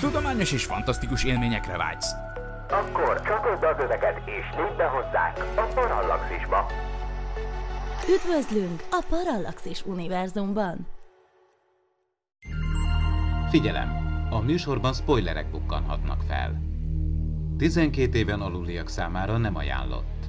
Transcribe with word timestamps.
Tudományos 0.00 0.52
és 0.52 0.64
fantasztikus 0.64 1.24
élményekre 1.24 1.76
vágysz. 1.76 2.12
Akkor 2.68 3.22
csatold 3.22 3.60
be 3.60 3.68
az 3.68 3.84
öveket 3.84 4.16
és 4.24 4.56
lépj 4.56 4.76
be 4.76 4.84
hozzánk 4.84 5.36
a 5.56 5.72
Parallaxisba. 5.74 6.66
Üdvözlünk 8.08 8.82
a 8.90 9.04
Parallaxis 9.08 9.84
univerzumban! 9.86 10.86
Figyelem! 13.50 13.88
A 14.30 14.40
műsorban 14.40 14.92
spoilerek 14.92 15.50
bukkanhatnak 15.50 16.22
fel. 16.28 16.60
12 17.58 18.18
éven 18.18 18.40
aluliak 18.40 18.88
számára 18.88 19.36
nem 19.36 19.56
ajánlott. 19.56 20.28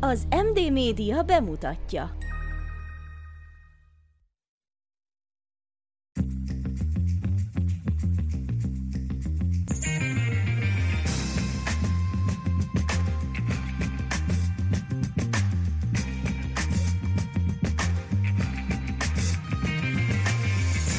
Az 0.00 0.26
MD 0.30 0.72
Média 0.72 1.22
bemutatja. 1.22 2.10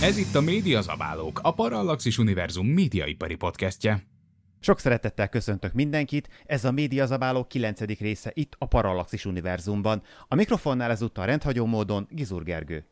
Ez 0.05 0.17
itt 0.17 0.35
a 0.35 0.41
Média 0.41 0.81
Zabálók, 0.81 1.39
a 1.43 1.53
Parallaxis 1.53 2.17
Univerzum 2.17 2.67
médiaipari 2.67 3.35
podcastje. 3.35 4.03
Sok 4.59 4.79
szeretettel 4.79 5.29
köszöntök 5.29 5.73
mindenkit, 5.73 6.29
ez 6.45 6.65
a 6.65 6.71
Média 6.71 7.05
Zabálók 7.05 7.47
9. 7.47 7.79
része 7.81 8.31
itt 8.33 8.55
a 8.57 8.65
Parallaxis 8.65 9.25
Univerzumban. 9.25 10.01
A 10.27 10.35
mikrofonnál 10.35 10.91
ezúttal 10.91 11.25
rendhagyó 11.25 11.65
módon 11.65 12.07
Gizur 12.09 12.43
Gergő. 12.43 12.85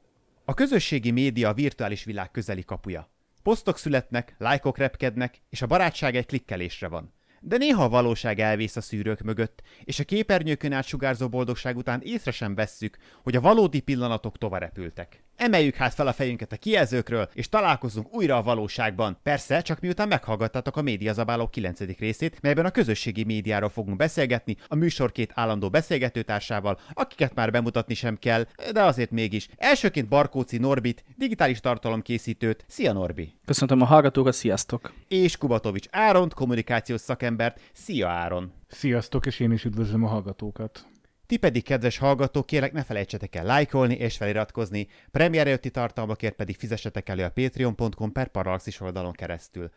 A 0.45 0.53
közösségi 0.53 1.11
média 1.11 1.49
a 1.49 1.53
virtuális 1.53 2.03
világ 2.03 2.31
közeli 2.31 2.63
kapuja. 2.63 3.09
Posztok 3.43 3.77
születnek, 3.77 4.35
lájkok 4.37 4.77
repkednek, 4.77 5.41
és 5.49 5.61
a 5.61 5.67
barátság 5.67 6.15
egy 6.15 6.25
klikkelésre 6.25 6.87
van. 6.87 7.13
De 7.45 7.57
néha 7.57 7.83
a 7.83 7.89
valóság 7.89 8.39
elvész 8.39 8.75
a 8.75 8.81
szűrők 8.81 9.21
mögött, 9.21 9.61
és 9.83 9.99
a 9.99 10.03
képernyőkön 10.03 10.73
át 10.73 10.85
sugárzó 10.85 11.29
boldogság 11.29 11.77
után 11.77 12.01
észre 12.01 12.31
sem 12.31 12.55
vesszük, 12.55 12.97
hogy 13.23 13.35
a 13.35 13.41
valódi 13.41 13.79
pillanatok 13.79 14.37
tovarepültek. 14.37 15.23
Emeljük 15.35 15.75
hát 15.75 15.93
fel 15.93 16.07
a 16.07 16.13
fejünket 16.13 16.51
a 16.51 16.57
kijelzőkről, 16.57 17.29
és 17.33 17.49
találkozunk 17.49 18.15
újra 18.15 18.37
a 18.37 18.43
valóságban. 18.43 19.17
Persze, 19.23 19.61
csak 19.61 19.79
miután 19.79 20.07
meghallgattátok 20.07 20.77
a 20.77 20.81
Médiazabálók 20.81 21.51
9. 21.51 21.79
részét, 21.79 22.41
melyben 22.41 22.65
a 22.65 22.71
közösségi 22.71 23.23
médiáról 23.23 23.69
fogunk 23.69 23.97
beszélgetni, 23.97 24.57
a 24.67 24.75
műsor 24.75 25.11
két 25.11 25.31
állandó 25.35 25.69
beszélgetőtársával, 25.69 26.79
akiket 26.93 27.35
már 27.35 27.51
bemutatni 27.51 27.93
sem 27.93 28.17
kell, 28.17 28.45
de 28.71 28.83
azért 28.83 29.11
mégis. 29.11 29.47
Elsőként 29.57 30.07
Barkóci 30.07 30.57
Norbit, 30.57 31.03
digitális 31.17 31.59
tartalomkészítőt. 31.59 32.65
Szia 32.67 32.93
Norbi! 32.93 33.33
Köszöntöm 33.45 33.81
a 33.81 33.85
hallgatókat, 33.85 34.33
sziasztok! 34.33 34.93
És 35.07 35.37
Kubatovics 35.37 35.87
Áront, 35.91 36.33
kommunikációs 36.33 37.01
szakembert. 37.01 37.59
Szia 37.73 38.07
Áron! 38.07 38.51
Sziasztok, 38.67 39.25
és 39.25 39.39
én 39.39 39.51
is 39.51 39.65
üdvözlöm 39.65 40.03
a 40.03 40.07
hallgatókat! 40.07 40.92
Ti 41.25 41.37
pedig, 41.37 41.63
kedves 41.63 41.97
hallgatók, 41.97 42.45
kérlek 42.45 42.71
ne 42.71 42.83
felejtsetek 42.83 43.35
el 43.35 43.45
lájkolni 43.45 43.93
és 43.93 44.17
feliratkozni, 44.17 44.87
premier 45.11 45.47
előtti 45.47 45.69
tartalmakért 45.71 46.35
pedig 46.35 46.55
fizessetek 46.57 47.09
elő 47.09 47.23
a 47.23 47.29
patreon.com 47.29 48.11
per 48.11 48.27
Parallaxis 48.27 48.79
oldalon 48.79 49.11
keresztül. 49.11 49.71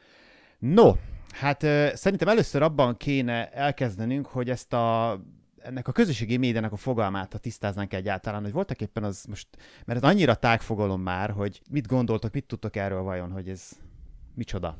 No, 0.59 0.93
hát 1.31 1.61
szerintem 1.95 2.29
először 2.29 2.63
abban 2.63 2.97
kéne 2.97 3.51
elkezdenünk, 3.51 4.27
hogy 4.27 4.51
ezt 4.51 4.73
a 4.73 5.21
ennek 5.63 5.89
a 5.89 5.93
közösségi 5.93 6.37
médiának 6.37 6.73
a 6.73 6.77
fogalmát, 6.77 7.33
ha 7.33 7.39
tisztáznánk 7.39 7.93
egyáltalán, 7.93 8.43
hogy 8.43 8.53
voltak 8.53 8.81
éppen 8.81 9.05
az 9.05 9.25
most, 9.29 9.49
mert 9.85 10.03
ez 10.03 10.11
annyira 10.11 10.35
tágfogalom 10.35 11.01
már, 11.01 11.31
hogy 11.31 11.61
mit 11.71 11.87
gondoltok, 11.87 12.33
mit 12.33 12.47
tudtok 12.47 12.77
erről 12.77 13.03
vajon, 13.03 13.31
hogy 13.31 13.49
ez 13.49 13.71
micsoda? 14.35 14.79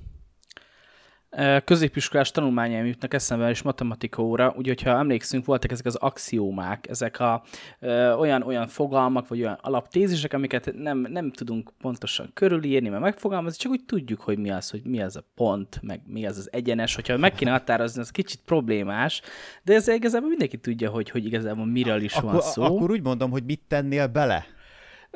Középiskolás 1.65 2.31
tanulmányaim 2.31 2.87
jutnak 2.87 3.15
eszembe, 3.15 3.49
és 3.49 3.63
matematika 3.63 4.23
óra, 4.23 4.55
úgyhogy 4.57 4.83
ha 4.83 4.91
emlékszünk, 4.91 5.45
voltak 5.45 5.71
ezek 5.71 5.87
az 5.87 5.95
axiómák, 5.95 6.89
ezek 6.89 7.21
a 7.21 7.43
ö, 7.81 8.13
olyan, 8.13 8.43
olyan 8.43 8.67
fogalmak, 8.67 9.29
vagy 9.29 9.41
olyan 9.41 9.59
alaptézisek, 9.61 10.33
amiket 10.33 10.73
nem, 10.75 10.99
nem 10.99 11.31
tudunk 11.31 11.73
pontosan 11.79 12.31
körülírni, 12.35 12.89
mert 12.89 13.03
megfogalmazni, 13.03 13.59
csak 13.59 13.73
úgy 13.73 13.85
tudjuk, 13.85 14.21
hogy 14.21 14.39
mi 14.39 14.51
az, 14.51 14.71
hogy 14.71 14.83
mi 14.85 15.03
az 15.03 15.17
a 15.17 15.25
pont, 15.35 15.79
meg 15.83 16.01
mi 16.07 16.27
az 16.27 16.39
az 16.39 16.53
egyenes, 16.53 16.95
hogyha 16.95 17.17
meg 17.17 17.33
kéne 17.33 17.51
határozni, 17.51 18.01
az 18.01 18.11
kicsit 18.11 18.41
problémás, 18.45 19.23
de 19.63 19.75
ez 19.75 19.89
igazából 19.89 20.29
mindenki 20.29 20.57
tudja, 20.57 20.91
hogy, 20.91 21.11
hogy 21.11 21.25
igazából 21.25 21.67
miről 21.67 22.01
is 22.01 22.15
akkor, 22.15 22.33
van 22.33 22.41
szó. 22.41 22.63
Akkor 22.63 22.91
úgy 22.91 23.03
mondom, 23.03 23.31
hogy 23.31 23.45
mit 23.45 23.63
tennél 23.69 24.07
bele? 24.07 24.56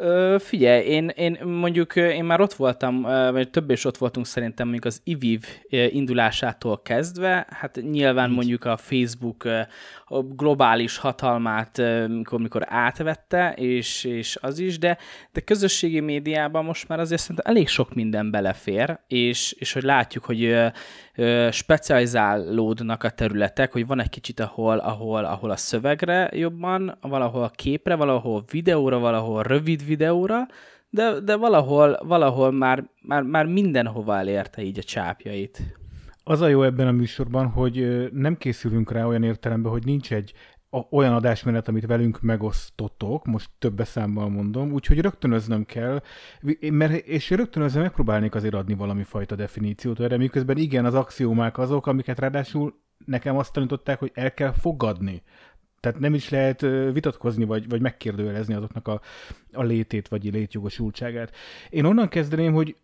Ö, 0.02 0.36
figyelj, 0.38 0.84
én, 0.84 1.08
én 1.08 1.38
mondjuk 1.44 1.96
én 1.96 2.24
már 2.24 2.40
ott 2.40 2.52
voltam, 2.52 3.02
vagy 3.32 3.50
több 3.50 3.70
is 3.70 3.84
ott 3.84 3.96
voltunk 3.96 4.26
szerintem 4.26 4.68
mondjuk 4.68 4.84
az 4.84 5.00
IVIV 5.04 5.44
indulásától 5.70 6.82
kezdve, 6.82 7.46
hát 7.50 7.80
nyilván 7.90 8.30
mondjuk 8.30 8.64
a 8.64 8.76
Facebook 8.76 9.44
a 10.04 10.22
globális 10.22 10.96
hatalmát, 10.96 11.82
mikor, 12.08 12.40
mikor 12.40 12.64
átvette, 12.68 13.52
és, 13.56 14.04
és 14.04 14.38
az 14.40 14.58
is, 14.58 14.78
de, 14.78 14.98
de 15.32 15.40
közösségi 15.40 16.00
médiában 16.00 16.64
most 16.64 16.88
már 16.88 17.00
azért 17.00 17.20
szerintem 17.20 17.54
elég 17.54 17.68
sok 17.68 17.94
minden 17.94 18.30
belefér, 18.30 18.98
és, 19.06 19.52
és 19.58 19.72
hogy 19.72 19.82
látjuk, 19.82 20.24
hogy 20.24 20.56
specializálódnak 21.50 23.02
a 23.02 23.10
területek, 23.10 23.72
hogy 23.72 23.86
van 23.86 24.00
egy 24.00 24.08
kicsit, 24.08 24.40
ahol, 24.40 24.78
ahol, 24.78 25.24
ahol 25.24 25.50
a 25.50 25.56
szövegre 25.56 26.30
jobban, 26.32 26.98
valahol 27.00 27.42
a 27.42 27.50
képre, 27.50 27.94
valahol 27.94 28.44
videóra, 28.50 28.98
valahol 28.98 29.42
rövid 29.42 29.86
videóra, 29.90 30.46
de, 30.90 31.20
de 31.20 31.36
valahol, 31.36 31.98
valahol 32.02 32.52
már, 32.52 32.90
már, 33.02 33.22
már 33.22 33.46
mindenhova 33.46 34.16
elérte 34.16 34.62
így 34.62 34.78
a 34.78 34.82
csápjait. 34.82 35.62
Az 36.24 36.40
a 36.40 36.48
jó 36.48 36.62
ebben 36.62 36.86
a 36.86 36.92
műsorban, 36.92 37.46
hogy 37.46 38.08
nem 38.12 38.36
készülünk 38.36 38.92
rá 38.92 39.04
olyan 39.04 39.22
értelemben, 39.22 39.72
hogy 39.72 39.84
nincs 39.84 40.12
egy 40.12 40.32
olyan 40.90 41.14
adásmenet, 41.14 41.68
amit 41.68 41.86
velünk 41.86 42.20
megosztottok, 42.20 43.26
most 43.26 43.50
több 43.58 43.80
számmal 43.84 44.28
mondom, 44.28 44.72
úgyhogy 44.72 45.00
rögtönöznöm 45.00 45.64
kell, 45.64 46.02
mert, 46.70 46.92
és 46.92 47.30
rögtönözve 47.30 47.80
megpróbálnék 47.80 48.34
azért 48.34 48.54
adni 48.54 48.74
valami 48.74 49.02
fajta 49.02 49.34
definíciót 49.34 50.00
erre, 50.00 50.16
miközben 50.16 50.56
igen, 50.56 50.84
az 50.84 50.94
axiómák 50.94 51.58
azok, 51.58 51.86
amiket 51.86 52.18
ráadásul 52.18 52.74
nekem 53.06 53.36
azt 53.36 53.52
tanították, 53.52 53.98
hogy 53.98 54.10
el 54.14 54.34
kell 54.34 54.52
fogadni. 54.52 55.22
Tehát 55.80 55.98
nem 55.98 56.14
is 56.14 56.28
lehet 56.28 56.60
vitatkozni, 56.92 57.44
vagy, 57.44 57.68
vagy 57.68 57.80
megkérdőjelezni 57.80 58.54
azoknak 58.54 58.88
a, 58.88 59.00
a 59.52 59.62
létét, 59.62 60.08
vagy 60.08 60.32
létjogosultságát. 60.32 61.34
Én 61.70 61.84
onnan 61.84 62.08
kezdeném, 62.08 62.52
hogy 62.52 62.76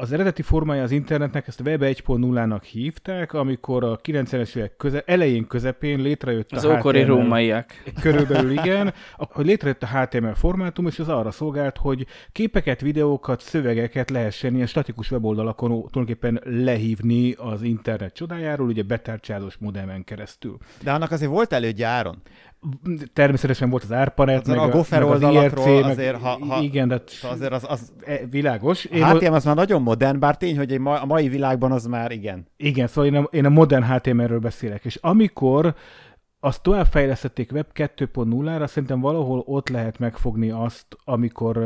az 0.00 0.12
eredeti 0.12 0.42
formája 0.42 0.82
az 0.82 0.90
internetnek 0.90 1.46
ezt 1.46 1.60
Web 1.60 1.82
1.0-nak 1.82 2.62
hívták, 2.70 3.32
amikor 3.32 3.84
a 3.84 3.98
90-es 3.98 4.56
évek 4.56 4.76
köze, 4.76 5.02
elején 5.06 5.46
közepén 5.46 6.00
létrejött 6.00 6.52
az 6.52 6.64
a 6.64 6.76
ókori 6.76 7.00
HTML, 7.00 7.14
rómaiak. 7.14 7.82
Körülbelül 8.00 8.50
igen, 8.50 8.94
hogy 9.16 9.46
létrejött 9.46 9.82
a 9.82 9.86
HTML 9.86 10.34
formátum, 10.34 10.86
és 10.86 10.98
az 10.98 11.08
arra 11.08 11.30
szolgált, 11.30 11.76
hogy 11.76 12.06
képeket, 12.32 12.80
videókat, 12.80 13.40
szövegeket 13.40 14.10
lehessen 14.10 14.54
ilyen 14.54 14.66
statikus 14.66 15.10
weboldalakon 15.10 15.68
tulajdonképpen 15.68 16.40
lehívni 16.44 17.32
az 17.32 17.62
internet 17.62 18.14
csodájáról, 18.14 18.68
ugye 18.68 18.82
betárcsázós 18.82 19.56
modemen 19.56 20.04
keresztül. 20.04 20.56
De 20.82 20.92
annak 20.92 21.10
azért 21.10 21.30
volt 21.30 21.52
elődje 21.52 21.86
Áron. 21.86 22.18
Természetesen 23.12 23.70
volt 23.70 23.82
az 23.82 23.90
ARPANET, 23.90 24.46
meg 24.46 24.58
a 24.58 24.68
Gopher 24.68 25.02
meg 25.02 25.10
az 25.10 25.22
IRC, 25.22 25.66
azért, 25.66 26.20
ha, 26.20 26.38
ha, 26.48 26.62
igen, 26.62 26.88
de 26.88 27.02
azért 27.22 27.52
az, 27.52 27.64
az 27.68 27.92
e, 28.04 28.20
világos. 28.30 28.84
Én 28.84 29.02
a 29.02 29.14
HTML 29.14 29.34
az 29.34 29.44
már 29.44 29.54
nagyon 29.54 29.82
modern, 29.82 30.18
bár 30.18 30.36
tény, 30.36 30.56
hogy 30.56 30.72
a 30.72 31.06
mai 31.06 31.28
világban 31.28 31.72
az 31.72 31.86
már 31.86 32.10
igen. 32.10 32.46
Igen, 32.56 32.86
szóval 32.86 33.10
én 33.10 33.16
a, 33.16 33.28
én 33.30 33.44
a 33.44 33.48
modern 33.48 33.84
HTML-ről 33.84 34.38
beszélek, 34.38 34.84
és 34.84 34.98
amikor 35.00 35.74
azt 36.40 36.62
továbbfejlesztették 36.62 37.52
Web 37.52 37.66
2.0-ra, 37.74 38.66
szerintem 38.66 39.00
valahol 39.00 39.42
ott 39.46 39.68
lehet 39.68 39.98
megfogni 39.98 40.50
azt, 40.50 40.86
amikor 41.04 41.56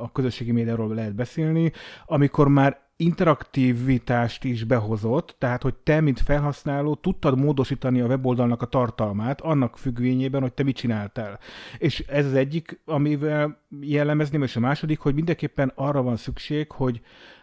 a 0.00 0.10
közösségi 0.12 0.52
médiáról 0.52 0.94
lehet 0.94 1.14
beszélni, 1.14 1.72
amikor 2.06 2.48
már 2.48 2.89
interaktivitást 3.00 4.44
is 4.44 4.64
behozott, 4.64 5.34
tehát 5.38 5.62
hogy 5.62 5.74
te, 5.74 6.00
mint 6.00 6.20
felhasználó 6.20 6.94
tudtad 6.94 7.38
módosítani 7.38 8.00
a 8.00 8.06
weboldalnak 8.06 8.62
a 8.62 8.66
tartalmát, 8.66 9.40
annak 9.40 9.78
függvényében, 9.78 10.40
hogy 10.40 10.52
te 10.52 10.62
mit 10.62 10.76
csináltál. 10.76 11.38
És 11.78 12.04
ez 12.08 12.26
az 12.26 12.34
egyik, 12.34 12.80
amivel 12.84 13.60
jellemezném, 13.80 14.42
és 14.42 14.56
a 14.56 14.60
második, 14.60 14.98
hogy 14.98 15.14
mindenképpen 15.14 15.72
arra 15.74 16.02
van 16.02 16.16
szükség, 16.16 16.70
hogy 16.72 17.00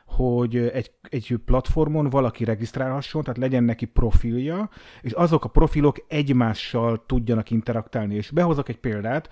hogy 0.07 0.56
egy, 0.57 0.92
egy 1.01 1.36
platformon 1.45 2.09
valaki 2.09 2.44
regisztrálhasson, 2.44 3.21
tehát 3.21 3.38
legyen 3.38 3.63
neki 3.63 3.86
profilja, 3.86 4.69
és 5.01 5.12
azok 5.12 5.45
a 5.45 5.50
profilok 5.50 6.06
egymással 6.07 7.04
tudjanak 7.06 7.51
interaktálni. 7.51 8.15
És 8.15 8.31
behozok 8.31 8.69
egy 8.69 8.77
példát. 8.77 9.30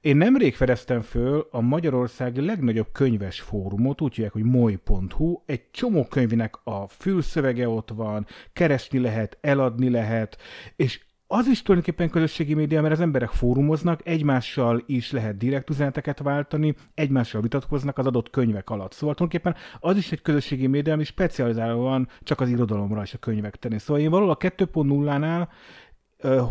Én 0.00 0.16
nemrég 0.16 0.54
fedeztem 0.54 1.00
föl 1.00 1.48
a 1.50 1.60
Magyarország 1.60 2.36
legnagyobb 2.36 2.92
könyves 2.92 3.40
fórumot, 3.40 4.00
úgy 4.00 4.14
hívják, 4.14 4.32
hogy 4.32 4.44
moly.hu. 4.44 5.42
Egy 5.46 5.70
csomó 5.70 6.04
könyvnek 6.04 6.56
a 6.64 6.88
fülszövege 6.88 7.68
ott 7.68 7.90
van, 7.90 8.26
keresni 8.52 8.98
lehet, 8.98 9.38
eladni 9.40 9.90
lehet, 9.90 10.36
és 10.76 11.00
az 11.32 11.46
is 11.46 11.62
tulajdonképpen 11.62 12.10
közösségi 12.10 12.54
média, 12.54 12.80
mert 12.80 12.94
az 12.94 13.00
emberek 13.00 13.28
fórumoznak, 13.28 14.00
egymással 14.04 14.82
is 14.86 15.12
lehet 15.12 15.36
direkt 15.36 15.70
üzeneteket 15.70 16.18
váltani, 16.18 16.74
egymással 16.94 17.40
vitatkoznak 17.40 17.98
az 17.98 18.06
adott 18.06 18.30
könyvek 18.30 18.70
alatt. 18.70 18.92
Szóval 18.92 19.14
tulajdonképpen 19.14 19.62
az 19.80 19.96
is 19.96 20.12
egy 20.12 20.22
közösségi 20.22 20.66
média, 20.66 20.92
ami 20.92 21.04
specializálva 21.04 21.82
van 21.82 22.08
csak 22.22 22.40
az 22.40 22.48
irodalomra 22.48 23.02
és 23.02 23.14
a 23.14 23.18
könyvek 23.18 23.56
tenni. 23.56 23.78
Szóval 23.78 24.02
én 24.02 24.10
valahol 24.10 24.32
a 24.32 24.36
2.0-nál 24.36 25.48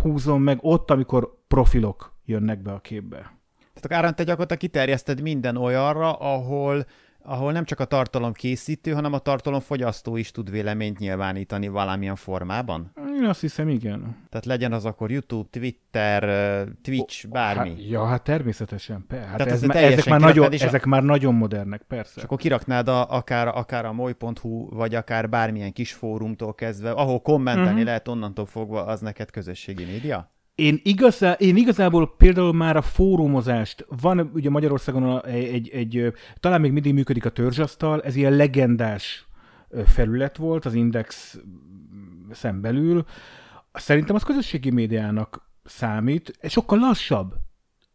húzom 0.02 0.44
meg 0.44 0.58
ott, 0.62 0.92
amikor 0.92 1.38
profilok 1.48 2.16
jönnek 2.26 2.62
be 2.62 2.72
a 2.72 2.80
képbe. 2.80 3.18
Tehát 3.74 3.86
akár 3.86 4.14
te 4.14 4.24
gyakorlatilag 4.24 4.62
kiterjeszted 4.62 5.22
minden 5.22 5.58
olyanra, 5.58 6.14
ahol 6.14 6.86
ahol 7.24 7.52
nem 7.52 7.64
csak 7.64 7.80
a 7.80 7.86
tartalom 7.86 8.34
készítő, 8.34 8.92
hanem 8.92 9.14
a 9.14 9.20
tartalom 9.20 9.60
fogyasztó 9.60 10.18
is 10.18 10.32
tud 10.32 10.52
véleményt 10.52 11.00
nyilvánítani 11.00 11.68
valamilyen 11.68 12.16
formában? 12.16 12.92
Én 13.22 13.26
azt 13.26 13.42
hiszem, 13.42 13.70
igen. 13.70 14.18
Tehát 14.30 14.46
legyen 14.46 14.74
az 14.74 14.86
akkor 14.86 15.12
YouTube, 15.12 15.50
Twitter, 15.52 16.24
Twitch, 16.82 17.28
bármi. 17.28 17.70
Hát, 17.70 17.90
ja, 17.90 18.06
hát 18.06 18.24
természetesen. 18.24 19.06
Per. 19.08 19.26
Hát 19.26 19.38
Tehát 19.38 19.54
ez, 19.54 19.64
ez 19.64 19.70
ez 19.70 19.92
ezek, 19.92 20.06
már 20.06 20.20
nagyon, 20.20 20.54
is 20.54 20.62
ezek 20.62 20.86
már 20.86 21.04
nagyon 21.04 21.34
modernek, 21.34 21.82
persze. 21.82 22.14
És 22.16 22.24
akkor 22.24 22.38
kiraknád 22.38 22.88
a, 22.88 23.10
akár, 23.10 23.48
akár 23.48 23.86
a 23.86 23.94
moly.hu, 23.94 24.70
vagy 24.70 24.96
akár 24.96 25.30
bármilyen 25.30 25.74
kis 25.74 25.94
fórumtól 25.94 26.54
kezdve, 26.54 26.92
ahol 26.92 27.22
kommentelni 27.22 27.70
uh-huh. 27.70 27.86
lehet 27.86 28.08
onnantól 28.08 28.46
fogva, 28.46 28.86
az 28.86 29.00
neked 29.00 29.32
közösségi 29.32 29.86
média? 29.86 30.31
Én, 30.56 30.80
igazá, 30.84 31.32
én 31.32 31.58
igazából 31.58 32.16
például 32.18 32.54
már 32.54 32.76
a 32.76 32.82
fórumozást, 32.82 33.86
van 34.02 34.32
ugye 34.34 34.50
Magyarországon 34.50 35.26
egy, 35.26 35.48
egy, 35.48 35.70
egy 35.70 36.14
talán 36.40 36.62
még 36.62 36.72
mindig 36.72 36.94
működik 36.94 37.26
a 37.26 37.30
törzsasztal, 37.30 38.02
ez 38.02 38.16
ilyen 38.16 38.36
legendás 38.36 39.28
felület 39.86 40.38
volt 40.38 40.66
az 40.66 40.74
Index 40.74 41.40
szembelül. 42.32 43.06
Szerintem 43.74 44.16
az 44.16 44.24
közösségi 44.24 44.70
médiának 44.70 45.50
számít, 45.64 46.38
sokkal 46.48 46.80
lassabb, 46.80 47.34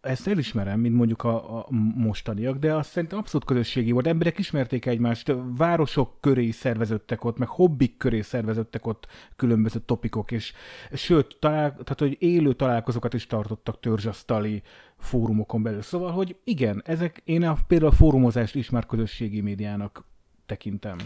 ezt 0.06 0.29
elismerem, 0.29 0.81
mint 0.81 0.94
mondjuk 0.94 1.25
a, 1.25 1.58
a 1.58 1.67
mostaniak, 1.97 2.58
de 2.58 2.75
azt 2.75 2.91
szerintem 2.91 3.19
abszolút 3.19 3.47
közösségi 3.47 3.91
volt. 3.91 4.06
Emberek 4.06 4.38
ismerték 4.38 4.87
egymást, 4.87 5.35
városok 5.56 6.20
köré 6.20 6.50
szerveződtek 6.50 7.25
ott, 7.25 7.38
meg 7.38 7.49
hobbik 7.49 7.97
köré 7.97 8.20
szerveződtek 8.20 8.87
ott 8.87 9.06
különböző 9.37 9.79
topikok, 9.79 10.31
és 10.31 10.53
sőt, 10.93 11.37
talál, 11.41 11.70
tehát, 11.70 11.99
hogy 11.99 12.17
élő 12.19 12.53
találkozókat 12.53 13.14
is 13.14 13.26
tartottak 13.26 13.81
törzsasztali 13.81 14.62
fórumokon 14.99 15.62
belül. 15.62 15.82
Szóval, 15.82 16.12
hogy 16.12 16.37
igen, 16.44 16.82
ezek, 16.85 17.23
én 17.25 17.43
a, 17.43 17.56
például 17.67 17.91
a 17.91 17.94
fórumozást 17.94 18.55
is 18.55 18.70
már 18.70 18.87
közösségi 18.87 19.41
médiának 19.41 20.05
tekintem. 20.46 20.96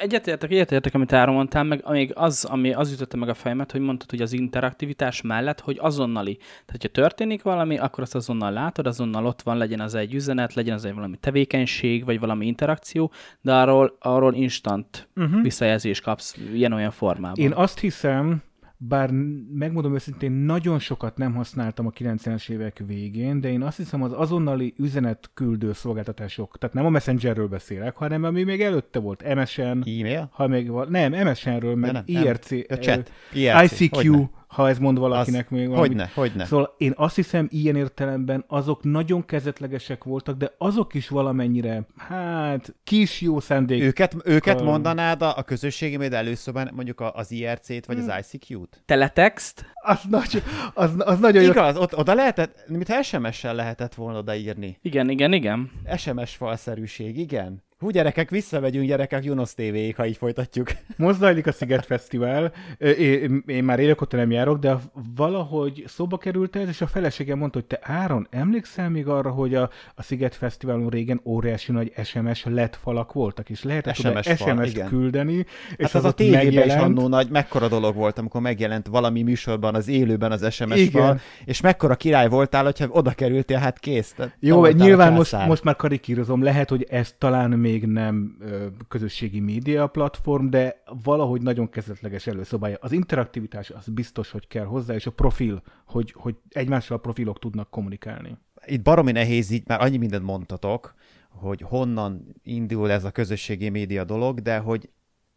egyetértek, 0.00 0.50
egyetértek, 0.50 0.94
amit 0.94 1.12
Áron 1.12 1.34
mondtál, 1.34 1.64
meg 1.64 1.80
amíg 1.84 2.12
az, 2.14 2.44
ami 2.44 2.72
az 2.72 2.92
ütötte 2.92 3.16
meg 3.16 3.28
a 3.28 3.34
fejemet, 3.34 3.72
hogy 3.72 3.80
mondtad, 3.80 4.10
hogy 4.10 4.22
az 4.22 4.32
interaktivitás 4.32 5.22
mellett, 5.22 5.60
hogy 5.60 5.76
azonnali. 5.80 6.36
Tehát, 6.36 6.82
ha 6.82 6.88
történik 6.88 7.42
valami, 7.42 7.78
akkor 7.78 8.02
azt 8.02 8.14
azonnal 8.14 8.52
látod, 8.52 8.86
azonnal 8.86 9.26
ott 9.26 9.42
van, 9.42 9.56
legyen 9.56 9.80
az 9.80 9.94
egy 9.94 10.14
üzenet, 10.14 10.54
legyen 10.54 10.74
az 10.74 10.84
egy 10.84 10.94
valami 10.94 11.16
tevékenység, 11.16 12.04
vagy 12.04 12.20
valami 12.20 12.46
interakció, 12.46 13.12
de 13.40 13.54
arról, 13.54 13.96
arról 14.00 14.34
instant 14.34 15.08
uh-huh. 15.16 15.42
visszajelzést 15.42 16.02
kapsz 16.02 16.36
ilyen-olyan 16.52 16.90
formában. 16.90 17.44
Én 17.44 17.52
azt 17.52 17.78
hiszem, 17.78 18.42
bár 18.78 19.10
megmondom 19.54 19.94
őszintén, 19.94 20.32
nagyon 20.32 20.78
sokat 20.78 21.16
nem 21.16 21.34
használtam 21.34 21.86
a 21.86 21.90
90-es 21.90 22.48
évek 22.48 22.82
végén, 22.86 23.40
de 23.40 23.50
én 23.50 23.62
azt 23.62 23.76
hiszem 23.76 24.02
az 24.02 24.12
azonnali 24.12 24.74
üzenetküldő 24.78 25.72
szolgáltatások, 25.72 26.58
tehát 26.58 26.74
nem 26.74 26.84
a 26.84 26.90
Messengerről 26.90 27.48
beszélek, 27.48 27.96
hanem 27.96 28.24
ami 28.24 28.42
még 28.42 28.62
előtte 28.62 28.98
volt, 28.98 29.34
MSN. 29.34 29.62
E-mail? 29.62 30.28
Ha 30.32 30.46
még 30.46 30.68
van, 30.70 30.88
nem, 30.90 31.28
MSN-ről, 31.28 31.74
meg 31.74 31.92
nem, 31.92 32.02
IRC, 32.06 32.50
nem. 32.50 32.62
A 32.68 32.74
chat. 32.74 33.12
IRC. 33.32 33.80
ICQ, 33.80 34.28
ha 34.56 34.68
ez 34.68 34.78
mond 34.78 34.98
valakinek 34.98 35.50
az, 35.50 35.56
még 35.56 35.68
valamit. 35.68 35.88
Hogyne, 35.88 36.10
hogyne. 36.14 36.44
Szóval 36.44 36.74
én 36.78 36.92
azt 36.96 37.14
hiszem, 37.14 37.48
ilyen 37.50 37.76
értelemben 37.76 38.44
azok 38.48 38.82
nagyon 38.82 39.24
kezetlegesek 39.24 40.04
voltak, 40.04 40.36
de 40.36 40.54
azok 40.58 40.94
is 40.94 41.08
valamennyire, 41.08 41.86
hát, 41.96 42.74
kis 42.84 43.20
jó 43.20 43.40
szándék. 43.40 43.82
Őket, 43.82 44.16
őket 44.24 44.62
mondanád 44.62 45.22
a, 45.22 45.36
a 45.36 45.42
közösségi 45.42 45.96
média 45.96 46.18
előszobán, 46.18 46.70
mondjuk 46.74 47.00
az 47.14 47.30
IRC-t, 47.30 47.86
vagy 47.86 47.96
hmm. 47.96 48.08
az 48.08 48.26
ICQ-t? 48.32 48.82
Teletext? 48.86 49.64
Az, 49.74 50.00
nagy, 50.08 50.42
az, 50.74 50.90
az 50.98 51.18
nagyon 51.18 51.42
jó. 51.42 51.50
Igaz, 51.50 51.76
ott, 51.76 51.96
oda 51.96 52.14
lehetett, 52.14 52.64
mintha 52.68 53.02
SMS-sel 53.02 53.54
lehetett 53.54 53.94
volna 53.94 54.18
odaírni. 54.18 54.78
Igen, 54.82 55.10
igen, 55.10 55.32
igen. 55.32 55.70
SMS 55.96 56.36
falszerűség, 56.36 57.18
igen. 57.18 57.64
Hú, 57.86 57.92
gyerekek, 57.92 58.30
visszamegyünk 58.30 58.86
gyerekek 58.86 59.24
Junos 59.24 59.54
tv 59.54 59.76
ha 59.96 60.06
így 60.06 60.16
folytatjuk. 60.16 60.68
Most 60.96 61.18
zajlik 61.18 61.46
a 61.46 61.52
Sziget 61.52 61.86
Fesztivál. 61.86 62.52
Én, 62.78 63.42
én 63.46 63.64
már 63.64 63.78
évek 63.78 64.02
óta 64.02 64.16
nem 64.16 64.30
járok, 64.30 64.58
de 64.58 64.76
valahogy 65.16 65.84
szóba 65.86 66.18
került 66.18 66.56
ez, 66.56 66.68
és 66.68 66.80
a 66.80 66.86
feleségem 66.86 67.38
mondta, 67.38 67.58
hogy 67.58 67.66
te 67.66 67.78
Áron, 67.82 68.26
emlékszel 68.30 68.90
még 68.90 69.06
arra, 69.06 69.30
hogy 69.30 69.54
a, 69.54 69.70
a 69.94 70.02
Sziget 70.02 70.34
Fesztiválon 70.34 70.88
régen 70.88 71.20
óriási 71.24 71.72
nagy 71.72 71.92
SMS 72.04 72.44
lett 72.44 72.78
falak 72.82 73.12
voltak, 73.12 73.50
és 73.50 73.62
lehetett 73.62 73.94
SMS 73.94 74.26
SMS-t 74.36 74.84
küldeni, 74.88 75.36
és 75.36 75.46
hát 75.76 75.94
az, 75.94 75.94
az 75.94 76.04
a 76.04 76.12
tévében 76.12 76.44
megjelent... 76.44 76.70
is 76.70 76.76
annó 76.76 77.08
nagy, 77.08 77.28
mekkora 77.30 77.68
dolog 77.68 77.94
volt, 77.94 78.18
amikor 78.18 78.40
megjelent 78.40 78.86
valami 78.86 79.22
műsorban 79.22 79.74
az 79.74 79.88
élőben 79.88 80.32
az 80.32 80.54
SMS 80.54 80.88
fal, 80.88 81.20
és 81.44 81.60
mekkora 81.60 81.94
király 81.94 82.28
voltál, 82.28 82.64
hogyha 82.64 82.86
oda 82.88 83.10
kerültél, 83.10 83.58
hát 83.58 83.78
kész. 83.78 84.14
Jó, 84.38 84.66
nyilván 84.66 85.12
most, 85.12 85.46
most 85.46 85.64
már 85.64 85.76
karikírozom, 85.76 86.42
lehet, 86.42 86.68
hogy 86.68 86.86
ez 86.90 87.14
talán 87.18 87.50
még 87.50 87.75
nem 87.84 88.36
ö, 88.40 88.66
közösségi 88.88 89.40
média 89.40 89.86
platform, 89.86 90.48
de 90.48 90.82
valahogy 91.02 91.42
nagyon 91.42 91.68
kezdetleges 91.68 92.26
előszobája. 92.26 92.76
Az 92.80 92.92
interaktivitás 92.92 93.70
az 93.70 93.88
biztos, 93.88 94.30
hogy 94.30 94.46
kell 94.46 94.64
hozzá, 94.64 94.94
és 94.94 95.06
a 95.06 95.10
profil, 95.10 95.62
hogy, 95.86 96.12
hogy 96.16 96.36
egymással 96.48 96.96
a 96.96 97.00
profilok 97.00 97.38
tudnak 97.38 97.70
kommunikálni. 97.70 98.38
Itt 98.66 98.82
baromi 98.82 99.12
nehéz, 99.12 99.50
így 99.50 99.62
már 99.66 99.80
annyi 99.80 99.96
mindent 99.96 100.24
mondtatok, 100.24 100.94
hogy 101.30 101.60
honnan 101.60 102.34
indul 102.42 102.90
ez 102.90 103.04
a 103.04 103.10
közösségi 103.10 103.68
média 103.68 104.04
dolog, 104.04 104.40
de 104.40 104.58
hogy 104.58 104.90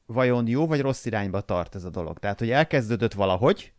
vajon 0.06 0.48
jó 0.48 0.68
vagy 0.68 0.82
rossz 0.82 1.06
irányba 1.06 1.42
tart 1.42 1.76
ez 1.76 1.84
a 1.84 1.90
dolog. 1.90 2.20
Tehát, 2.20 2.40
hogy 2.40 2.50
elkezdődött 2.50 3.14
valahogy, 3.14 3.74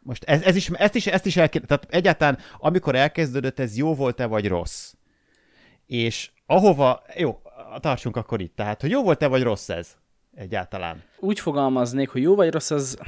most 0.00 0.24
ez, 0.24 0.42
ez 0.42 0.56
is, 0.56 0.68
ezt 0.68 0.94
is, 0.94 1.06
ezt 1.06 1.26
is 1.26 1.36
el, 1.36 1.48
tehát 1.48 1.86
egyáltalán 1.90 2.38
amikor 2.58 2.94
elkezdődött, 2.94 3.58
ez 3.58 3.76
jó 3.76 3.94
volt-e 3.94 4.26
vagy 4.26 4.48
rossz? 4.48 4.94
És 5.86 6.30
ahova, 6.46 7.02
jó, 7.16 7.38
tartsunk 7.80 8.16
akkor 8.16 8.40
itt. 8.40 8.56
Tehát, 8.56 8.80
hogy 8.80 8.90
jó 8.90 9.02
volt-e 9.02 9.26
vagy 9.26 9.42
rossz 9.42 9.68
ez 9.68 9.96
egyáltalán? 10.38 11.02
Úgy 11.18 11.40
fogalmaznék, 11.40 12.08
hogy 12.08 12.22
jó 12.22 12.34
vagy 12.34 12.52
rossz, 12.52 12.70
az 12.70 12.98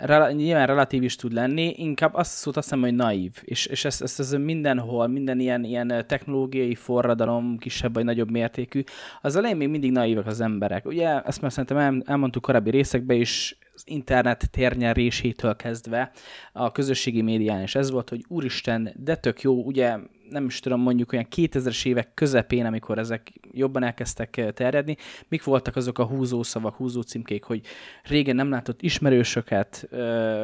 rel- 0.00 0.32
nyilván 0.32 0.66
relatív 0.66 1.02
is 1.02 1.16
tud 1.16 1.32
lenni, 1.32 1.74
inkább 1.76 2.14
azt 2.14 2.30
szót 2.30 2.56
azt 2.56 2.68
hiszem, 2.68 2.82
hogy 2.82 2.94
naív. 2.94 3.32
És, 3.42 3.66
és 3.66 3.84
ezt, 3.84 4.02
ezt, 4.02 4.20
ezt 4.20 4.38
mindenhol, 4.38 5.06
minden 5.06 5.40
ilyen, 5.40 5.64
ilyen 5.64 6.04
technológiai 6.06 6.74
forradalom, 6.74 7.58
kisebb 7.58 7.94
vagy 7.94 8.04
nagyobb 8.04 8.30
mértékű, 8.30 8.82
az 9.20 9.36
elején 9.36 9.56
még 9.56 9.68
mindig 9.68 9.92
naívak 9.92 10.26
az 10.26 10.40
emberek. 10.40 10.86
Ugye, 10.86 11.20
ezt 11.20 11.40
már 11.40 11.52
szerintem 11.52 11.76
el, 11.76 12.02
elmondtuk 12.04 12.42
korábbi 12.42 12.70
részekben 12.70 13.16
is, 13.16 13.56
az 13.74 13.82
internet 13.84 14.50
térnyerésétől 14.50 15.56
kezdve 15.56 16.10
a 16.52 16.72
közösségi 16.72 17.22
médián 17.22 17.62
is 17.62 17.74
ez 17.74 17.90
volt, 17.90 18.08
hogy 18.08 18.24
úristen, 18.28 18.92
de 18.96 19.16
tök 19.16 19.40
jó, 19.40 19.62
ugye 19.62 19.98
nem 20.32 20.44
is 20.44 20.60
tudom, 20.60 20.80
mondjuk 20.80 21.12
olyan 21.12 21.26
2000-es 21.36 21.86
évek 21.86 22.14
közepén, 22.14 22.66
amikor 22.66 22.98
ezek 22.98 23.32
jobban 23.52 23.82
elkezdtek 23.82 24.36
eh, 24.36 24.50
terjedni, 24.50 24.96
mik 25.28 25.44
voltak 25.44 25.76
azok 25.76 25.98
a 25.98 26.04
húzószavak, 26.04 26.74
húzócímkék, 26.74 27.44
hogy 27.44 27.60
régen 28.02 28.36
nem 28.36 28.50
látott 28.50 28.82
ismerősöket, 28.82 29.88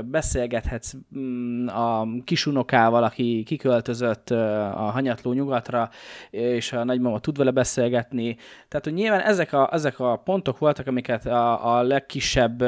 beszélgethetsz 0.04 0.94
mm, 1.18 1.66
a 1.66 2.06
kisunokával, 2.24 3.04
aki 3.04 3.42
kiköltözött 3.46 4.30
a 4.30 4.90
hanyatló 4.92 5.32
nyugatra, 5.32 5.90
és 6.30 6.72
a 6.72 6.84
nagymama 6.84 7.20
tud 7.20 7.36
vele 7.36 7.50
beszélgetni. 7.50 8.36
Tehát, 8.68 8.84
hogy 8.84 8.94
nyilván 8.94 9.20
ezek 9.20 9.52
a, 9.52 9.68
ezek 9.72 10.00
a 10.00 10.16
pontok 10.16 10.58
voltak, 10.58 10.86
amiket 10.86 11.26
a, 11.26 11.76
a 11.76 11.82
legkisebb, 11.82 12.58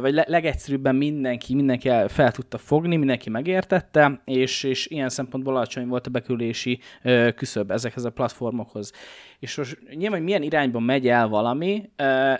vagy 0.00 0.14
legegyszerűbben 0.26 0.96
mindenki, 0.96 1.54
mindenki 1.54 1.90
fel 2.06 2.32
tudta 2.32 2.58
fogni, 2.58 2.96
mindenki 2.96 3.30
megértette, 3.30 4.20
és, 4.24 4.62
és 4.62 4.86
ilyen 4.86 5.08
szempontból 5.08 5.56
alacsony 5.56 5.86
volt 5.86 6.06
a 6.06 6.10
beküldés 6.10 6.53
elérési 6.54 6.80
küszöb 7.34 7.70
ezekhez 7.70 8.04
a 8.04 8.10
platformokhoz. 8.10 8.92
És 9.38 9.56
most 9.56 9.78
nyilván, 9.88 10.18
hogy 10.18 10.22
milyen 10.22 10.42
irányba 10.42 10.78
megy 10.78 11.08
el 11.08 11.28
valami, 11.28 11.90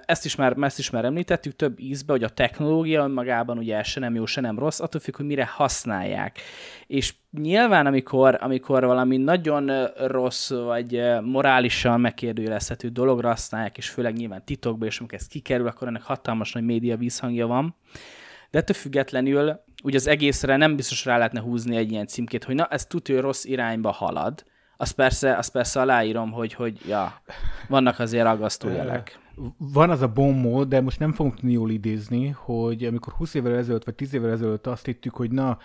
ezt 0.04 0.25
is 0.25 0.35
már, 0.35 0.56
ezt 0.61 0.78
is 0.78 0.90
már 0.90 1.04
említettük 1.04 1.56
több 1.56 1.80
ízbe, 1.80 2.12
hogy 2.12 2.23
a 2.23 2.28
technológia 2.28 3.02
önmagában 3.02 3.59
ugye 3.59 3.83
se 3.83 4.00
nem 4.00 4.14
jó, 4.14 4.26
se 4.26 4.40
nem 4.40 4.59
rossz, 4.59 4.80
attól 4.80 5.00
függ, 5.00 5.16
hogy 5.16 5.26
mire 5.26 5.47
használják. 5.52 6.38
És 6.87 7.14
nyilván, 7.30 7.87
amikor, 7.87 8.38
amikor 8.40 8.85
valami 8.85 9.16
nagyon 9.16 9.71
rossz, 10.06 10.50
vagy 10.50 11.02
morálisan 11.23 12.00
megkérdőjelezhető 12.00 12.88
dologra 12.88 13.28
használják, 13.28 13.76
és 13.76 13.88
főleg 13.88 14.14
nyilván 14.14 14.44
titokba, 14.44 14.87
és 14.87 14.99
amikor 14.99 15.18
ez 15.18 15.26
kikerül, 15.26 15.66
akkor 15.66 15.88
ennek 15.88 16.02
hatalmas 16.02 16.52
nagy 16.52 16.64
média 16.64 16.97
vízhangja 16.97 17.47
van. 17.47 17.76
De 18.50 18.59
ettől 18.59 18.76
függetlenül 18.76 19.63
úgy 19.85 19.95
az 19.95 20.07
egészre 20.07 20.57
nem 20.57 20.76
biztos 20.76 21.05
rá 21.05 21.17
lehetne 21.17 21.41
húzni 21.41 21.76
egy 21.76 21.91
ilyen 21.91 22.07
címkét, 22.07 22.45
hogy 22.45 22.55
na, 22.55 22.67
ez 22.67 22.87
tudja, 22.87 23.14
hogy 23.14 23.25
rossz 23.25 23.45
irányba 23.45 23.91
halad. 23.91 24.45
Azt 24.76 24.95
persze, 24.95 25.37
azt 25.37 25.53
persze 25.53 25.81
aláírom, 25.81 26.33
hogy, 26.33 26.53
hogy 26.53 26.81
ja, 26.88 27.21
vannak 27.69 27.99
azért 27.99 28.26
aggasztó 28.26 28.69
jelek. 28.69 29.19
van 29.59 29.91
az 29.91 30.03
a 30.03 30.09
bombó, 30.09 30.64
de 30.64 30.81
most 30.81 30.99
nem 30.99 31.12
fogunk 31.12 31.35
tudni 31.35 31.53
jól 31.53 31.71
idézni, 31.71 32.29
hogy 32.29 32.85
amikor 32.85 33.12
20 33.12 33.35
évvel 33.35 33.57
ezelőtt, 33.57 33.85
vagy 33.85 33.95
10 33.95 34.14
évvel 34.14 34.31
ezelőtt 34.31 34.67
azt 34.67 34.85
hittük, 34.85 35.14
hogy 35.14 35.31
na, 35.31 35.59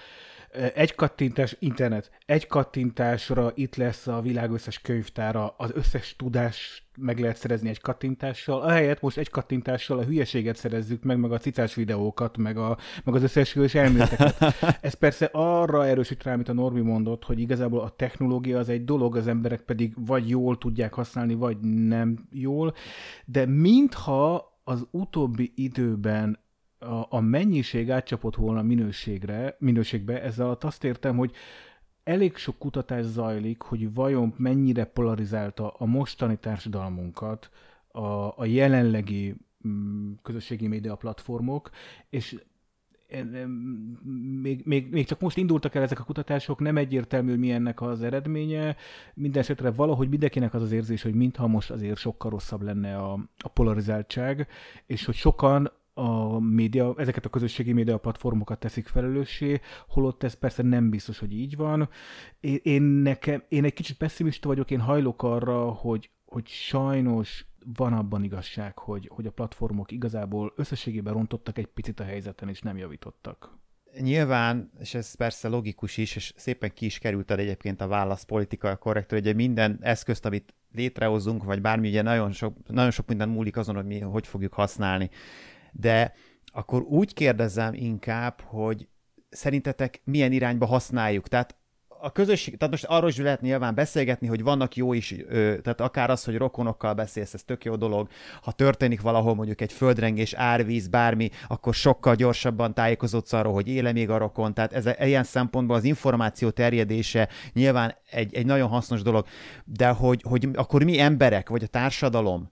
egy 0.51 0.96
kattintás, 0.96 1.56
internet, 1.60 2.12
egy 2.25 2.48
kattintásra 2.48 3.51
itt 3.56 3.75
lesz 3.75 4.08
a 4.08 4.22
világ 4.22 4.51
összes 4.51 4.82
könyvtára, 4.82 5.53
az 5.58 5.72
összes 5.74 6.15
tudás 6.15 6.88
meg 6.98 7.20
lehet 7.20 7.38
szerezni 7.38 7.70
egy 7.70 7.82
kattintással, 7.82 8.62
ahelyett 8.62 9.01
most 9.01 9.18
egy 9.18 9.29
kattintással 9.29 9.98
a 9.98 10.03
hülyeséget 10.03 10.56
szerezzük 10.56 11.03
meg, 11.03 11.20
meg 11.20 11.32
a 11.32 11.38
cicás 11.38 11.75
videókat, 11.75 12.38
meg, 12.38 12.58
a, 12.58 12.77
meg 13.03 13.15
az 13.15 13.24
összes 13.24 13.53
hős 13.53 13.75
elméleteket. 13.75 14.53
Ez 14.82 14.94
persze 14.94 15.29
arra 15.32 15.86
erősít 15.86 16.24
rá, 16.24 16.34
amit 16.34 16.50
a 16.50 16.53
Norbi 16.53 16.82
mondott, 16.82 17.24
hogy 17.24 17.39
igazából 17.39 17.82
a 17.82 17.94
technológia 17.96 18.58
az 18.60 18.70
egy 18.70 18.84
dolog, 18.84 19.15
az 19.15 19.27
emberek 19.27 19.62
pedig 19.62 19.94
vagy 20.06 20.29
jól 20.29 20.58
tudják 20.58 20.94
használni, 20.94 21.34
vagy 21.34 21.60
nem 21.88 22.27
jól, 22.32 22.74
de 23.25 23.46
mintha 23.46 24.58
az 24.63 24.88
utóbbi 24.91 25.51
időben 25.56 26.39
a, 26.80 27.06
a 27.10 27.20
mennyiség 27.20 27.92
átcsapott 27.92 28.36
volna 28.36 28.62
minőségre, 28.62 29.56
minőségbe, 29.60 30.22
ezzel 30.22 30.46
alatt 30.46 30.64
azt 30.64 30.84
értem, 30.84 31.18
hogy 31.18 31.32
elég 32.04 32.36
sok 32.36 32.58
kutatás 32.58 33.06
zajlik, 33.06 33.62
hogy 33.62 33.94
vajon 33.94 34.34
mennyire 34.38 34.84
polarizálta 34.84 35.70
a 35.70 35.86
mostani 35.86 36.38
társadalmunkat 36.38 37.50
a, 37.92 38.34
a 38.38 38.46
jelenlegi 38.46 39.36
mm, 39.68 40.12
közösségi 40.22 40.68
média 40.68 40.96
platformok, 40.96 41.70
és 42.10 42.42
még, 44.42 44.62
még, 44.66 44.90
még 44.92 45.06
csak 45.06 45.20
most 45.20 45.38
indultak 45.38 45.76
el 45.76 45.84
ezek 45.84 46.00
a 46.00 46.04
kutatások, 46.04 46.60
nem 46.60 46.78
egyértelmű, 46.78 47.30
hogy 47.30 47.40
mi 47.40 47.72
az 47.76 48.04
eredménye. 48.04 48.76
Minden 49.14 49.42
esetre 49.42 49.72
valahogy 49.72 50.10
mindenkinek 50.10 50.54
az 50.54 50.62
az 50.62 50.72
érzés, 50.72 51.02
hogy 51.02 51.14
mintha 51.14 51.48
most 51.48 51.72
azért 51.72 51.98
sokkal 51.98 52.32
rosszabb 52.32 52.62
lenne 52.62 52.96
a, 52.98 53.14
a 53.38 53.48
polarizáltság, 53.48 54.48
és 54.86 55.06
hogy 55.06 55.16
sokan 55.16 55.72
a 56.00 56.39
média, 56.39 56.94
ezeket 56.98 57.25
a 57.25 57.29
közösségi 57.29 57.74
média 57.74 57.98
platformokat 57.98 58.60
teszik 58.60 58.88
felelőssé, 58.88 59.60
holott 59.88 60.24
ez 60.24 60.34
persze 60.34 60.63
nem 60.63 60.89
biztos, 60.89 61.20
hogy 61.20 61.34
így 61.34 61.56
van. 61.56 61.89
Én, 62.39 62.60
én, 62.63 62.82
nekem, 62.82 63.44
én 63.48 63.63
egy 63.63 63.74
kicsit 63.74 63.98
pessimista 63.98 64.48
vagyok, 64.48 64.72
én 64.72 64.79
hajlok 64.79 65.24
arra, 65.24 65.70
hogy, 65.72 66.10
hogy 66.25 66.48
sajnos 66.48 67.46
van 67.75 67.94
abban 67.94 68.24
igazság, 68.24 68.77
hogy, 68.77 69.10
hogy 69.13 69.25
a 69.25 69.32
platformok 69.32 69.91
igazából 69.91 70.53
összességében 70.56 71.13
rontottak 71.13 71.58
egy 71.58 71.68
picit 71.68 72.00
a 72.00 72.03
helyzeten, 72.03 72.50
és 72.50 72.62
nem 72.62 72.77
javítottak. 72.77 73.58
Nyilván, 74.00 74.72
és 74.79 74.94
ez 74.94 75.13
persze 75.13 75.48
logikus 75.48 75.98
is, 75.98 76.15
és 76.15 76.34
szépen 76.36 76.72
ki 76.74 76.86
is 76.86 77.00
került 77.00 77.32
el 77.32 77.39
egyébként 77.39 77.82
a 77.82 77.88
válasz 77.88 78.24
politika 78.24 78.75
korrektől, 78.75 79.20
ugye 79.20 79.34
minden 79.34 79.77
eszközt, 79.82 80.25
amit 80.25 80.53
létrehozunk, 80.72 81.44
vagy 81.44 81.62
bármi, 81.62 81.88
ugye 81.88 82.01
nagyon 82.01 82.32
sok, 82.32 82.58
nagyon 82.68 82.91
sok 82.91 83.08
minden 83.08 83.29
múlik 83.29 83.58
azon, 83.58 83.75
hogy 83.75 83.86
mi 83.86 84.00
hogy 84.00 84.27
fogjuk 84.27 84.53
használni 84.53 85.10
de 85.72 86.14
akkor 86.46 86.82
úgy 86.82 87.14
kérdezem 87.14 87.74
inkább, 87.74 88.42
hogy 88.42 88.88
szerintetek 89.30 90.02
milyen 90.04 90.32
irányba 90.32 90.66
használjuk. 90.66 91.28
Tehát 91.28 91.60
a 92.02 92.12
közösség, 92.12 92.58
tehát 92.58 92.74
most 92.74 92.86
arról 92.86 93.10
is 93.10 93.18
lehet 93.18 93.42
nyilván 93.42 93.76
beszélgetni, 93.76 94.28
hogy 94.28 94.44
vannak 94.44 94.76
jó 94.76 94.94
is, 94.94 95.16
tehát 95.30 95.82
akár 95.82 96.10
az, 96.10 96.24
hogy 96.24 96.38
rokonokkal 96.38 96.94
beszélsz, 96.94 97.34
ez 97.34 97.44
tök 97.44 97.66
jó 97.66 97.76
dolog. 97.76 98.10
Ha 98.42 98.52
történik 98.52 99.02
valahol 99.02 99.36
mondjuk 99.36 99.62
egy 99.62 99.74
földrengés, 99.74 100.34
árvíz, 100.34 100.88
bármi, 100.88 101.30
akkor 101.48 101.74
sokkal 101.74 102.16
gyorsabban 102.16 102.74
tájékozódsz 102.74 103.34
arról, 103.34 103.54
hogy 103.54 103.68
éle 103.68 103.92
még 103.92 104.10
a 104.10 104.18
rokon. 104.18 104.54
Tehát 104.54 104.74
ez 104.74 105.08
ilyen 105.08 105.24
szempontból 105.24 105.76
az 105.76 105.84
információ 105.84 106.50
terjedése 106.50 107.30
nyilván 107.54 107.96
egy, 108.12 108.34
egy 108.34 108.46
nagyon 108.46 108.70
hasznos 108.70 109.02
dolog, 109.02 109.26
de 109.66 109.88
hogy, 109.88 110.22
hogy 110.28 110.50
akkor 110.54 110.84
mi 110.84 111.00
emberek, 111.00 111.50
vagy 111.50 111.64
a 111.64 111.68
társadalom, 111.68 112.52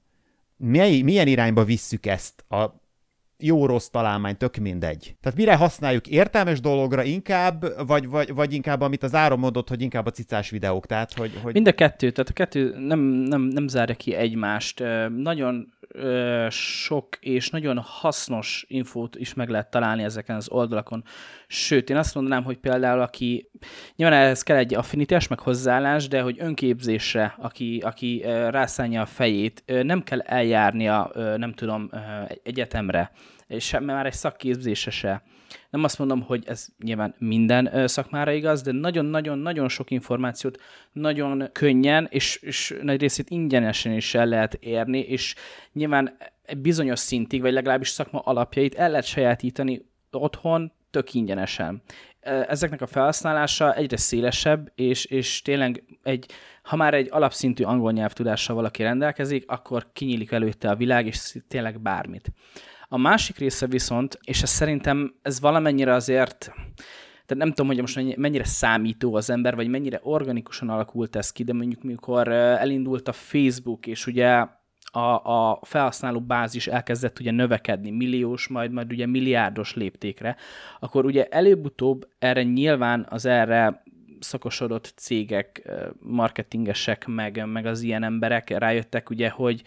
milyen, 0.58 1.04
milyen 1.04 1.28
irányba 1.28 1.64
visszük 1.64 2.06
ezt 2.06 2.46
a 2.50 2.86
jó-rossz 3.40 3.88
találmány, 3.88 4.38
tök 4.38 4.56
mindegy. 4.56 5.16
Tehát 5.22 5.38
mire 5.38 5.56
használjuk 5.56 6.08
értelmes 6.08 6.60
dologra 6.60 7.04
inkább, 7.04 7.88
vagy, 7.88 8.08
vagy, 8.08 8.34
vagy 8.34 8.54
inkább, 8.54 8.82
amit 8.82 9.04
az 9.04 9.16
áron 9.16 9.40
mondott, 9.40 9.70
hogy 9.70 9.82
inkább 9.82 10.06
a 10.06 10.12
cicás 10.12 10.50
videók, 10.50 10.86
tehát 10.86 11.14
hogy... 11.14 11.32
hogy... 11.44 11.54
Mind 11.54 11.68
a 11.68 11.74
kettő, 11.74 12.12
tehát 12.12 12.30
a 12.30 12.34
kettő 12.34 12.76
nem, 12.78 13.00
nem, 13.00 13.42
nem 13.42 13.68
zárja 13.68 13.96
ki 13.96 14.14
egymást. 14.14 14.84
Nagyon 15.16 15.76
sok 16.50 17.18
és 17.20 17.50
nagyon 17.50 17.78
hasznos 17.78 18.66
infót 18.68 19.16
is 19.16 19.34
meg 19.34 19.50
lehet 19.50 19.70
találni 19.70 20.04
ezeken 20.04 20.36
az 20.36 20.50
oldalakon. 20.50 21.04
Sőt, 21.48 21.90
én 21.90 21.98
azt 21.98 22.16
mondanám, 22.16 22.44
hogy 22.44 22.58
például 22.58 23.02
aki, 23.02 23.50
nyilván 23.96 24.20
ehhez 24.20 24.44
kell 24.44 24.58
egy 24.58 24.74
affinitás, 24.74 25.28
meg 25.28 25.40
hozzáállás, 25.40 26.08
de 26.08 26.22
hogy 26.22 26.36
önképzésre, 26.40 27.36
aki, 27.38 27.82
aki 27.86 28.22
rászánja 28.50 29.02
a 29.02 29.06
fejét, 29.06 29.64
nem 29.66 30.04
kell 30.04 30.20
eljárnia, 30.20 31.12
nem 31.38 31.54
tudom, 31.54 31.90
egyetemre, 32.44 33.12
és 33.48 33.78
már 33.82 34.06
egy 34.06 34.14
szakképzése 34.14 34.92
se. 34.92 35.24
Nem 35.70 35.84
azt 35.84 36.00
mondom, 36.00 36.22
hogy 36.22 36.44
ez 36.48 36.68
nyilván 36.84 37.16
minden 37.18 37.88
szakmára 37.88 38.32
igaz, 38.32 38.62
de 38.62 38.72
nagyon-nagyon-nagyon 38.72 39.70
sok 39.70 39.92
információt 39.92 40.62
nagyon 40.92 41.50
könnyen 41.52 42.08
és, 42.10 42.36
és 42.36 42.78
nagy 42.82 43.00
részét 43.00 43.30
ingyenesen 43.30 43.94
is 43.94 44.16
el 44.16 44.26
lehet 44.26 44.54
érni, 44.54 45.00
és 45.00 45.36
nyilván 45.74 46.18
bizonyos 46.58 47.00
szintig, 47.00 47.42
vagy 47.42 47.54
legalábbis 47.54 47.90
szakma 47.90 48.20
alapjait 48.20 48.76
el 48.76 48.90
lehet 48.90 49.06
sajátítani 49.06 49.86
otthon, 50.12 50.72
tök 50.92 51.14
ingyenesen. 51.14 51.82
Ezeknek 52.48 52.82
a 52.82 52.88
felhasználása 52.88 53.74
egyre 53.74 53.98
szélesebb, 53.98 54.72
és, 54.76 55.06
és 55.06 55.42
tényleg 55.42 55.84
egy, 56.04 56.32
ha 56.64 56.76
már 56.76 56.94
egy 56.94 57.08
alapszintű 57.12 57.64
angol 57.64 57.92
nyelvtudással 57.92 58.56
valaki 58.56 58.84
rendelkezik, 58.84 59.52
akkor 59.52 59.88
kinyílik 59.94 60.32
előtte 60.32 60.70
a 60.70 60.76
világ, 60.76 61.06
és 61.06 61.38
tényleg 61.48 61.82
bármit. 61.82 62.32
A 62.88 62.98
másik 62.98 63.38
része 63.38 63.68
viszont, 63.68 64.20
és 64.24 64.42
ez 64.42 64.50
szerintem 64.50 65.14
ez 65.22 65.40
valamennyire 65.40 65.94
azért, 65.94 66.38
tehát 67.26 67.44
nem 67.44 67.50
tudom, 67.50 67.68
hogy 67.68 67.80
most 67.80 68.18
mennyire 68.18 68.44
számító 68.44 69.16
az 69.16 69.30
ember, 69.30 69.56
vagy 69.56 69.68
mennyire 69.68 70.00
organikusan 70.04 70.70
alakult 70.70 71.16
ez 71.16 71.32
ki, 71.32 71.44
de 71.44 71.54
mondjuk 71.54 71.84
mikor 71.84 72.28
elindult 72.28 73.08
a 73.08 73.12
Facebook, 73.12 73.88
és 73.88 74.08
ugye 74.08 74.46
a, 74.92 75.00
a 75.24 75.60
felhasználó 75.62 76.22
bázis 76.22 76.68
elkezdett 76.68 77.20
ugye 77.20 77.32
növekedni 77.32 77.92
milliós, 77.92 78.48
majd 78.48 78.72
majd 78.72 78.92
ugye 78.92 79.06
milliárdos 79.06 79.74
léptékre, 79.74 80.36
akkor 80.80 81.06
ugye 81.06 81.26
előbb-utóbb 81.26 82.08
erre 82.20 82.44
nyilván 82.44 83.06
az 83.10 83.26
erre 83.26 83.84
szakosodott 84.20 84.94
cégek, 84.96 85.72
marketingesek, 86.00 87.06
meg, 87.08 87.46
meg 87.46 87.66
az 87.66 87.82
ilyen 87.82 88.04
emberek 88.04 88.50
rájöttek 88.50 89.10
ugye, 89.10 89.30
hogy 89.30 89.64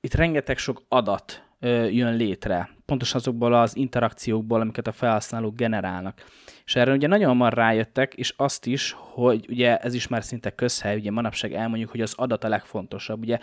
itt 0.00 0.14
rengeteg 0.14 0.58
sok 0.58 0.82
adat 0.88 1.49
jön 1.90 2.16
létre, 2.16 2.70
pontosan 2.86 3.20
azokból 3.20 3.54
az 3.54 3.76
interakciókból, 3.76 4.60
amiket 4.60 4.86
a 4.86 4.92
felhasználók 4.92 5.56
generálnak. 5.56 6.24
És 6.64 6.76
erre 6.76 6.92
ugye 6.92 7.06
nagyon 7.06 7.28
hamar 7.28 7.52
rájöttek, 7.52 8.14
és 8.14 8.34
azt 8.36 8.66
is, 8.66 8.96
hogy 8.98 9.46
ugye 9.48 9.76
ez 9.76 9.94
is 9.94 10.08
már 10.08 10.24
szinte 10.24 10.50
közhely, 10.50 10.96
ugye 10.96 11.10
manapság 11.10 11.52
elmondjuk, 11.52 11.90
hogy 11.90 12.00
az 12.00 12.14
adat 12.16 12.44
a 12.44 12.48
legfontosabb. 12.48 13.20
Ugye 13.22 13.38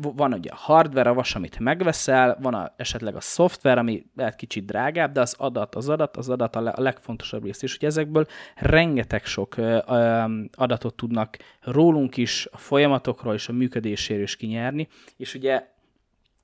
van 0.00 0.32
ugye 0.32 0.50
a 0.50 0.56
hardware, 0.56 1.10
a 1.10 1.14
vas, 1.14 1.34
amit 1.34 1.58
megveszel, 1.58 2.38
van 2.40 2.54
a, 2.54 2.72
esetleg 2.76 3.16
a 3.16 3.20
szoftver, 3.20 3.78
ami 3.78 4.06
lehet 4.14 4.36
kicsit 4.36 4.64
drágább, 4.64 5.12
de 5.12 5.20
az 5.20 5.34
adat, 5.38 5.74
az 5.74 5.88
adat, 5.88 6.16
az 6.16 6.28
adat 6.28 6.56
a, 6.56 6.72
legfontosabb 6.76 7.44
rész. 7.44 7.62
És 7.62 7.76
ugye 7.76 7.86
ezekből 7.86 8.26
rengeteg 8.54 9.24
sok 9.24 9.54
adatot 10.52 10.94
tudnak 10.94 11.36
rólunk 11.60 12.16
is, 12.16 12.48
a 12.50 12.56
folyamatokról 12.56 13.34
és 13.34 13.48
a 13.48 13.52
működéséről 13.52 14.22
is 14.22 14.36
kinyerni, 14.36 14.88
és 15.16 15.34
ugye 15.34 15.74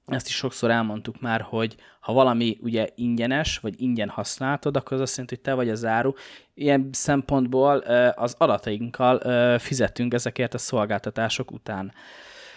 ezt 0.07 0.27
is 0.27 0.35
sokszor 0.35 0.71
elmondtuk 0.71 1.21
már, 1.21 1.41
hogy 1.41 1.77
ha 2.01 2.13
valami 2.13 2.59
ugye 2.61 2.89
ingyenes, 2.95 3.59
vagy 3.59 3.81
ingyen 3.81 4.09
használtad, 4.09 4.77
akkor 4.77 4.93
az 4.93 5.01
azt 5.01 5.11
jelenti, 5.11 5.35
hogy 5.35 5.45
te 5.45 5.55
vagy 5.55 5.69
az 5.69 5.85
áru. 5.85 6.13
Ilyen 6.55 6.89
szempontból 6.93 7.77
az 8.15 8.35
adatainkkal 8.39 9.19
fizetünk 9.59 10.15
ezekért 10.15 10.55
a 10.55 10.59
szolgáltatások 10.59 11.51
után. 11.51 11.93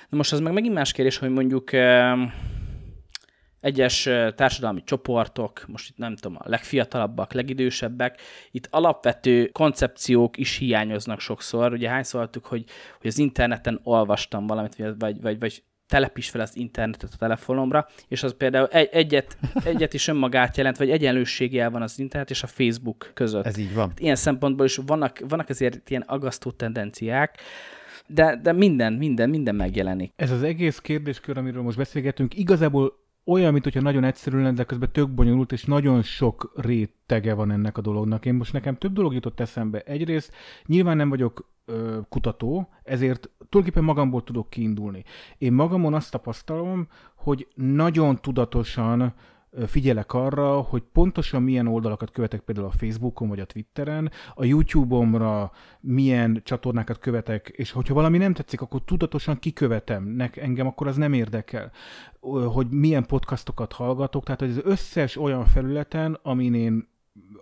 Na 0.10 0.18
most 0.18 0.32
az 0.32 0.40
meg 0.40 0.54
megint 0.54 0.74
más 0.74 0.92
kérdés, 0.92 1.18
hogy 1.18 1.30
mondjuk 1.30 1.72
egyes 3.60 4.10
társadalmi 4.36 4.84
csoportok, 4.84 5.66
most 5.68 5.90
itt 5.90 5.98
nem 5.98 6.16
tudom, 6.16 6.38
a 6.40 6.50
legfiatalabbak, 6.50 7.34
legidősebbek, 7.34 8.22
itt 8.52 8.68
alapvető 8.72 9.48
koncepciók 9.48 10.38
is 10.38 10.58
hiányoznak 10.58 11.20
sokszor. 11.20 11.74
Ugye 11.74 11.90
hányszor 11.90 12.20
hallottuk, 12.20 12.46
hogy, 12.46 12.66
hogy 12.98 13.08
az 13.08 13.18
interneten 13.18 13.80
olvastam 13.84 14.48
valamit, 14.48 14.75
vagy, 14.98 15.22
vagy, 15.22 15.40
vagy 15.40 15.64
telepíts 15.88 16.30
fel 16.30 16.42
az 16.42 16.56
internetet 16.56 17.10
a 17.13 17.18
telefonomra, 17.18 17.88
és 18.08 18.24
az 18.24 18.36
például 18.38 18.68
egy, 18.68 18.89
egyet, 18.92 19.38
egyet 19.63 19.94
is 19.94 20.08
önmagát 20.08 20.58
jelent, 20.58 20.77
vagy 20.77 20.89
egyenlőségjel 20.89 21.70
van 21.70 21.82
az 21.82 22.00
internet 22.00 22.30
és 22.30 22.44
a 22.44 22.48
Facebook 22.48 23.12
között. 23.13 23.46
Ez 23.46 23.58
így 23.58 23.74
van. 23.74 23.88
Hát 23.88 24.00
ilyen 24.00 24.15
szempontból 24.15 24.65
is 24.65 24.80
vannak, 24.86 25.20
vannak 25.27 25.50
azért 25.50 25.89
ilyen 25.89 26.04
agasztó 26.08 26.51
tendenciák, 26.51 27.39
de, 28.08 28.39
de 28.42 28.51
minden, 28.51 28.94
minden, 28.94 29.30
minden 29.30 29.56
megjelenik. 29.56 30.13
Ez 30.15 30.32
az 30.32 30.44
egész 30.44 30.77
kérdéskör, 30.77 31.38
amiről 31.38 31.62
most 31.62 31.77
beszélgetünk, 31.77 32.38
igazából 32.38 33.04
olyan, 33.25 33.51
mint 33.51 33.63
hogyha 33.63 33.82
nagyon 33.82 34.03
egyszerű 34.03 34.38
lenne, 34.38 34.51
de 34.51 34.63
közben 34.63 34.91
tök 34.91 35.10
bonyolult, 35.10 35.51
és 35.51 35.65
nagyon 35.65 36.01
sok 36.01 36.51
rétege 36.55 37.34
van 37.34 37.51
ennek 37.51 37.77
a 37.77 37.82
dolognak. 37.82 38.25
Én 38.25 38.34
most 38.34 38.53
nekem 38.53 38.77
több 38.77 38.94
dolog 38.94 39.13
jutott 39.13 39.39
eszembe. 39.39 39.79
Egyrészt 39.79 40.34
nyilván 40.65 40.98
nem 40.98 41.10
vagyok 41.10 41.50
ö, 41.65 42.00
kutató, 42.10 42.70
ezért 42.84 43.29
tulajdonképpen 43.50 43.84
magamból 43.84 44.24
tudok 44.24 44.50
kiindulni. 44.50 45.03
Én 45.38 45.53
magamon 45.53 45.94
azt 45.94 46.12
tapasztalom, 46.12 46.88
hogy 47.15 47.48
nagyon 47.55 48.15
tudatosan 48.22 49.13
figyelek 49.65 50.13
arra, 50.13 50.62
hogy 50.62 50.83
pontosan 50.93 51.43
milyen 51.43 51.67
oldalakat 51.67 52.12
követek 52.12 52.39
például 52.39 52.67
a 52.67 52.77
Facebookon 52.77 53.27
vagy 53.27 53.39
a 53.39 53.45
Twitteren, 53.45 54.12
a 54.33 54.45
YouTube-omra 54.45 55.51
milyen 55.79 56.41
csatornákat 56.43 57.00
követek, 57.00 57.47
és 57.55 57.71
hogyha 57.71 57.93
valami 57.93 58.17
nem 58.17 58.33
tetszik, 58.33 58.62
akkor 58.62 58.81
tudatosan 58.83 59.39
kikövetem, 59.39 60.03
nek, 60.03 60.38
engem 60.38 60.67
akkor 60.67 60.88
az 60.88 60.95
nem 60.95 61.13
érdekel, 61.13 61.71
hogy 62.53 62.69
milyen 62.69 63.05
podcastokat 63.05 63.74
hallgatok, 63.74 64.24
tehát 64.24 64.41
az 64.41 64.62
összes 64.63 65.17
olyan 65.17 65.45
felületen, 65.45 66.19
amin 66.21 66.53
én 66.53 66.93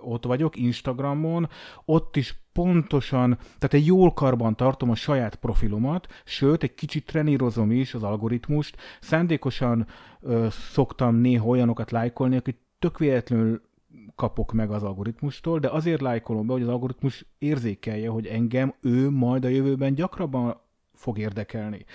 ott 0.03 0.25
vagyok, 0.25 0.55
Instagramon, 0.57 1.49
ott 1.85 2.15
is 2.15 2.35
pontosan, 2.53 3.37
tehát 3.37 3.73
egy 3.73 3.85
jól 3.85 4.13
karban 4.13 4.55
tartom 4.55 4.89
a 4.89 4.95
saját 4.95 5.35
profilomat, 5.35 6.07
sőt, 6.25 6.63
egy 6.63 6.73
kicsit 6.73 7.05
trenírozom 7.05 7.71
is 7.71 7.93
az 7.93 8.03
algoritmust, 8.03 8.77
szándékosan 9.01 9.87
ö, 10.21 10.47
szoktam 10.51 11.15
néha 11.15 11.45
olyanokat 11.45 11.91
lájkolni, 11.91 12.35
akik 12.35 12.57
tök 12.79 12.97
véletlenül 12.97 13.61
kapok 14.15 14.53
meg 14.53 14.71
az 14.71 14.83
algoritmustól, 14.83 15.59
de 15.59 15.69
azért 15.69 16.01
lájkolom 16.01 16.47
be, 16.47 16.53
hogy 16.53 16.61
az 16.61 16.67
algoritmus 16.67 17.25
érzékelje, 17.37 18.09
hogy 18.09 18.27
engem 18.27 18.73
ő 18.81 19.09
majd 19.09 19.45
a 19.45 19.47
jövőben 19.47 19.93
gyakrabban 19.93 20.61
fog 20.93 21.17
érdekelni. 21.17 21.85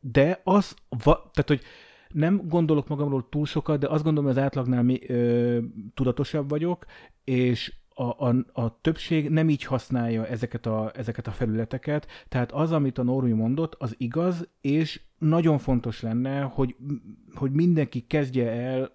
De 0.00 0.40
az, 0.44 0.74
tehát 0.98 1.44
hogy 1.46 1.60
nem 2.14 2.48
gondolok 2.48 2.88
magamról 2.88 3.28
túl 3.28 3.46
sokat, 3.46 3.78
de 3.78 3.88
azt 3.88 4.02
gondolom, 4.02 4.28
hogy 4.30 4.38
az 4.38 4.44
átlagnál 4.44 4.82
mi, 4.82 4.98
ö, 5.06 5.58
tudatosabb 5.94 6.48
vagyok, 6.48 6.84
és 7.24 7.72
a, 7.94 8.28
a, 8.28 8.34
a 8.52 8.80
többség 8.80 9.28
nem 9.28 9.48
így 9.48 9.64
használja 9.64 10.26
ezeket 10.26 10.66
a, 10.66 10.90
ezeket 10.94 11.26
a 11.26 11.30
felületeket, 11.30 12.06
tehát 12.28 12.52
az, 12.52 12.72
amit 12.72 12.98
a 12.98 13.02
Normi 13.02 13.32
mondott, 13.32 13.74
az 13.78 13.94
igaz, 13.98 14.48
és 14.60 15.00
nagyon 15.18 15.58
fontos 15.58 16.00
lenne, 16.00 16.40
hogy, 16.40 16.76
hogy 17.34 17.50
mindenki 17.50 18.06
kezdje 18.06 18.50
el 18.50 18.92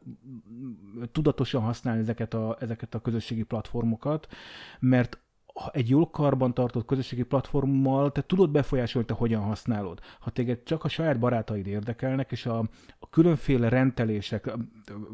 tudatosan 1.11 1.61
használni 1.61 2.01
ezeket 2.01 2.33
a, 2.33 2.57
ezeket 2.59 2.95
a 2.95 2.99
közösségi 2.99 3.43
platformokat, 3.43 4.27
mert 4.79 5.19
egy 5.71 5.89
jól 5.89 6.09
karban 6.09 6.53
tartott 6.53 6.85
közösségi 6.85 7.23
platformmal 7.23 8.11
te 8.11 8.21
tudod 8.21 8.51
befolyásolni, 8.51 9.07
te 9.07 9.13
hogyan 9.13 9.41
használod. 9.41 9.99
Ha 10.19 10.29
téged 10.29 10.63
csak 10.63 10.83
a 10.83 10.87
saját 10.87 11.19
barátaid 11.19 11.67
érdekelnek, 11.67 12.31
és 12.31 12.45
a, 12.45 12.57
a 12.99 13.09
különféle 13.09 13.69
rendelések, 13.69 14.51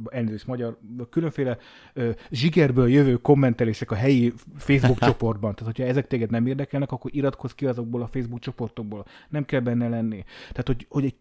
elnézést 0.06 0.48
magyar, 0.48 0.78
a 0.98 1.10
különféle 1.10 1.58
ö, 1.94 2.12
zsigerből 2.30 2.90
jövő 2.90 3.16
kommentelések 3.16 3.92
a 3.92 3.96
helyi 3.96 4.34
Facebook 4.56 5.00
csoportban, 5.10 5.56
tehát 5.56 5.74
hogyha 5.76 5.90
ezek 5.90 6.08
téged 6.08 6.30
nem 6.30 6.46
érdekelnek, 6.46 6.92
akkor 6.92 7.16
iratkozz 7.16 7.52
ki 7.52 7.66
azokból 7.66 8.02
a 8.02 8.08
Facebook 8.08 8.40
csoportokból. 8.40 9.06
Nem 9.30 9.46
kell 9.46 9.60
benne 9.60 9.90
lenni. 9.90 10.24
Tehát, 10.52 10.68
hogy, 10.68 10.86
hogy 10.90 11.06
egy 11.06 11.16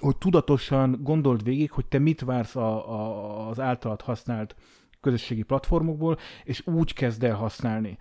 hogy 0.00 0.16
tudatosan 0.16 0.98
gondold 1.02 1.42
végig, 1.42 1.70
hogy 1.70 1.86
te 1.86 1.98
mit 1.98 2.20
vársz 2.20 2.56
a, 2.56 2.90
a, 2.90 3.48
az 3.48 3.60
általad 3.60 4.00
használt 4.00 4.54
közösségi 5.00 5.42
platformokból, 5.42 6.18
és 6.44 6.66
úgy 6.66 6.92
kezd 6.92 7.24
el 7.24 7.34
használni 7.34 7.98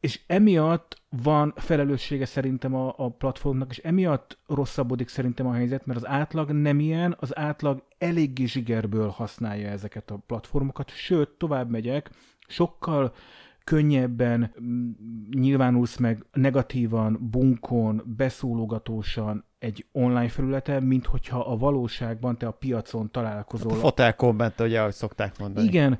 és 0.00 0.20
emiatt 0.26 1.02
van 1.08 1.52
felelőssége 1.56 2.24
szerintem 2.24 2.74
a, 2.74 2.94
a 2.96 3.08
platformnak, 3.08 3.70
és 3.70 3.78
emiatt 3.78 4.38
rosszabbodik 4.46 5.08
szerintem 5.08 5.46
a 5.46 5.52
helyzet, 5.52 5.86
mert 5.86 5.98
az 5.98 6.08
átlag 6.08 6.50
nem 6.50 6.80
ilyen, 6.80 7.16
az 7.18 7.38
átlag 7.38 7.82
eléggé 7.98 8.44
zsigerből 8.44 9.08
használja 9.08 9.68
ezeket 9.68 10.10
a 10.10 10.22
platformokat, 10.26 10.90
sőt, 10.90 11.28
tovább 11.28 11.70
megyek, 11.70 12.10
sokkal 12.46 13.14
könnyebben 13.64 14.54
mm, 14.62 14.90
nyilvánulsz 15.30 15.96
meg 15.96 16.24
negatívan, 16.32 17.28
bunkon, 17.30 18.02
beszólogatósan 18.16 19.44
egy 19.58 19.86
online 19.92 20.28
felületen, 20.28 20.82
mint 20.82 21.06
hogyha 21.06 21.38
a 21.38 21.56
valóságban 21.56 22.38
te 22.38 22.46
a 22.46 22.50
piacon 22.50 23.10
találkozol. 23.10 23.70
Hát 23.70 23.78
a 23.78 23.82
fotel 23.82 24.16
komment, 24.16 24.60
ugye, 24.60 24.80
ahogy 24.80 24.92
szokták 24.92 25.38
mondani. 25.38 25.66
Igen. 25.66 25.98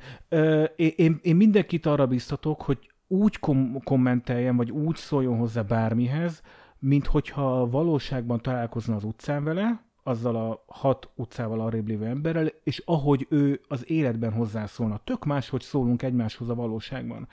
Én, 0.77 1.19
én 1.23 1.37
mindenkit 1.37 1.87
arra 1.87 2.07
biztatok, 2.07 2.63
hogy 2.63 2.90
úgy 3.13 3.39
kom- 3.39 3.85
kommenteljen, 3.85 4.57
vagy 4.57 4.71
úgy 4.71 4.97
szóljon 4.97 5.39
hozzá 5.39 5.63
bármihez, 5.63 6.43
mint 6.79 7.07
hogyha 7.07 7.71
valóságban 7.71 8.41
találkozna 8.41 8.95
az 8.95 9.05
utcán 9.05 9.45
vele, 9.45 9.85
azzal 10.03 10.37
a 10.37 10.65
hat 10.67 11.11
utcával 11.15 11.61
arrébb 11.61 11.89
lévő 11.89 12.05
emberrel, 12.07 12.47
és 12.65 12.83
ahogy 12.85 13.27
ő 13.31 13.61
az 13.69 13.91
életben 13.91 14.33
hozzászólna. 14.33 15.01
Tök 15.05 15.25
máshogy 15.25 15.61
szólunk 15.61 16.03
egymáshoz 16.03 16.49
a 16.49 16.55
valóságban. 16.55 17.29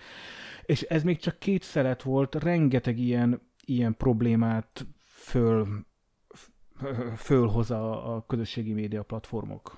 És 0.66 0.82
ez 0.82 1.04
még 1.04 1.18
csak 1.18 1.40
két 1.40 1.64
szelet 1.64 2.04
volt, 2.04 2.36
rengeteg 2.36 2.98
ilyen, 3.00 3.42
ilyen 3.66 3.96
problémát 3.98 4.86
föl, 5.04 5.68
fölhoz 7.16 7.72
a, 7.72 8.16
a 8.16 8.26
közösségi 8.26 8.74
média 8.74 9.04
platformok. 9.04 9.78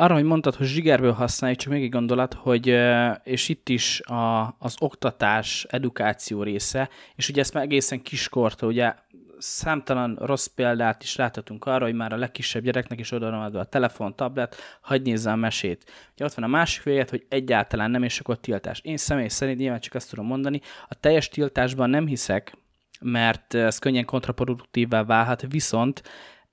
Arra, 0.00 0.14
hogy 0.14 0.24
mondtad, 0.24 0.54
hogy 0.54 0.66
zsigerből 0.66 1.12
használjuk, 1.12 1.60
csak 1.60 1.72
még 1.72 1.82
egy 1.82 1.90
gondolat, 1.90 2.34
hogy 2.34 2.78
és 3.22 3.48
itt 3.48 3.68
is 3.68 4.00
a, 4.00 4.54
az 4.58 4.76
oktatás, 4.78 5.66
edukáció 5.68 6.42
része, 6.42 6.88
és 7.14 7.28
ugye 7.28 7.40
ezt 7.40 7.54
már 7.54 7.62
egészen 7.62 8.02
kiskortól, 8.02 8.68
ugye 8.68 8.94
számtalan 9.38 10.18
rossz 10.20 10.46
példát 10.46 11.02
is 11.02 11.16
láthatunk 11.16 11.64
arra, 11.64 11.84
hogy 11.84 11.94
már 11.94 12.12
a 12.12 12.16
legkisebb 12.16 12.62
gyereknek 12.62 12.98
is 12.98 13.12
oda 13.12 13.44
a 13.44 13.64
telefon, 13.64 14.16
tablet, 14.16 14.56
hagyj 14.80 15.10
nézze 15.10 15.30
a 15.30 15.36
mesét. 15.36 15.90
Ugye 16.14 16.24
ott 16.24 16.34
van 16.34 16.44
a 16.44 16.48
másik 16.48 16.82
véget, 16.82 17.10
hogy 17.10 17.26
egyáltalán 17.28 17.90
nem, 17.90 18.02
és 18.02 18.20
akkor 18.20 18.38
tiltás. 18.38 18.80
Én 18.80 18.96
személy 18.96 19.28
szerint 19.28 19.58
nyilván 19.58 19.80
csak 19.80 19.94
azt 19.94 20.10
tudom 20.10 20.26
mondani, 20.26 20.60
a 20.88 20.94
teljes 20.94 21.28
tiltásban 21.28 21.90
nem 21.90 22.06
hiszek, 22.06 22.56
mert 23.00 23.54
ez 23.54 23.78
könnyen 23.78 24.04
kontraproduktívvá 24.04 25.04
válhat, 25.04 25.44
viszont 25.48 26.02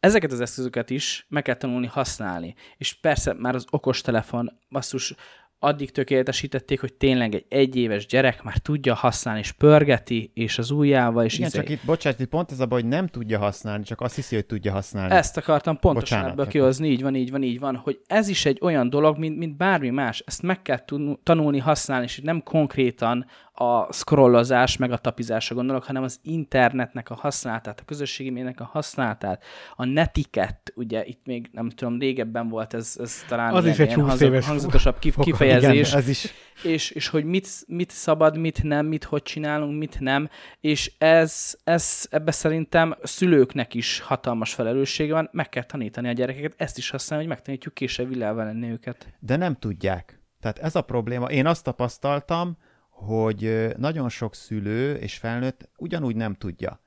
ezeket 0.06 0.32
az 0.32 0.42
eszközöket 0.42 0.90
is 0.90 1.26
meg 1.30 1.44
kell 1.44 1.56
tanulni 1.56 1.88
használni. 1.88 2.56
És 2.78 2.94
persze 2.94 3.34
már 3.34 3.56
az 3.56 3.66
okostelefon, 3.70 4.60
basszus, 4.70 5.16
addig 5.60 5.92
tökéletesítették, 5.92 6.80
hogy 6.80 6.94
tényleg 6.94 7.36
egy 7.36 7.46
egyéves 7.50 8.06
gyerek 8.06 8.44
már 8.44 8.58
tudja 8.58 8.94
használni, 8.94 9.40
és 9.40 9.52
pörgeti, 9.52 10.32
és 10.34 10.58
az 10.58 10.72
ujjával, 10.72 11.26
és 11.26 11.34
Igen, 11.34 11.48
izé... 11.48 11.58
csak 11.58 11.70
itt, 11.70 11.86
bocsánat, 11.86 12.20
itt 12.20 12.30
pont 12.30 12.52
ez 12.52 12.60
a 12.60 12.66
baj, 12.66 12.82
hogy 12.82 12.90
nem 12.90 13.08
tudja 13.08 13.40
használni, 13.40 13.84
csak 13.84 14.02
azt 14.02 14.16
hiszi, 14.16 14.36
hogy 14.36 14.46
tudja 14.46 14.72
használni. 14.72 15.14
Ezt 15.14 15.38
akartam 15.38 15.80
pontosan 15.80 16.18
bocsánat, 16.18 16.32
ebből 16.32 16.48
kihozni, 16.48 16.90
így 16.90 17.02
van, 17.02 17.16
így 17.16 17.32
van, 17.32 17.44
így 17.44 17.60
van, 17.60 17.76
hogy 17.76 18.00
ez 18.08 18.28
is 18.28 18.46
egy 18.46 18.58
olyan 18.62 18.90
dolog, 18.90 19.18
mint, 19.18 19.38
mint 19.38 19.58
bármi 19.58 19.90
más, 19.90 20.24
ezt 20.26 20.42
meg 20.42 20.62
kell 20.62 20.86
tanulni 21.24 21.60
használni, 21.60 22.06
és 22.06 22.20
nem 22.24 22.44
konkrétan 22.44 23.26
a 23.58 23.94
scrollozás, 23.94 24.78
meg 24.78 24.92
a 24.92 24.98
tapizásra 24.98 25.56
gondolok, 25.56 25.84
hanem 25.84 26.04
az 26.04 26.20
internetnek 26.22 27.10
a 27.10 27.16
használatát, 27.16 27.80
a 27.80 27.84
közösségi 27.86 28.30
médiának 28.30 28.60
a 28.60 28.70
használatát, 28.72 29.44
a 29.76 29.86
netiket, 29.86 30.72
ugye 30.76 31.06
itt 31.06 31.26
még 31.26 31.50
nem 31.52 31.70
tudom, 31.70 32.00
régebben 32.00 32.50
volt 32.50 32.74
ez, 32.74 32.96
ez 33.00 33.24
talán 33.28 33.54
az 33.54 33.64
ilyen, 33.64 33.74
is 33.74 33.80
egy 33.80 33.88
ilyen 33.88 34.10
hangz- 34.10 34.46
hangzatosabb 34.46 35.00
kif- 35.00 35.20
kifejezés, 35.20 35.88
igen, 35.88 36.00
ez 36.00 36.08
is. 36.08 36.34
És, 36.64 36.90
és 36.90 37.08
hogy 37.08 37.26
mit, 37.26 37.48
mit 37.68 37.92
szabad, 37.92 38.38
mit 38.38 38.64
nem, 38.64 38.86
mit 38.86 39.04
hogy 39.04 39.22
csinálunk, 39.22 39.78
mit 39.78 40.00
nem, 40.00 40.30
és 40.60 40.92
ez, 40.98 41.58
ez 41.64 42.08
ebbe 42.10 42.32
szerintem 42.32 42.96
szülőknek 43.04 43.74
is 43.74 44.00
hatalmas 44.00 44.54
felelőssége 44.54 45.14
van, 45.14 45.30
meg 45.32 45.50
kell 45.50 45.64
tanítani 45.64 46.08
a 46.08 46.12
gyerekeket, 46.12 46.54
ezt 46.58 46.78
is 46.78 46.90
használni, 46.90 47.26
hogy 47.26 47.34
megtanítjuk 47.34 47.74
később 47.74 48.08
világban 48.08 48.46
lenni 48.46 48.70
őket. 48.70 49.14
De 49.20 49.36
nem 49.36 49.56
tudják. 49.56 50.20
Tehát 50.40 50.60
ez 50.60 50.76
a 50.76 50.82
probléma. 50.82 51.26
Én 51.26 51.46
azt 51.46 51.64
tapasztaltam, 51.64 52.58
hogy 52.96 53.68
nagyon 53.78 54.10
sok 54.10 54.36
szülő 54.36 54.96
és 54.96 55.18
felnőtt 55.18 55.70
ugyanúgy 55.78 56.16
nem 56.16 56.34
tudja. 56.34 56.80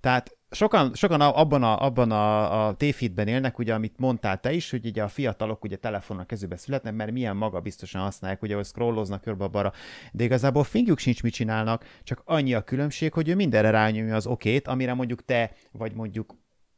Tehát 0.00 0.36
sokan, 0.50 0.94
sokan 0.94 1.20
abban 1.20 1.62
a, 1.62 1.84
abban 1.84 2.10
a, 2.10 2.66
a 2.66 2.74
tévhitben 2.74 3.28
élnek, 3.28 3.58
ugye, 3.58 3.74
amit 3.74 3.98
mondtál 3.98 4.40
te 4.40 4.52
is, 4.52 4.70
hogy 4.70 4.86
ugye 4.86 5.02
a 5.02 5.08
fiatalok 5.08 5.64
ugye 5.64 5.76
telefonon 5.76 6.26
kezübe 6.26 6.56
születnek, 6.56 6.94
mert 6.94 7.12
milyen 7.12 7.36
maga 7.36 7.60
biztosan 7.60 8.02
használják, 8.02 8.42
ugye, 8.42 8.54
hogy 8.54 8.64
scrolloznak 8.64 9.20
körbe 9.20 9.46
balra 9.46 9.72
de 10.12 10.24
igazából 10.24 10.64
fingjuk 10.64 10.98
sincs, 10.98 11.22
mit 11.22 11.32
csinálnak, 11.32 11.84
csak 12.02 12.22
annyi 12.24 12.54
a 12.54 12.62
különbség, 12.62 13.12
hogy 13.12 13.28
ő 13.28 13.34
mindenre 13.34 13.70
rányomja 13.70 14.14
az 14.14 14.26
okét, 14.26 14.68
amire 14.68 14.94
mondjuk 14.94 15.24
te, 15.24 15.52
vagy 15.72 15.94
mondjuk 15.94 16.34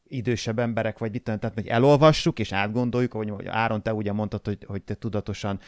idősebb 0.09 0.59
emberek, 0.59 0.99
vagy 0.99 1.11
mit 1.11 1.23
tehát 1.23 1.55
hogy 1.55 1.67
elolvassuk 1.67 2.39
és 2.39 2.53
átgondoljuk, 2.53 3.15
ahogy 3.15 3.47
Áron, 3.47 3.83
te 3.83 3.95
ugye 3.95 4.13
mondtad, 4.13 4.45
hogy, 4.47 4.65
hogy 4.67 4.83
te 4.83 4.95
tudatosan 4.95 5.61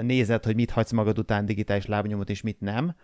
nézed, 0.00 0.44
hogy 0.44 0.54
mit 0.54 0.70
hagysz 0.70 0.90
magad 0.90 1.18
után 1.18 1.46
digitális 1.46 1.86
lábnyomot, 1.86 2.30
és 2.30 2.42
mit 2.42 2.60
nem. 2.60 2.94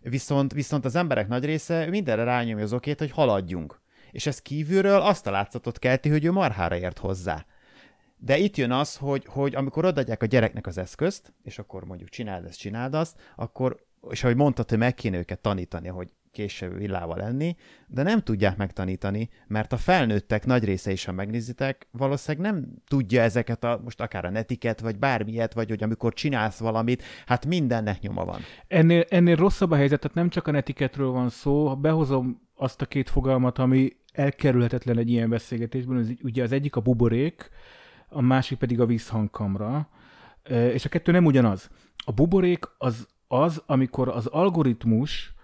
Viszont, 0.00 0.52
viszont 0.52 0.84
az 0.84 0.94
emberek 0.94 1.28
nagy 1.28 1.44
része 1.44 1.86
mindenre 1.86 2.24
rányomja 2.24 2.64
az 2.64 2.72
okét, 2.72 2.98
hogy 2.98 3.10
haladjunk. 3.10 3.80
És 4.10 4.26
ez 4.26 4.42
kívülről 4.42 5.00
azt 5.00 5.26
a 5.26 5.30
látszatot 5.30 5.78
kelti, 5.78 6.08
hogy 6.08 6.24
ő 6.24 6.32
marhára 6.32 6.76
ért 6.76 6.98
hozzá. 6.98 7.46
De 8.16 8.38
itt 8.38 8.56
jön 8.56 8.70
az, 8.70 8.96
hogy, 8.96 9.24
hogy 9.28 9.54
amikor 9.54 9.84
odaadják 9.84 10.22
a 10.22 10.26
gyereknek 10.26 10.66
az 10.66 10.78
eszközt, 10.78 11.32
és 11.42 11.58
akkor 11.58 11.84
mondjuk 11.84 12.08
csináld 12.08 12.44
ezt, 12.44 12.58
csináld 12.58 12.94
azt, 12.94 13.20
akkor, 13.36 13.86
és 14.10 14.24
ahogy 14.24 14.36
mondtad, 14.36 14.68
hogy 14.68 14.78
meg 14.78 14.94
kéne 14.94 15.18
őket 15.18 15.38
tanítani, 15.38 15.88
hogy 15.88 16.12
később 16.32 16.76
villával 16.78 17.22
enni, 17.22 17.56
de 17.86 18.02
nem 18.02 18.20
tudják 18.20 18.56
megtanítani, 18.56 19.28
mert 19.46 19.72
a 19.72 19.76
felnőttek 19.76 20.46
nagy 20.46 20.64
része 20.64 20.92
is, 20.92 21.04
ha 21.04 21.12
megnézitek, 21.12 21.88
valószínűleg 21.90 22.52
nem 22.52 22.74
tudja 22.88 23.22
ezeket 23.22 23.64
a, 23.64 23.80
most 23.84 24.00
akár 24.00 24.24
a 24.24 24.30
netiket, 24.30 24.80
vagy 24.80 24.98
bármilyet, 24.98 25.52
vagy 25.52 25.68
hogy 25.68 25.82
amikor 25.82 26.12
csinálsz 26.12 26.58
valamit, 26.58 27.02
hát 27.26 27.46
mindennek 27.46 28.00
nyoma 28.00 28.24
van. 28.24 28.40
Ennél, 28.66 29.04
ennél 29.08 29.36
rosszabb 29.36 29.70
a 29.70 29.76
helyzet, 29.76 30.00
tehát 30.00 30.16
nem 30.16 30.28
csak 30.28 30.46
a 30.46 30.50
netiketről 30.50 31.10
van 31.10 31.28
szó, 31.28 31.76
behozom 31.76 32.48
azt 32.54 32.82
a 32.82 32.86
két 32.86 33.10
fogalmat, 33.10 33.58
ami 33.58 33.96
elkerülhetetlen 34.12 34.98
egy 34.98 35.10
ilyen 35.10 35.28
beszélgetésben, 35.28 35.96
az, 35.96 36.12
ugye 36.22 36.42
az 36.42 36.52
egyik 36.52 36.76
a 36.76 36.80
buborék, 36.80 37.50
a 38.08 38.20
másik 38.20 38.58
pedig 38.58 38.80
a 38.80 38.86
vízhangkamra, 38.86 39.88
és 40.48 40.84
a 40.84 40.88
kettő 40.88 41.12
nem 41.12 41.24
ugyanaz. 41.24 41.70
A 42.04 42.12
buborék 42.12 42.64
az 42.78 43.08
az, 43.28 43.62
amikor 43.66 44.08
az 44.08 44.26
algoritmus 44.26 45.34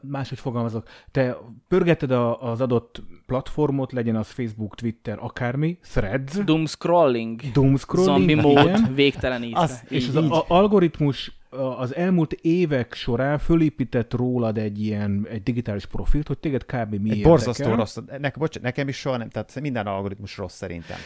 máshogy 0.00 0.38
fogalmazok, 0.38 0.88
te 1.10 1.36
pörgeted 1.68 2.10
a, 2.10 2.50
az 2.50 2.60
adott 2.60 3.02
platformot, 3.26 3.92
legyen 3.92 4.16
az 4.16 4.30
Facebook, 4.30 4.74
Twitter, 4.74 5.18
akármi, 5.20 5.78
threads. 5.92 6.32
Doom 6.44 6.66
scrolling. 6.66 7.40
Doom 7.52 7.76
scrolling. 7.76 8.16
Zombie 8.16 8.42
mód, 8.42 8.94
végtelenítve. 8.94 9.60
Az, 9.60 9.84
és 9.88 10.08
az 10.08 10.24
így. 10.24 10.32
Algoritmus 10.48 11.37
az 11.50 11.94
elmúlt 11.94 12.32
évek 12.32 12.94
során 12.94 13.38
fölépített 13.38 14.14
rólad 14.14 14.58
egy 14.58 14.82
ilyen 14.82 15.26
egy 15.30 15.42
digitális 15.42 15.86
profilt, 15.86 16.26
hogy 16.26 16.38
téged 16.38 16.64
kb. 16.64 16.94
mi 16.94 17.10
egy 17.10 17.22
borzasztó 17.22 17.74
rossz. 17.74 17.96
Ne, 18.18 18.30
bocs, 18.30 18.60
nekem 18.60 18.88
is 18.88 18.96
soha 18.96 19.16
nem, 19.16 19.28
tehát 19.28 19.60
minden 19.60 19.86
algoritmus 19.86 20.36
rossz 20.36 20.54
szerintem. 20.54 20.96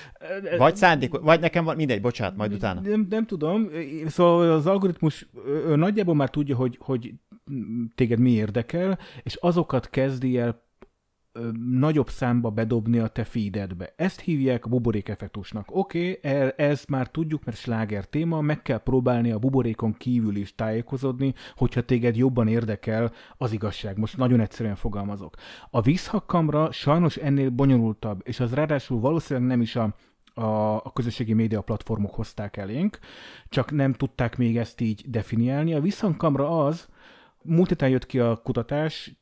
Vagy 0.59 0.77
szándék, 0.77 1.19
vagy 1.19 1.41
nekem 1.41 1.65
van, 1.65 1.77
mindegy, 1.77 2.01
bocsánat, 2.01 2.37
majd 2.37 2.53
utána. 2.53 2.81
Nem, 2.81 3.07
nem 3.11 3.27
tudom. 3.27 3.69
Szóval 4.07 4.51
az 4.51 4.67
algoritmus 4.67 5.29
nagyjából 5.75 6.15
már 6.15 6.31
tudja, 6.31 6.57
hogy, 6.57 6.79
hogy 6.81 7.15
téged 7.95 8.19
mi 8.19 8.31
érdekel, 8.31 8.99
és 9.23 9.35
azokat 9.35 9.91
kezdi 9.91 10.39
el 10.39 10.71
nagyobb 11.79 12.09
számba 12.09 12.51
bedobni 12.51 12.99
a 12.99 13.09
te 13.09 13.25
feededbe. 13.25 13.93
Ezt 13.97 14.21
hívják 14.21 14.69
buborék. 14.69 15.17
Oké, 15.67 15.67
okay, 15.67 16.19
e, 16.33 16.55
ezt 16.57 16.89
már 16.89 17.11
tudjuk, 17.11 17.45
mert 17.45 17.57
sláger 17.57 18.05
téma, 18.05 18.41
meg 18.41 18.63
kell 18.63 18.79
próbálni 18.79 19.31
a 19.31 19.39
buborékon 19.39 19.93
kívül 19.93 20.37
is 20.37 20.55
tájékozódni, 20.55 21.35
hogyha 21.57 21.81
téged 21.81 22.17
jobban 22.17 22.49
érdekel 22.49 23.13
az 23.37 23.53
igazság. 23.53 23.99
Most 23.99 24.17
nagyon 24.17 24.41
egyszerűen 24.41 24.75
fogalmazok. 24.75 25.35
A 25.71 25.81
vízhakkamra 25.81 26.73
sajnos 26.73 27.17
ennél 27.17 27.51
bonyolultabb, 27.51 28.21
és 28.25 28.41
az 28.41 28.55
ráadásul 28.55 29.01
valószínűleg 29.01 29.49
nem 29.49 29.61
is 29.61 29.77
a 29.77 29.95
a, 30.35 30.75
a 30.75 30.93
közösségi 30.93 31.33
média 31.33 31.61
platformok 31.61 32.15
hozták 32.15 32.57
elénk, 32.57 32.99
csak 33.49 33.71
nem 33.71 33.93
tudták 33.93 34.37
még 34.37 34.57
ezt 34.57 34.81
így 34.81 35.05
definiálni. 35.09 35.75
A 35.75 35.81
visszhankamra 35.81 36.65
az, 36.65 36.89
múlt 37.43 37.69
héten 37.69 37.89
jött 37.89 38.07
ki 38.07 38.19
a 38.19 38.37
kutatás, 38.37 39.13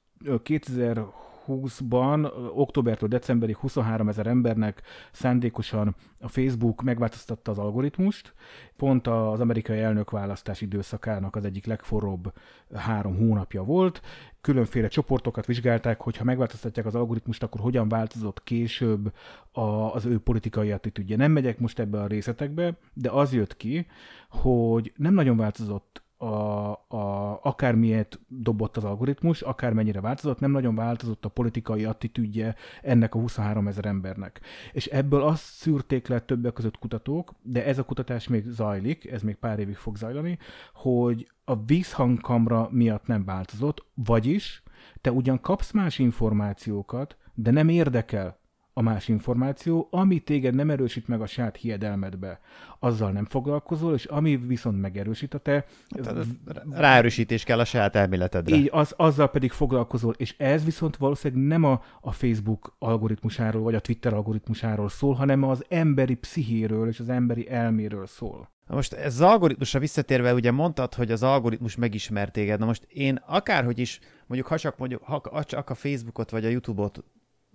2000 0.42 1.04
2020-ban, 1.50 2.30
októbertől 2.54 3.08
decemberig 3.08 3.56
23 3.56 4.08
ezer 4.08 4.26
embernek 4.26 4.82
szándékosan 5.12 5.96
a 6.20 6.28
Facebook 6.28 6.82
megváltoztatta 6.82 7.50
az 7.50 7.58
algoritmust. 7.58 8.34
Pont 8.76 9.06
az 9.06 9.40
amerikai 9.40 9.78
elnökválasztás 9.78 10.60
időszakának 10.60 11.36
az 11.36 11.44
egyik 11.44 11.66
legforróbb 11.66 12.32
három 12.74 13.16
hónapja 13.16 13.62
volt. 13.62 14.00
Különféle 14.40 14.88
csoportokat 14.88 15.46
vizsgálták, 15.46 16.00
hogy 16.00 16.16
ha 16.16 16.24
megváltoztatják 16.24 16.86
az 16.86 16.94
algoritmust, 16.94 17.42
akkor 17.42 17.60
hogyan 17.60 17.88
változott 17.88 18.42
később 18.42 19.12
a, 19.52 19.60
az 19.94 20.04
ő 20.04 20.18
politikai 20.18 20.70
attitűdje. 20.70 21.16
Nem 21.16 21.32
megyek 21.32 21.58
most 21.58 21.78
ebbe 21.78 22.00
a 22.00 22.06
részletekbe, 22.06 22.78
de 22.92 23.10
az 23.10 23.32
jött 23.32 23.56
ki, 23.56 23.86
hogy 24.28 24.92
nem 24.96 25.14
nagyon 25.14 25.36
változott 25.36 26.02
a, 26.22 26.70
a, 26.88 27.38
akármilyet 27.42 28.20
dobott 28.28 28.76
az 28.76 28.85
algoritmus, 28.85 29.42
akármennyire 29.42 30.00
változott, 30.00 30.38
nem 30.40 30.50
nagyon 30.50 30.74
változott 30.74 31.24
a 31.24 31.28
politikai 31.28 31.85
attitűdje 31.85 32.54
ennek 32.83 33.14
a 33.14 33.18
23 33.18 33.66
ezer 33.66 33.85
embernek. 33.85 34.40
És 34.72 34.87
ebből 34.87 35.22
azt 35.22 35.42
szűrték 35.42 36.09
le 36.09 36.20
többek 36.20 36.52
között 36.52 36.78
kutatók, 36.78 37.35
de 37.42 37.64
ez 37.64 37.78
a 37.78 37.85
kutatás 37.85 38.28
még 38.28 38.44
zajlik, 38.48 39.11
ez 39.11 39.22
még 39.22 39.35
pár 39.35 39.59
évig 39.59 39.76
fog 39.76 39.96
zajlani, 39.96 40.38
hogy 40.74 41.30
a 41.44 41.64
vízhangkamra 41.64 42.68
miatt 42.70 43.06
nem 43.06 43.24
változott, 43.24 43.85
vagyis 43.94 44.62
te 45.00 45.12
ugyan 45.12 45.40
kapsz 45.40 45.72
más 45.72 45.98
információkat, 45.98 47.16
de 47.35 47.50
nem 47.50 47.68
érdekel, 47.68 48.39
a 48.72 48.83
más 48.83 49.09
információ, 49.09 49.88
ami 49.90 50.18
téged 50.18 50.54
nem 50.54 50.70
erősít 50.70 51.09
meg 51.09 51.20
a 51.20 51.26
saját 51.26 51.56
hiedelmedbe. 51.56 52.40
Azzal 52.78 53.11
nem 53.11 53.24
foglalkozol, 53.24 53.94
és 53.94 54.04
ami 54.04 54.37
viszont 54.37 54.80
megerősít 54.80 55.35
a 55.35 55.38
te... 55.38 55.66
Hát, 56.04 56.26
ráerősítés 56.70 57.44
kell 57.44 57.59
a 57.59 57.64
saját 57.64 57.96
elméletedre. 57.96 58.56
Így, 58.56 58.68
az, 58.72 58.94
azzal 58.96 59.30
pedig 59.30 59.50
foglalkozol, 59.50 60.14
és 60.16 60.35
ez 60.38 60.64
viszont 60.64 60.96
valószínűleg 60.96 61.46
nem 61.46 61.64
a, 61.64 61.83
a 62.00 62.12
Facebook 62.12 62.74
algoritmusáról, 62.78 63.62
vagy 63.62 63.74
a 63.74 63.80
Twitter 63.80 64.12
algoritmusáról 64.12 64.88
szól, 64.88 65.14
hanem 65.14 65.42
az 65.42 65.64
emberi 65.68 66.14
pszichéről 66.14 66.88
és 66.88 67.00
az 67.00 67.09
emberi 67.09 67.48
elméről 67.50 68.06
szól. 68.06 68.50
Na 68.66 68.74
most 68.74 68.92
ez 68.92 69.14
az 69.14 69.20
algoritmusra 69.20 69.78
visszatérve, 69.78 70.35
ugye 70.35 70.50
mondtad, 70.50 70.94
hogy 70.94 71.11
az 71.11 71.22
algoritmus 71.22 71.76
megismer 71.76 72.30
téged. 72.30 72.59
Na 72.59 72.66
most 72.66 72.87
én 72.88 73.22
akárhogy 73.26 73.78
is, 73.78 74.00
mondjuk 74.26 74.50
ha 74.50 74.59
csak, 74.59 74.78
mondjuk, 74.78 75.02
ha 75.02 75.44
csak 75.44 75.70
a 75.70 75.74
Facebookot 75.74 76.30
vagy 76.30 76.44
a 76.44 76.48
YouTube-ot 76.48 77.04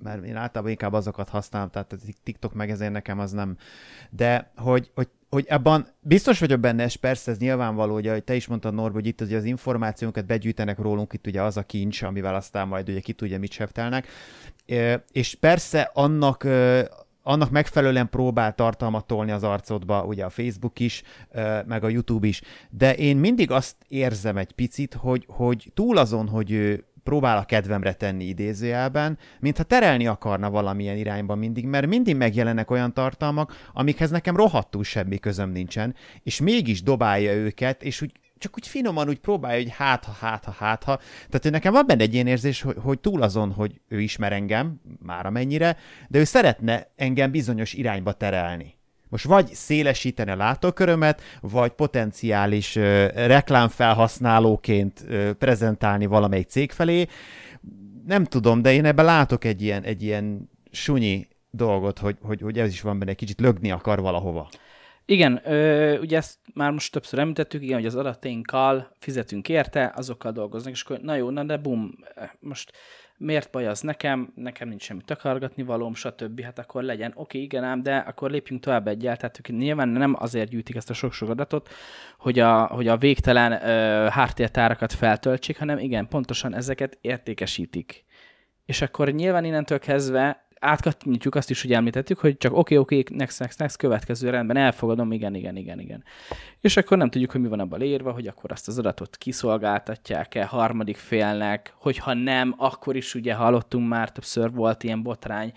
mert 0.03 0.25
én 0.25 0.35
általában 0.35 0.71
inkább 0.71 0.93
azokat 0.93 1.29
használom, 1.29 1.69
tehát 1.69 1.93
a 1.93 1.97
TikTok 2.23 2.53
meg 2.53 2.69
ezért 2.69 2.91
nekem 2.91 3.19
az 3.19 3.31
nem. 3.31 3.57
De 4.09 4.51
hogy, 4.55 4.91
hogy, 4.95 5.09
hogy 5.29 5.45
ebben 5.47 5.87
biztos 5.99 6.39
vagyok 6.39 6.59
benne, 6.59 6.83
és 6.83 6.95
persze 6.95 7.31
ez 7.31 7.37
nyilvánvaló, 7.37 7.93
hogy 7.93 8.07
ahogy 8.07 8.23
te 8.23 8.35
is 8.35 8.47
mondtad, 8.47 8.73
Norb, 8.73 8.93
hogy 8.93 9.05
itt 9.05 9.21
ugye 9.21 9.37
az 9.37 9.43
információkat 9.43 10.25
begyűjtenek 10.25 10.79
rólunk, 10.79 11.13
itt 11.13 11.27
ugye 11.27 11.41
az 11.41 11.57
a 11.57 11.63
kincs, 11.63 12.01
amivel 12.01 12.35
aztán 12.35 12.67
majd 12.67 12.89
ugye 12.89 12.99
ki 12.99 13.13
tudja, 13.13 13.39
mit 13.39 13.51
seftelnek. 13.51 14.07
És 15.11 15.35
persze 15.35 15.91
annak 15.93 16.47
annak 17.27 17.49
megfelelően 17.49 18.09
próbál 18.09 18.55
tartalmat 18.55 19.07
tolni 19.07 19.31
az 19.31 19.43
arcodba, 19.43 20.03
ugye 20.03 20.25
a 20.25 20.29
Facebook 20.29 20.79
is, 20.79 21.03
meg 21.65 21.83
a 21.83 21.89
YouTube 21.89 22.27
is, 22.27 22.41
de 22.69 22.95
én 22.95 23.17
mindig 23.17 23.51
azt 23.51 23.75
érzem 23.87 24.37
egy 24.37 24.51
picit, 24.51 24.93
hogy, 24.93 25.25
hogy 25.27 25.71
túl 25.73 25.97
azon, 25.97 26.27
hogy 26.27 26.83
próbál 27.05 27.37
a 27.37 27.45
kedvemre 27.45 27.93
tenni 27.93 28.23
idézőjelben, 28.23 29.17
mintha 29.39 29.63
terelni 29.63 30.07
akarna 30.07 30.49
valamilyen 30.49 30.97
irányba 30.97 31.35
mindig, 31.35 31.65
mert 31.65 31.87
mindig 31.87 32.15
megjelennek 32.15 32.71
olyan 32.71 32.93
tartalmak, 32.93 33.69
amikhez 33.73 34.09
nekem 34.09 34.35
rohadtul 34.35 34.83
semmi 34.83 35.17
közöm 35.17 35.49
nincsen, 35.49 35.95
és 36.23 36.39
mégis 36.39 36.83
dobálja 36.83 37.33
őket, 37.33 37.83
és 37.83 38.01
úgy 38.01 38.11
csak 38.37 38.55
úgy 38.55 38.67
finoman 38.67 39.07
úgy 39.07 39.19
próbálja, 39.19 39.61
hogy 39.61 39.73
hát 39.75 40.05
ha, 40.05 40.11
hát 40.11 40.45
ha, 40.45 40.51
hát 40.51 40.83
ha. 40.83 40.99
Tehát 41.29 41.51
nekem 41.51 41.73
van 41.73 41.85
benne 41.85 42.01
egy 42.01 42.13
ilyen 42.13 42.27
érzés, 42.27 42.61
hogy, 42.61 42.75
hogy 42.81 42.99
túl 42.99 43.21
azon, 43.21 43.51
hogy 43.51 43.81
ő 43.87 43.99
ismer 44.01 44.33
engem, 44.33 44.81
már 44.99 45.25
amennyire, 45.25 45.77
de 46.07 46.19
ő 46.19 46.23
szeretne 46.23 46.87
engem 46.95 47.31
bizonyos 47.31 47.73
irányba 47.73 48.13
terelni. 48.13 48.74
Most 49.15 49.27
vagy 49.27 49.53
szélesíteni 49.53 50.31
a 50.31 50.35
látókörömet, 50.35 51.21
vagy 51.41 51.71
potenciális 51.71 52.75
ö, 52.75 53.05
reklámfelhasználóként 53.07 55.05
ö, 55.07 55.33
prezentálni 55.33 56.05
valamelyik 56.05 56.47
cég 56.47 56.71
felé. 56.71 57.07
Nem 58.05 58.23
tudom, 58.23 58.61
de 58.61 58.73
én 58.73 58.85
ebben 58.85 59.05
látok 59.05 59.43
egy 59.43 59.61
ilyen, 59.61 59.83
egy 59.83 60.03
ilyen 60.03 60.49
sunyi 60.71 61.27
dolgot, 61.49 61.99
hogy, 61.99 62.17
hogy, 62.21 62.41
hogy 62.41 62.59
ez 62.59 62.69
is 62.69 62.81
van 62.81 62.99
benne, 62.99 63.11
egy 63.11 63.17
kicsit 63.17 63.39
lögni 63.39 63.71
akar 63.71 64.01
valahova. 64.01 64.49
Igen, 65.05 65.41
ö, 65.43 65.97
ugye 65.99 66.17
ezt 66.17 66.37
már 66.53 66.71
most 66.71 66.91
többször 66.91 67.19
említettük, 67.19 67.61
igen, 67.61 67.75
hogy 67.75 67.85
az 67.85 67.95
adatainkkal 67.95 68.91
fizetünk 68.99 69.49
érte, 69.49 69.91
azokkal 69.95 70.31
dolgoznak, 70.31 70.73
és 70.73 70.81
akkor 70.81 70.99
na 70.99 71.15
jó, 71.15 71.29
na 71.29 71.43
de 71.43 71.57
bum, 71.57 71.95
most 72.39 72.71
miért 73.17 73.51
baj 73.51 73.67
az 73.67 73.81
nekem, 73.81 74.31
nekem 74.35 74.67
nincs 74.67 74.83
semmi 74.83 75.01
takargatni 75.05 75.63
valóm, 75.63 75.93
stb. 75.93 76.41
Hát 76.41 76.59
akkor 76.59 76.83
legyen, 76.83 77.11
oké, 77.15 77.41
igen 77.41 77.63
ám, 77.63 77.83
de 77.83 77.97
akkor 77.97 78.31
lépjünk 78.31 78.61
tovább 78.61 78.87
egyel. 78.87 79.17
Tehát 79.17 79.37
ők 79.37 79.57
nyilván 79.57 79.89
nem 79.89 80.15
azért 80.19 80.49
gyűjtik 80.49 80.75
ezt 80.75 80.89
a 80.89 80.93
sok-sok 80.93 81.29
adatot, 81.29 81.69
hogy 82.17 82.39
a, 82.39 82.65
hogy 82.65 82.87
a 82.87 82.97
végtelen 82.97 83.51
ö, 83.51 84.07
háttértárakat 84.09 84.93
feltöltsék, 84.93 85.59
hanem 85.59 85.77
igen, 85.77 86.07
pontosan 86.07 86.55
ezeket 86.55 86.97
értékesítik. 87.01 88.03
És 88.65 88.81
akkor 88.81 89.09
nyilván 89.09 89.43
innentől 89.43 89.79
kezdve 89.79 90.44
átkattintjuk 90.65 91.35
azt 91.35 91.49
is, 91.49 91.61
hogy 91.61 91.73
említettük, 91.73 92.19
hogy 92.19 92.37
csak 92.37 92.51
oké, 92.51 92.59
okay, 92.59 92.77
oké, 92.77 92.99
okay, 92.99 93.17
next, 93.17 93.39
next, 93.39 93.59
next, 93.59 93.77
következő 93.77 94.29
rendben, 94.29 94.57
elfogadom, 94.57 95.11
igen, 95.11 95.35
igen, 95.35 95.55
igen, 95.55 95.79
igen. 95.79 96.03
És 96.61 96.77
akkor 96.77 96.97
nem 96.97 97.09
tudjuk, 97.09 97.31
hogy 97.31 97.41
mi 97.41 97.47
van 97.47 97.59
abban 97.59 97.81
írva, 97.81 98.11
hogy 98.11 98.27
akkor 98.27 98.51
azt 98.51 98.67
az 98.67 98.77
adatot 98.77 99.17
kiszolgáltatják-e 99.17 100.45
harmadik 100.45 100.97
félnek, 100.97 101.73
hogyha 101.77 102.13
nem, 102.13 102.53
akkor 102.57 102.95
is 102.95 103.15
ugye 103.15 103.33
hallottunk 103.33 103.87
már, 103.87 104.11
többször 104.11 104.51
volt 104.51 104.83
ilyen 104.83 105.03
botrány. 105.03 105.51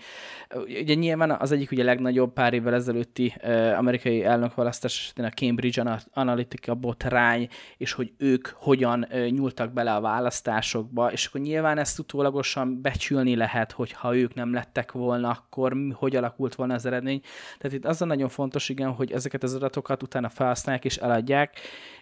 Ugye 0.81 0.93
nyilván 0.93 1.31
az 1.31 1.51
egyik 1.51 1.71
ugye 1.71 1.83
legnagyobb 1.83 2.33
pár 2.33 2.53
évvel 2.53 2.73
ezelőtti 2.73 3.33
uh, 3.43 3.77
amerikai 3.77 4.23
elnökválasztás 4.23 4.97
esetén 4.99 5.25
a 5.25 5.29
Cambridge 5.29 5.99
Analytica 6.13 6.75
botrány, 6.75 7.47
és 7.77 7.91
hogy 7.91 8.13
ők 8.17 8.47
hogyan 8.47 9.07
nyúltak 9.29 9.73
bele 9.73 9.93
a 9.93 10.01
választásokba, 10.01 11.11
és 11.11 11.25
akkor 11.25 11.41
nyilván 11.41 11.77
ezt 11.77 11.99
utólagosan 11.99 12.81
becsülni 12.81 13.35
lehet, 13.35 13.71
hogy 13.71 13.91
ha 13.91 14.15
ők 14.15 14.33
nem 14.33 14.53
lettek 14.53 14.91
volna, 14.99 15.29
akkor 15.29 15.75
hogy 15.93 16.15
alakult 16.15 16.55
volna 16.55 16.73
az 16.73 16.85
eredmény. 16.85 17.21
Tehát 17.57 17.77
itt 17.77 17.85
az 17.85 18.01
a 18.01 18.05
nagyon 18.05 18.29
fontos, 18.29 18.69
igen, 18.69 18.91
hogy 18.91 19.11
ezeket 19.11 19.43
az 19.43 19.53
adatokat 19.53 20.03
utána 20.03 20.29
felhasználják 20.29 20.85
és 20.85 20.97
eladják, 20.97 21.59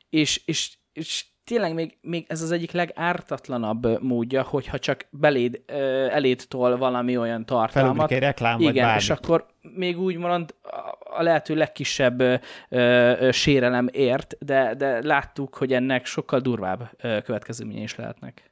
és, 0.09 0.41
és, 0.45 0.77
és 0.93 1.25
tényleg 1.47 1.73
még, 1.73 1.97
még 2.01 2.25
ez 2.27 2.41
az 2.41 2.51
egyik 2.51 2.71
legártatlanabb 2.71 4.01
módja, 4.01 4.43
hogyha 4.43 4.79
csak 4.79 5.07
beléd, 5.09 5.61
eléd 6.09 6.45
tol 6.47 6.77
valami 6.77 7.17
olyan 7.17 7.45
tartalmat. 7.45 8.11
egy 8.11 8.19
reklám, 8.19 8.59
Igen, 8.59 8.73
vagy 8.73 8.81
bármi. 8.81 8.99
és 8.99 9.09
akkor 9.09 9.45
még 9.61 9.99
úgy 9.99 10.17
marad 10.17 10.55
a 10.99 11.21
lehető 11.23 11.55
legkisebb 11.55 12.19
ö, 12.19 12.35
ö, 12.69 13.29
sérelem 13.31 13.87
ért, 13.91 14.35
de, 14.39 14.73
de 14.75 15.05
láttuk, 15.05 15.55
hogy 15.55 15.73
ennek 15.73 16.05
sokkal 16.05 16.39
durvább 16.39 16.89
következményei 16.99 17.81
is 17.83 17.95
lehetnek. 17.95 18.51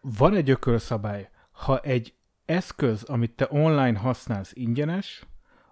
Van 0.00 0.34
egy 0.34 0.50
ökölszabály. 0.50 1.28
Ha 1.52 1.78
egy 1.78 2.14
eszköz, 2.46 3.02
amit 3.02 3.30
te 3.30 3.46
online 3.50 3.98
használsz 3.98 4.52
ingyenes, 4.54 5.26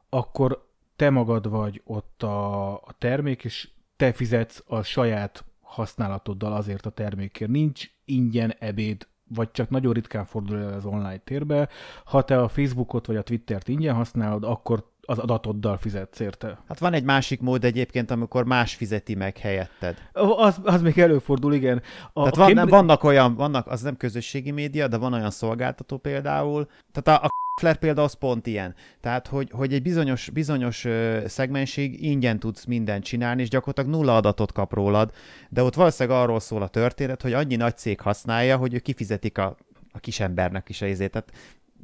akkor 0.09 0.71
te 0.97 1.11
magad 1.11 1.49
vagy 1.49 1.83
ott 1.85 2.23
a, 2.23 2.73
a 2.73 2.95
termék, 2.99 3.45
és 3.45 3.69
te 3.97 4.13
fizetsz 4.13 4.63
a 4.67 4.83
saját 4.83 5.45
használatoddal 5.61 6.53
azért 6.53 6.87
a 6.87 6.91
termékért. 6.91 7.51
Nincs 7.51 7.91
ingyen 8.05 8.55
ebéd, 8.59 9.09
vagy 9.29 9.51
csak 9.51 9.71
nagyon 9.71 9.93
ritkán 9.93 10.25
fordul 10.25 10.59
el 10.59 10.73
az 10.73 10.85
online 10.85 11.19
térbe. 11.19 11.69
Ha 12.05 12.23
te 12.23 12.43
a 12.43 12.49
Facebookot 12.49 13.07
vagy 13.07 13.17
a 13.17 13.23
Twittert 13.23 13.69
ingyen 13.69 13.95
használod, 13.95 14.45
akkor 14.45 14.92
az 15.07 15.19
adatoddal 15.19 15.77
fizetsz 15.77 16.21
érte. 16.21 16.59
Hát 16.69 16.79
van 16.79 16.93
egy 16.93 17.05
másik 17.05 17.41
mód 17.41 17.65
egyébként, 17.65 18.11
amikor 18.11 18.45
más 18.45 18.75
fizeti 18.75 19.15
meg 19.15 19.39
helyetted. 19.39 19.97
Az, 20.13 20.61
az 20.63 20.83
még 20.83 20.99
előfordul, 20.99 21.55
igen. 21.55 21.83
A, 22.13 22.21
Tehát 22.21 22.37
van, 22.37 22.53
nem, 22.53 22.69
vannak 22.69 23.05
olyan, 23.05 23.35
vannak, 23.35 23.67
az 23.67 23.81
nem 23.81 23.97
közösségi 23.97 24.51
média, 24.51 24.89
de 24.89 24.97
van 24.97 25.13
olyan 25.13 25.31
szolgáltató 25.31 25.97
például. 25.97 26.69
Tehát 26.93 27.23
a, 27.23 27.27
a 27.27 27.31
Flair 27.61 27.77
például 27.77 28.07
az 28.07 28.15
pont 28.15 28.47
ilyen. 28.47 28.75
Tehát, 29.01 29.27
hogy, 29.27 29.51
hogy 29.53 29.73
egy 29.73 29.83
bizonyos, 29.83 30.31
bizonyos 30.31 30.87
szegmenség 31.27 32.05
ingyen 32.05 32.39
tudsz 32.39 32.65
mindent 32.65 33.05
csinálni, 33.05 33.43
és 33.43 33.49
gyakorlatilag 33.49 33.99
nulla 33.99 34.17
adatot 34.17 34.53
kap 34.53 34.73
rólad, 34.73 35.13
de 35.49 35.63
ott 35.63 35.75
valószínűleg 35.75 36.19
arról 36.19 36.41
szól 36.41 36.63
a 36.63 36.69
történet, 36.69 37.23
hogy 37.23 37.33
annyi 37.33 37.57
nagy 37.57 37.77
cég 37.77 38.01
használja, 38.01 38.57
hogy 38.57 38.75
ő 38.75 38.79
kifizetik 38.79 39.39
a, 39.39 39.57
a 39.93 39.99
kisembernek 39.99 40.69
is 40.69 40.83
a 40.83 40.87
izét. 40.87 41.11
Tehát 41.11 41.33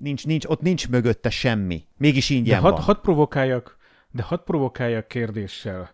nincs, 0.02 0.26
nincs, 0.26 0.44
ott 0.44 0.61
nincs 0.61 0.88
mögötte 0.88 1.30
semmi. 1.30 1.84
Mégis 1.96 2.30
ingyen 2.30 2.62
de 2.62 2.70
van. 2.70 2.80
Hadd 2.80 3.00
provokáljak, 3.02 3.76
de 4.11 4.22
hadd 4.22 4.44
provokáljak 4.44 5.08
kérdéssel. 5.08 5.90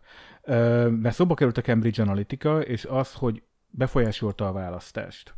Mert 0.91 1.15
szóba 1.15 1.35
került 1.35 1.59
a 1.59 1.63
Cambridge 1.63 2.03
Analytica, 2.03 2.61
és 2.61 2.85
az, 2.85 3.13
hogy 3.13 3.43
befolyásolta 3.71 4.49
a 4.49 4.53
választást. 4.53 5.35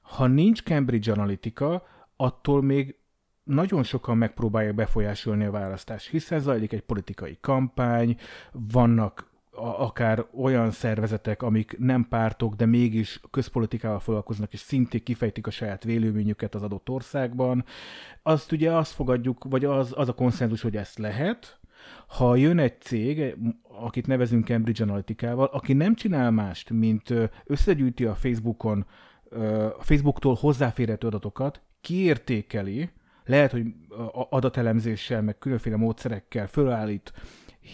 Ha 0.00 0.26
nincs 0.26 0.62
Cambridge 0.62 1.12
Analytica, 1.12 1.86
attól 2.16 2.62
még 2.62 2.96
nagyon 3.44 3.82
sokan 3.82 4.16
megpróbálják 4.16 4.74
befolyásolni 4.74 5.44
a 5.44 5.50
választást, 5.50 6.08
hiszen 6.08 6.40
zajlik 6.40 6.72
egy 6.72 6.82
politikai 6.82 7.38
kampány, 7.40 8.16
vannak 8.52 9.27
akár 9.58 10.26
olyan 10.34 10.70
szervezetek, 10.70 11.42
amik 11.42 11.78
nem 11.78 12.08
pártok, 12.08 12.54
de 12.54 12.66
mégis 12.66 13.20
közpolitikával 13.30 14.00
foglalkoznak, 14.00 14.52
és 14.52 14.60
szintén 14.60 15.02
kifejtik 15.02 15.46
a 15.46 15.50
saját 15.50 15.84
véleményüket 15.84 16.54
az 16.54 16.62
adott 16.62 16.88
országban. 16.88 17.64
Azt 18.22 18.52
ugye 18.52 18.72
azt 18.72 18.92
fogadjuk, 18.92 19.44
vagy 19.44 19.64
az, 19.64 19.92
az 19.96 20.08
a 20.08 20.14
konszenzus, 20.14 20.62
hogy 20.62 20.76
ezt 20.76 20.98
lehet, 20.98 21.60
ha 22.06 22.36
jön 22.36 22.58
egy 22.58 22.80
cég, 22.80 23.36
akit 23.62 24.06
nevezünk 24.06 24.46
Cambridge 24.46 24.84
Analytica-val, 24.84 25.46
aki 25.52 25.72
nem 25.72 25.94
csinál 25.94 26.30
mást, 26.30 26.70
mint 26.70 27.14
összegyűjti 27.44 28.04
a 28.04 28.14
Facebookon, 28.14 28.86
a 29.78 29.82
Facebooktól 29.82 30.36
hozzáférhető 30.40 31.06
adatokat, 31.06 31.62
kiértékeli, 31.80 32.90
lehet, 33.24 33.50
hogy 33.50 33.64
adatelemzéssel, 34.12 35.22
meg 35.22 35.38
különféle 35.38 35.76
módszerekkel 35.76 36.46
fölállít 36.46 37.12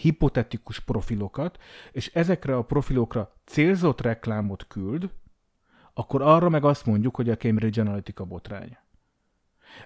hipotetikus 0.01 0.79
profilokat, 0.79 1.57
és 1.91 2.11
ezekre 2.13 2.55
a 2.55 2.63
profilokra 2.63 3.35
célzott 3.45 4.01
reklámot 4.01 4.67
küld, 4.67 5.09
akkor 5.93 6.21
arra 6.21 6.49
meg 6.49 6.63
azt 6.63 6.85
mondjuk, 6.85 7.15
hogy 7.15 7.29
a 7.29 7.37
Cambridge 7.37 7.81
Analytica 7.81 8.25
botrány. 8.25 8.77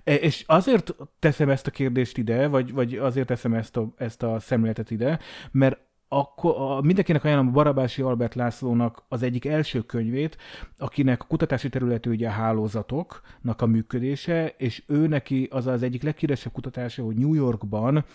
E, 0.03 0.15
és 0.15 0.43
azért 0.47 0.95
teszem 1.19 1.49
ezt 1.49 1.67
a 1.67 1.71
kérdést 1.71 2.17
ide, 2.17 2.47
vagy, 2.47 2.73
vagy 2.73 2.97
azért 2.97 3.27
teszem 3.27 3.53
ezt 3.53 3.77
a, 3.77 3.93
ezt 3.97 4.23
a 4.23 4.39
szemléletet 4.39 4.91
ide, 4.91 5.19
mert 5.51 5.79
akkor 6.09 6.83
mindenkinek 6.83 7.23
ajánlom 7.23 7.51
Barabási 7.51 8.01
Albert 8.01 8.35
Lászlónak 8.35 9.03
az 9.07 9.23
egyik 9.23 9.45
első 9.45 9.81
könyvét, 9.81 10.37
akinek 10.77 11.21
a 11.21 11.25
kutatási 11.25 11.69
területű 11.69 12.09
ugye 12.09 12.27
a 12.27 12.31
hálózatoknak 12.31 13.61
a 13.61 13.65
működése, 13.65 14.53
és 14.57 14.83
ő 14.87 15.07
neki 15.07 15.47
az 15.51 15.67
az 15.67 15.83
egyik 15.83 16.03
leghíresebb 16.03 16.51
kutatása, 16.51 17.03
hogy 17.03 17.15
New 17.15 17.33
Yorkban 17.33 18.05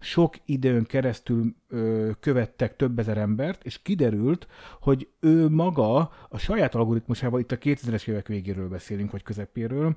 sok 0.00 0.34
időn 0.44 0.84
keresztül 0.84 1.54
ö, 1.68 2.10
követtek 2.20 2.76
több 2.76 2.98
ezer 2.98 3.18
embert, 3.18 3.64
és 3.64 3.82
kiderült, 3.82 4.46
hogy 4.80 5.08
ő 5.20 5.48
maga 5.48 6.12
a 6.28 6.38
saját 6.38 6.74
algoritmusával, 6.74 7.40
itt 7.40 7.52
a 7.52 7.58
2000-es 7.58 8.08
évek 8.08 8.26
végéről 8.26 8.68
beszélünk, 8.68 9.10
vagy 9.10 9.22
közepéről, 9.22 9.96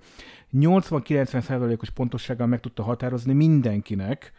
80-90%-os 0.54 1.90
pontossággal 1.90 2.48
meg 2.48 2.60
tudta 2.60 2.84
határozni 2.84 3.34
mindenkinek, 3.34 4.32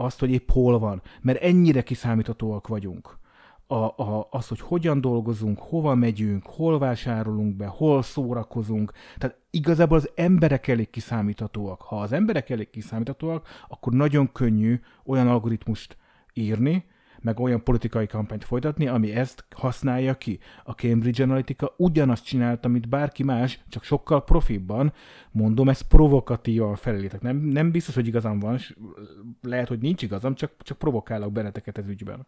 azt, 0.00 0.20
hogy 0.20 0.30
épp 0.30 0.50
hol 0.50 0.78
van, 0.78 1.02
mert 1.20 1.42
ennyire 1.42 1.82
kiszámíthatóak 1.82 2.68
vagyunk. 2.68 3.18
A, 3.66 3.74
a, 3.74 4.28
az, 4.30 4.48
hogy 4.48 4.60
hogyan 4.60 5.00
dolgozunk, 5.00 5.58
hova 5.58 5.94
megyünk, 5.94 6.46
hol 6.46 6.78
vásárolunk 6.78 7.56
be, 7.56 7.66
hol 7.66 8.02
szórakozunk. 8.02 8.92
Tehát 9.18 9.36
igazából 9.50 9.96
az 9.96 10.10
emberek 10.14 10.68
elég 10.68 10.90
kiszámíthatóak. 10.90 11.82
Ha 11.82 12.00
az 12.00 12.12
emberek 12.12 12.50
elég 12.50 12.70
kiszámíthatóak, 12.70 13.48
akkor 13.68 13.92
nagyon 13.92 14.32
könnyű 14.32 14.80
olyan 15.04 15.28
algoritmust 15.28 15.96
írni, 16.32 16.84
meg 17.22 17.40
olyan 17.40 17.62
politikai 17.64 18.06
kampányt 18.06 18.44
folytatni, 18.44 18.86
ami 18.86 19.12
ezt 19.12 19.44
használja 19.54 20.14
ki. 20.14 20.38
A 20.64 20.72
Cambridge 20.72 21.22
Analytica 21.22 21.74
ugyanazt 21.76 22.24
csinálta, 22.24 22.68
mint 22.68 22.88
bárki 22.88 23.22
más, 23.22 23.60
csak 23.68 23.84
sokkal 23.84 24.24
profibban. 24.24 24.92
Mondom, 25.30 25.68
ez 25.68 25.80
provokatívan 25.80 26.76
fellétek. 26.76 27.20
Nem, 27.20 27.36
nem 27.36 27.70
biztos, 27.70 27.94
hogy 27.94 28.06
igazam 28.06 28.38
van, 28.38 28.58
lehet, 29.42 29.68
hogy 29.68 29.78
nincs 29.78 30.02
igazam, 30.02 30.34
csak, 30.34 30.52
csak 30.58 30.78
provokálok 30.78 31.32
benneteket 31.32 31.78
ez 31.78 31.88
ügyben. 31.88 32.26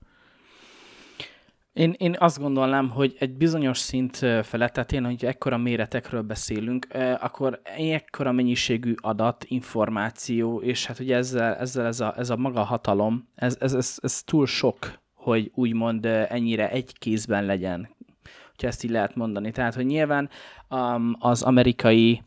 Én, 1.73 1.95
én 1.99 2.17
azt 2.19 2.39
gondolnám, 2.41 2.91
hogy 2.91 3.17
egy 3.19 3.37
bizonyos 3.37 3.79
szint 3.79 4.17
felett, 4.43 4.73
tehát 4.73 4.93
én, 4.93 5.05
hogy 5.05 5.25
ekkora 5.25 5.57
méretekről 5.57 6.23
beszélünk, 6.23 6.87
akkor 7.21 7.61
ekkora 7.77 8.33
mennyiségű 8.33 8.95
adat, 8.97 9.45
információ, 9.49 10.61
és 10.61 10.87
hát 10.87 10.99
ugye 10.99 11.17
ezzel, 11.17 11.55
ezzel 11.55 11.87
ez, 11.87 12.01
a, 12.01 12.15
ez 12.17 12.31
a 12.31 12.37
maga 12.37 12.63
hatalom, 12.63 13.29
ez, 13.35 13.57
ez, 13.61 13.75
ez, 13.75 13.99
ez 14.03 14.23
túl 14.23 14.47
sok, 14.47 15.01
hogy 15.15 15.51
úgymond 15.55 16.05
ennyire 16.07 16.71
egy 16.71 16.99
kézben 16.99 17.45
legyen, 17.45 17.89
hogyha 18.51 18.67
ezt 18.67 18.85
így 18.85 18.91
lehet 18.91 19.15
mondani. 19.15 19.51
Tehát, 19.51 19.75
hogy 19.75 19.87
nyilván 19.87 20.29
az 21.19 21.43
amerikai 21.43 22.23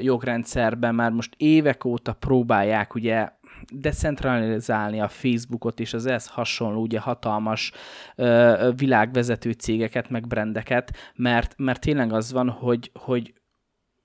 jogrendszerben 0.00 0.94
már 0.94 1.10
most 1.10 1.34
évek 1.36 1.84
óta 1.84 2.12
próbálják 2.12 2.94
ugye 2.94 3.28
decentralizálni 3.70 5.00
a 5.00 5.08
Facebookot 5.08 5.80
és 5.80 5.94
az 5.94 6.06
ehhez 6.06 6.26
hasonló 6.26 6.80
ugye 6.80 7.00
hatalmas 7.00 7.72
ö, 8.16 8.70
világvezető 8.76 9.52
cégeket, 9.52 10.10
meg 10.10 10.26
brendeket, 10.26 10.96
mert, 11.14 11.54
mert 11.56 11.80
tényleg 11.80 12.12
az 12.12 12.32
van, 12.32 12.48
hogy, 12.48 12.90
hogy 12.94 13.34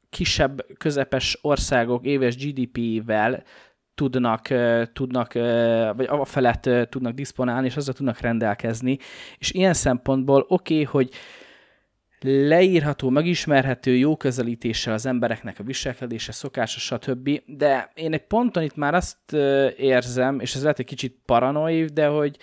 kisebb, 0.10 0.66
közepes 0.78 1.40
országok 1.42 2.06
éves 2.06 2.36
GDP-vel 2.36 3.44
tudnak, 3.96 4.48
tudnak, 4.94 5.34
vagy 5.96 6.06
a 6.10 6.26
felett 6.26 6.70
tudnak 6.90 7.14
diszponálni, 7.14 7.68
és 7.68 7.76
azzal 7.76 7.94
tudnak 7.94 8.20
rendelkezni. 8.20 8.98
És 9.38 9.52
ilyen 9.52 9.74
szempontból 9.74 10.46
oké, 10.48 10.74
okay, 10.74 10.84
hogy 10.84 11.10
leírható, 12.22 13.10
megismerhető, 13.10 13.96
jó 13.96 14.18
közelítéssel 14.18 14.94
az 14.94 15.06
embereknek 15.06 15.60
a 15.60 15.64
viselkedése, 15.64 16.32
szokása, 16.32 16.80
stb. 16.80 17.42
De 17.46 17.92
én 17.94 18.14
egy 18.14 18.26
ponton 18.26 18.64
itt 18.64 18.76
már 18.76 18.94
azt 18.94 19.34
érzem, 19.78 20.40
és 20.40 20.56
ez 20.56 20.62
lehet 20.62 20.80
egy 20.80 20.86
kicsit 20.86 21.18
paranoid, 21.26 21.90
de 21.90 22.08
hogy 22.08 22.38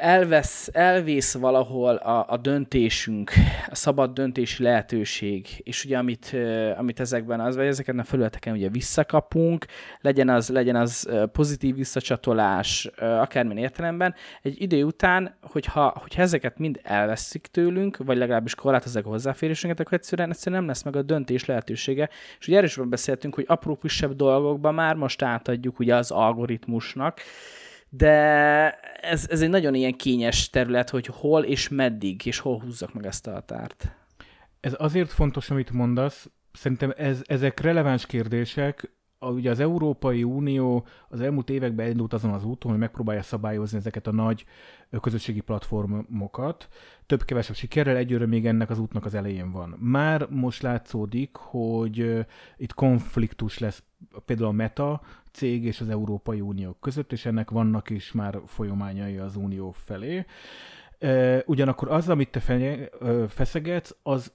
elvesz, 0.00 0.68
elvész 0.72 1.34
valahol 1.34 1.94
a, 1.94 2.26
a 2.28 2.36
döntésünk, 2.36 3.32
a 3.68 3.74
szabad 3.74 4.12
döntési 4.12 4.62
lehetőség, 4.62 5.46
és 5.62 5.84
ugye 5.84 5.98
amit, 5.98 6.36
amit 6.76 7.00
ezekben 7.00 7.40
az, 7.40 7.56
vagy 7.56 7.66
ezeken 7.66 7.98
a 7.98 8.04
felületeken 8.04 8.54
ugye 8.54 8.68
visszakapunk, 8.68 9.66
legyen 10.00 10.28
az, 10.28 10.48
legyen 10.48 10.76
az 10.76 11.08
pozitív 11.32 11.74
visszacsatolás, 11.74 12.90
akármilyen 12.96 13.62
értelemben, 13.62 14.14
egy 14.42 14.62
idő 14.62 14.84
után, 14.84 15.36
hogyha, 15.42 15.94
hogyha 16.00 16.22
ezeket 16.22 16.58
mind 16.58 16.80
elveszik 16.82 17.46
tőlünk, 17.46 17.96
vagy 17.96 18.16
legalábbis 18.16 18.54
korlátozzák 18.54 19.06
a 19.06 19.08
hozzáférésünket, 19.08 19.80
akkor 19.80 19.92
egyszerűen, 19.92 20.30
egyszerűen 20.30 20.60
nem 20.60 20.70
lesz 20.70 20.82
meg 20.82 20.96
a 20.96 21.02
döntés 21.02 21.44
lehetősége. 21.44 22.08
És 22.38 22.48
ugye 22.48 22.62
is 22.62 22.76
beszéltünk, 22.76 23.34
hogy 23.34 23.44
apró 23.48 23.76
kisebb 23.76 24.12
dolgokban 24.12 24.74
már 24.74 24.94
most 24.94 25.22
átadjuk 25.22 25.78
ugye 25.78 25.94
az 25.94 26.10
algoritmusnak, 26.10 27.20
de 27.90 28.10
ez, 29.00 29.26
ez 29.30 29.40
egy 29.42 29.48
nagyon 29.48 29.74
ilyen 29.74 29.96
kényes 29.96 30.50
terület, 30.50 30.90
hogy 30.90 31.06
hol 31.06 31.44
és 31.44 31.68
meddig, 31.68 32.26
és 32.26 32.38
hol 32.38 32.60
húzzak 32.60 32.92
meg 32.92 33.06
ezt 33.06 33.26
a 33.26 33.32
határt. 33.32 33.94
Ez 34.60 34.74
azért 34.78 35.10
fontos, 35.10 35.50
amit 35.50 35.70
mondasz, 35.70 36.30
szerintem 36.52 36.92
ez, 36.96 37.22
ezek 37.26 37.60
releváns 37.60 38.06
kérdések, 38.06 38.90
a, 39.22 39.30
ugye 39.30 39.50
az 39.50 39.60
Európai 39.60 40.24
Unió 40.24 40.86
az 41.08 41.20
elmúlt 41.20 41.50
években 41.50 41.84
elindult 41.84 42.12
azon 42.12 42.30
az 42.30 42.44
úton, 42.44 42.70
hogy 42.70 42.80
megpróbálja 42.80 43.22
szabályozni 43.22 43.78
ezeket 43.78 44.06
a 44.06 44.12
nagy 44.12 44.44
közösségi 45.00 45.40
platformokat. 45.40 46.68
Több-kevesebb 47.06 47.56
sikerrel 47.56 47.96
egyőre 47.96 48.26
még 48.26 48.46
ennek 48.46 48.70
az 48.70 48.78
útnak 48.78 49.04
az 49.04 49.14
elején 49.14 49.50
van. 49.50 49.76
Már 49.78 50.26
most 50.30 50.62
látszódik, 50.62 51.36
hogy 51.36 52.26
itt 52.56 52.74
konfliktus 52.74 53.58
lesz 53.58 53.82
például 54.24 54.48
a 54.48 54.52
Meta 54.52 55.00
cég 55.32 55.64
és 55.64 55.80
az 55.80 55.88
Európai 55.88 56.40
Unió 56.40 56.76
között, 56.80 57.12
és 57.12 57.26
ennek 57.26 57.50
vannak 57.50 57.90
is 57.90 58.12
már 58.12 58.40
folyamányai 58.46 59.16
az 59.18 59.36
Unió 59.36 59.70
felé. 59.70 60.24
Ugyanakkor 61.46 61.90
az, 61.90 62.08
amit 62.08 62.30
te 62.30 62.40
feszegetsz, 63.28 63.96
az 64.02 64.32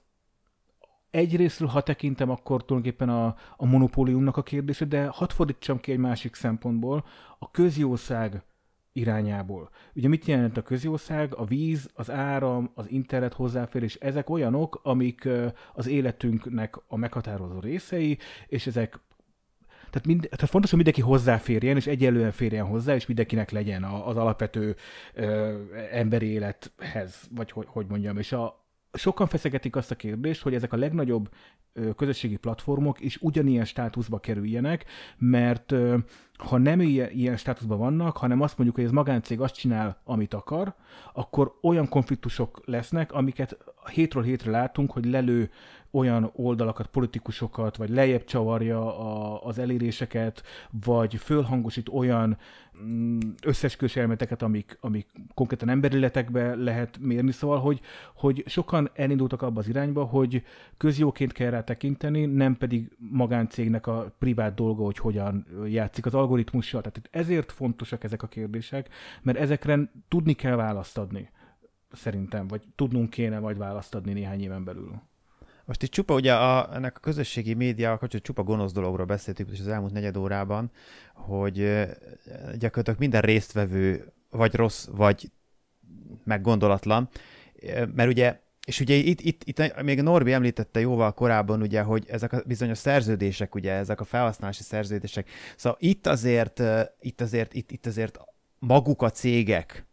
egyrésztről, 1.16 1.68
ha 1.68 1.80
tekintem, 1.80 2.30
akkor 2.30 2.64
tulajdonképpen 2.64 3.08
a, 3.08 3.36
a 3.56 3.66
monopóliumnak 3.66 4.36
a 4.36 4.42
kérdése, 4.42 4.84
de 4.84 5.06
hadd 5.06 5.30
fordítsam 5.30 5.80
ki 5.80 5.92
egy 5.92 5.98
másik 5.98 6.34
szempontból, 6.34 7.04
a 7.38 7.50
közjószág 7.50 8.42
irányából. 8.92 9.70
Ugye 9.94 10.08
mit 10.08 10.24
jelent 10.24 10.56
a 10.56 10.62
közjószág? 10.62 11.34
A 11.34 11.44
víz, 11.44 11.90
az 11.94 12.10
áram, 12.10 12.70
az 12.74 12.90
internet 12.90 13.32
hozzáférés, 13.32 13.94
ezek 13.94 14.30
olyanok, 14.30 14.80
amik 14.82 15.28
az 15.74 15.86
életünknek 15.86 16.76
a 16.88 16.96
meghatározó 16.96 17.60
részei, 17.60 18.18
és 18.46 18.66
ezek 18.66 19.00
tehát, 19.90 20.06
mind, 20.06 20.20
tehát 20.20 20.50
fontos, 20.50 20.70
hogy 20.70 20.82
mindenki 20.84 21.00
hozzáférjen, 21.00 21.76
és 21.76 21.86
egyelően 21.86 22.30
férjen 22.30 22.66
hozzá, 22.66 22.94
és 22.94 23.06
mindenkinek 23.06 23.50
legyen 23.50 23.84
az 23.84 24.16
alapvető 24.16 24.76
ö, 25.14 25.54
emberi 25.90 26.26
élethez, 26.26 27.28
vagy 27.30 27.50
hogy, 27.50 27.66
hogy 27.68 27.86
mondjam. 27.86 28.18
És 28.18 28.32
a, 28.32 28.65
sokan 28.96 29.26
feszegetik 29.26 29.76
azt 29.76 29.90
a 29.90 29.94
kérdést, 29.94 30.42
hogy 30.42 30.54
ezek 30.54 30.72
a 30.72 30.76
legnagyobb 30.76 31.28
közösségi 31.96 32.36
platformok 32.36 33.00
is 33.00 33.18
ugyanilyen 33.20 33.64
státuszba 33.64 34.18
kerüljenek, 34.18 34.84
mert 35.18 35.74
ha 36.36 36.58
nem 36.58 36.80
ilyen 36.80 37.36
státuszban 37.36 37.78
vannak, 37.78 38.16
hanem 38.16 38.40
azt 38.40 38.56
mondjuk, 38.56 38.78
hogy 38.78 38.86
ez 38.86 38.94
magáncég 38.94 39.40
azt 39.40 39.54
csinál, 39.54 40.00
amit 40.04 40.34
akar, 40.34 40.74
akkor 41.12 41.58
olyan 41.62 41.88
konfliktusok 41.88 42.60
lesznek, 42.64 43.12
amiket 43.12 43.56
hétről 43.92 44.22
hétre 44.22 44.50
látunk, 44.50 44.92
hogy 44.92 45.04
lelő 45.04 45.50
olyan 45.96 46.30
oldalakat, 46.34 46.86
politikusokat, 46.86 47.76
vagy 47.76 47.88
lejjebb 47.88 48.24
csavarja 48.24 48.98
a, 48.98 49.40
az 49.44 49.58
eléréseket, 49.58 50.42
vagy 50.84 51.14
fölhangosít 51.14 51.88
olyan 51.88 52.38
mm, 52.82 53.18
összesküvés 53.42 53.96
elméleteket, 53.96 54.42
amik, 54.42 54.78
amik 54.80 55.06
konkrétan 55.34 55.68
emberilletekbe 55.68 56.54
lehet 56.54 56.98
mérni, 56.98 57.32
szóval, 57.32 57.58
hogy, 57.58 57.80
hogy 58.14 58.42
sokan 58.46 58.90
elindultak 58.94 59.42
abba 59.42 59.60
az 59.60 59.68
irányba, 59.68 60.04
hogy 60.04 60.42
közjóként 60.76 61.32
kell 61.32 61.50
rá 61.50 61.64
tekinteni, 61.64 62.24
nem 62.24 62.56
pedig 62.56 62.96
magáncégnek 62.98 63.86
a 63.86 64.14
privát 64.18 64.54
dolga, 64.54 64.84
hogy 64.84 64.98
hogyan 64.98 65.46
játszik 65.66 66.06
az 66.06 66.14
algoritmussal. 66.14 66.80
Tehát 66.80 67.08
ezért 67.10 67.52
fontosak 67.52 68.04
ezek 68.04 68.22
a 68.22 68.26
kérdések, 68.26 68.88
mert 69.22 69.38
ezekre 69.38 69.90
tudni 70.08 70.32
kell 70.32 70.56
választ 70.56 70.98
adni, 70.98 71.30
szerintem, 71.92 72.46
vagy 72.46 72.62
tudnunk 72.74 73.10
kéne 73.10 73.38
majd 73.38 73.58
választ 73.58 73.94
adni 73.94 74.12
néhány 74.12 74.42
éven 74.42 74.64
belül. 74.64 75.00
Most 75.66 75.82
itt 75.82 75.90
csupa, 75.90 76.14
ugye 76.14 76.34
a, 76.34 76.74
ennek 76.74 76.96
a 76.96 77.00
közösségi 77.00 77.54
média 77.54 77.96
hogy 78.00 78.20
csupa 78.22 78.42
gonosz 78.42 78.72
dologról 78.72 79.06
beszéltük 79.06 79.52
is 79.52 79.60
az 79.60 79.68
elmúlt 79.68 79.92
negyed 79.92 80.16
órában, 80.16 80.70
hogy 81.14 81.56
gyakorlatilag 82.58 82.98
minden 82.98 83.20
résztvevő 83.20 84.12
vagy 84.30 84.54
rossz, 84.54 84.86
vagy 84.90 85.30
meggondolatlan, 86.24 87.08
mert 87.94 88.10
ugye 88.10 88.44
és 88.66 88.80
ugye 88.80 88.94
itt, 88.94 89.20
itt, 89.20 89.42
itt 89.44 89.82
még 89.82 90.02
Norbi 90.02 90.32
említette 90.32 90.80
jóval 90.80 91.12
korábban, 91.12 91.62
ugye, 91.62 91.82
hogy 91.82 92.04
ezek 92.08 92.32
a 92.32 92.42
bizonyos 92.46 92.78
szerződések, 92.78 93.54
ugye, 93.54 93.72
ezek 93.72 94.00
a 94.00 94.04
felhasználási 94.04 94.62
szerződések. 94.62 95.28
Szóval 95.56 95.78
itt 95.80 96.06
azért, 96.06 96.62
itt 97.00 97.20
azért, 97.20 97.54
itt, 97.54 97.70
itt 97.70 97.86
azért 97.86 98.18
maguk 98.58 99.02
a 99.02 99.10
cégek, 99.10 99.85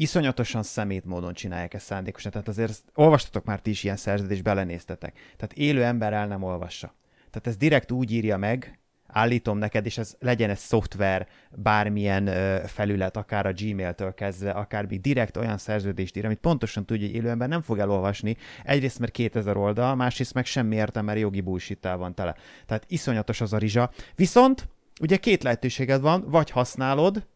iszonyatosan 0.00 0.62
szemét 0.62 1.04
módon 1.04 1.32
csinálják 1.34 1.74
ezt 1.74 1.84
szándékosan. 1.84 2.30
Tehát 2.30 2.48
azért 2.48 2.84
olvastatok 2.94 3.44
már 3.44 3.60
ti 3.60 3.70
is 3.70 3.84
ilyen 3.84 3.96
szerződést, 3.96 4.42
belenéztetek. 4.42 5.12
Tehát 5.12 5.52
élő 5.52 5.84
ember 5.84 6.12
el 6.12 6.26
nem 6.26 6.42
olvassa. 6.42 6.94
Tehát 7.30 7.46
ez 7.46 7.56
direkt 7.56 7.92
úgy 7.92 8.12
írja 8.12 8.36
meg, 8.36 8.78
állítom 9.06 9.58
neked, 9.58 9.86
és 9.86 9.98
ez 9.98 10.16
legyen 10.18 10.50
egy 10.50 10.58
szoftver, 10.58 11.28
bármilyen 11.50 12.26
ö, 12.26 12.60
felület, 12.66 13.16
akár 13.16 13.46
a 13.46 13.52
Gmail-től 13.52 14.14
kezdve, 14.14 14.50
akár 14.50 14.86
még 14.86 15.00
direkt 15.00 15.36
olyan 15.36 15.58
szerződést 15.58 16.16
ír, 16.16 16.24
amit 16.24 16.38
pontosan 16.38 16.84
tudja, 16.84 17.06
hogy 17.06 17.16
élő 17.16 17.28
ember 17.28 17.48
nem 17.48 17.62
fog 17.62 17.78
elolvasni. 17.78 18.36
Egyrészt, 18.64 18.98
mert 18.98 19.12
2000 19.12 19.56
oldal, 19.56 19.94
másrészt 19.94 20.34
meg 20.34 20.46
semmi 20.46 20.76
értem, 20.76 21.04
mert 21.04 21.18
jogi 21.18 21.40
bullshit 21.40 21.88
van 21.96 22.14
tele. 22.14 22.34
Tehát 22.66 22.84
iszonyatos 22.88 23.40
az 23.40 23.52
a 23.52 23.58
rizsa. 23.58 23.90
Viszont 24.14 24.68
ugye 25.00 25.16
két 25.16 25.42
lehetőséged 25.42 26.00
van, 26.00 26.24
vagy 26.28 26.50
használod, 26.50 27.26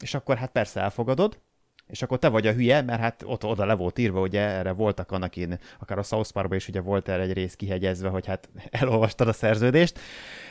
és 0.00 0.14
akkor 0.14 0.36
hát 0.36 0.50
persze 0.50 0.80
elfogadod, 0.80 1.40
és 1.86 2.02
akkor 2.02 2.18
te 2.18 2.28
vagy 2.28 2.46
a 2.46 2.52
hülye, 2.52 2.82
mert 2.82 3.00
hát 3.00 3.22
ott 3.26 3.44
oda 3.44 3.64
le 3.64 3.74
volt 3.74 3.98
írva, 3.98 4.20
ugye 4.20 4.40
erre 4.40 4.72
voltak 4.72 5.10
annak 5.10 5.36
én, 5.36 5.58
akár 5.80 5.98
a 5.98 6.02
South 6.02 6.32
Parkban 6.32 6.56
is 6.56 6.68
ugye 6.68 6.80
volt 6.80 7.08
erre 7.08 7.22
egy 7.22 7.32
rész 7.32 7.54
kihegyezve, 7.54 8.08
hogy 8.08 8.26
hát 8.26 8.48
elolvastad 8.70 9.28
a 9.28 9.32
szerződést, 9.32 9.98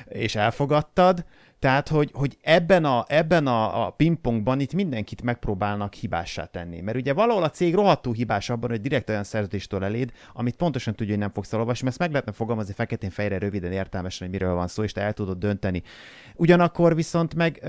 és 0.08 0.36
elfogadtad, 0.36 1.26
tehát, 1.62 1.88
hogy, 1.88 2.12
hogy 2.14 2.38
ebben 2.42 2.86
a, 2.86 3.06
ebben 3.08 3.48
a, 3.48 3.86
a 3.86 3.90
pingpongban 3.90 4.60
itt 4.60 4.74
mindenkit 4.74 5.22
megpróbálnak 5.22 5.94
hibássá 5.94 6.46
tenni. 6.46 6.82
Mert 6.82 6.98
ugye 6.98 7.14
valahol 7.14 7.44
a 7.44 7.50
cég 7.50 7.74
rohadtul 7.74 8.14
hibás 8.14 8.50
abban, 8.50 8.70
hogy 8.70 8.82
direkt 8.82 9.10
olyan 9.10 9.24
szerződéstől 9.24 9.84
eléd, 9.84 10.12
amit 10.34 10.56
pontosan 10.56 10.96
tudja, 10.96 11.14
hogy 11.14 11.22
nem 11.22 11.32
fogsz 11.32 11.54
elolvasni, 11.54 11.84
mert 11.84 11.96
ezt 11.96 12.00
meg 12.00 12.12
lehetne 12.12 12.32
fogalmazni 12.32 12.74
feketén 12.74 13.10
fejre 13.10 13.38
röviden 13.38 13.72
értelmesen, 13.72 14.28
hogy 14.28 14.40
miről 14.40 14.56
van 14.56 14.68
szó, 14.68 14.84
és 14.84 14.92
te 14.92 15.02
el 15.02 15.14
tudod 15.14 15.38
dönteni. 15.38 15.84
Ugyanakkor 16.36 16.96
viszont 16.96 17.36
meg, 17.36 17.62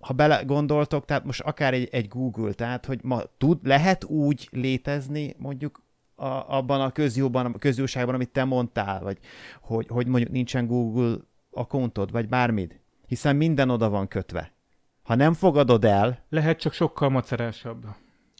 ha 0.00 0.12
belegondoltok, 0.12 1.04
tehát 1.04 1.24
most 1.24 1.40
akár 1.40 1.74
egy, 1.74 1.88
egy 1.92 2.08
Google, 2.08 2.52
tehát 2.52 2.86
hogy 2.86 3.00
ma 3.02 3.22
tud, 3.38 3.58
lehet 3.62 4.04
úgy 4.04 4.48
létezni 4.52 5.34
mondjuk 5.38 5.82
a, 6.14 6.26
abban 6.26 6.80
a 6.80 6.90
közjóban, 6.90 7.46
a 7.46 7.58
közjóságban, 7.58 8.14
amit 8.14 8.32
te 8.32 8.44
mondtál, 8.44 9.02
vagy 9.02 9.18
hogy, 9.60 9.86
hogy 9.88 10.06
mondjuk 10.06 10.32
nincsen 10.32 10.66
Google 10.66 11.16
akkontod, 11.50 12.10
vagy 12.10 12.28
bármit 12.28 12.80
hiszen 13.10 13.36
minden 13.36 13.70
oda 13.70 13.88
van 13.88 14.08
kötve. 14.08 14.52
Ha 15.02 15.14
nem 15.14 15.32
fogadod 15.32 15.84
el... 15.84 16.24
Lehet 16.28 16.58
csak 16.58 16.72
sokkal 16.72 17.08
macerásabb. 17.08 17.84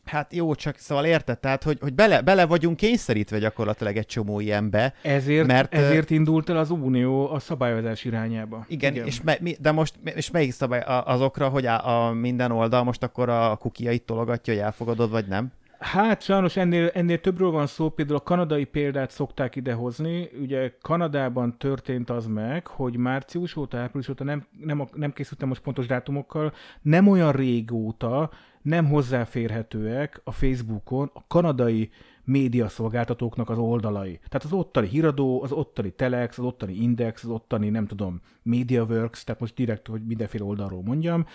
Hát 0.05 0.35
jó, 0.35 0.55
csak 0.55 0.77
szóval 0.79 1.05
érted, 1.05 1.39
tehát, 1.39 1.63
hogy, 1.63 1.79
hogy 1.81 1.95
bele, 1.95 2.21
bele 2.21 2.47
vagyunk 2.47 2.77
kényszerítve 2.77 3.39
gyakorlatilag 3.39 3.97
egy 3.97 4.07
csomó 4.07 4.41
ilyenbe. 4.41 4.95
Ezért, 5.03 5.47
mert, 5.47 5.75
ezért 5.75 6.11
indult 6.11 6.49
el 6.49 6.57
az 6.57 6.71
Unió 6.71 7.31
a 7.31 7.39
szabályozás 7.39 8.05
irányába. 8.05 8.65
Igen, 8.69 8.95
igen. 8.95 9.07
És 9.07 9.23
me, 9.23 9.37
mi, 9.41 9.57
de 9.61 9.71
most 9.71 9.95
és 10.05 10.31
melyik 10.31 10.53
szabály 10.53 10.83
azokra, 11.05 11.49
hogy 11.49 11.67
a, 11.67 12.07
a 12.07 12.13
minden 12.13 12.51
oldal 12.51 12.85
most 12.85 13.03
akkor 13.03 13.29
a 13.29 13.57
kukiait 13.57 14.03
tologatja, 14.03 14.53
hogy 14.53 14.63
elfogadod, 14.63 15.11
vagy 15.11 15.27
nem? 15.27 15.53
Hát 15.81 16.23
sajnos 16.23 16.57
ennél, 16.57 16.91
ennél 16.95 17.21
többről 17.21 17.51
van 17.51 17.67
szó, 17.67 17.89
például 17.89 18.19
a 18.19 18.23
kanadai 18.23 18.65
példát 18.65 19.11
szokták 19.11 19.57
idehozni. 19.57 20.31
Ugye 20.41 20.73
Kanadában 20.83 21.59
történt 21.59 22.11
az 22.11 22.27
meg, 22.27 22.67
hogy 22.67 22.97
március 22.97 23.57
óta, 23.57 23.79
április 23.79 24.09
óta 24.09 24.25
nem, 24.25 24.47
nem, 24.59 24.89
nem 24.93 25.13
készültem 25.13 25.49
most 25.49 25.63
pontos 25.63 25.87
dátumokkal, 25.87 26.53
nem 26.83 27.09
olyan 27.09 27.33
régóta 27.33 28.31
nem 28.63 28.87
hozzáférhetőek 28.87 30.21
a 30.25 30.33
Facebookon 30.33 31.11
a 31.15 31.25
kanadai 31.27 31.91
médiaszolgáltatóknak 32.25 33.51
az 33.51 33.59
oldalai. 33.59 34.19
Tehát 34.29 34.45
az 34.45 34.53
ottani 34.53 34.87
híradó, 34.87 35.43
az 35.43 35.53
ottani 35.53 35.91
Telex, 35.91 36.39
az 36.39 36.45
ottani 36.45 36.73
Index, 36.73 37.25
az 37.25 37.31
ottani, 37.31 37.69
nem 37.69 37.87
tudom, 37.87 38.21
MediaWorks, 38.43 39.25
tehát 39.25 39.41
most 39.41 39.55
direkt, 39.55 39.87
hogy 39.87 40.05
mindenféle 40.07 40.45
oldalról 40.45 40.83
mondjam, 40.83 41.27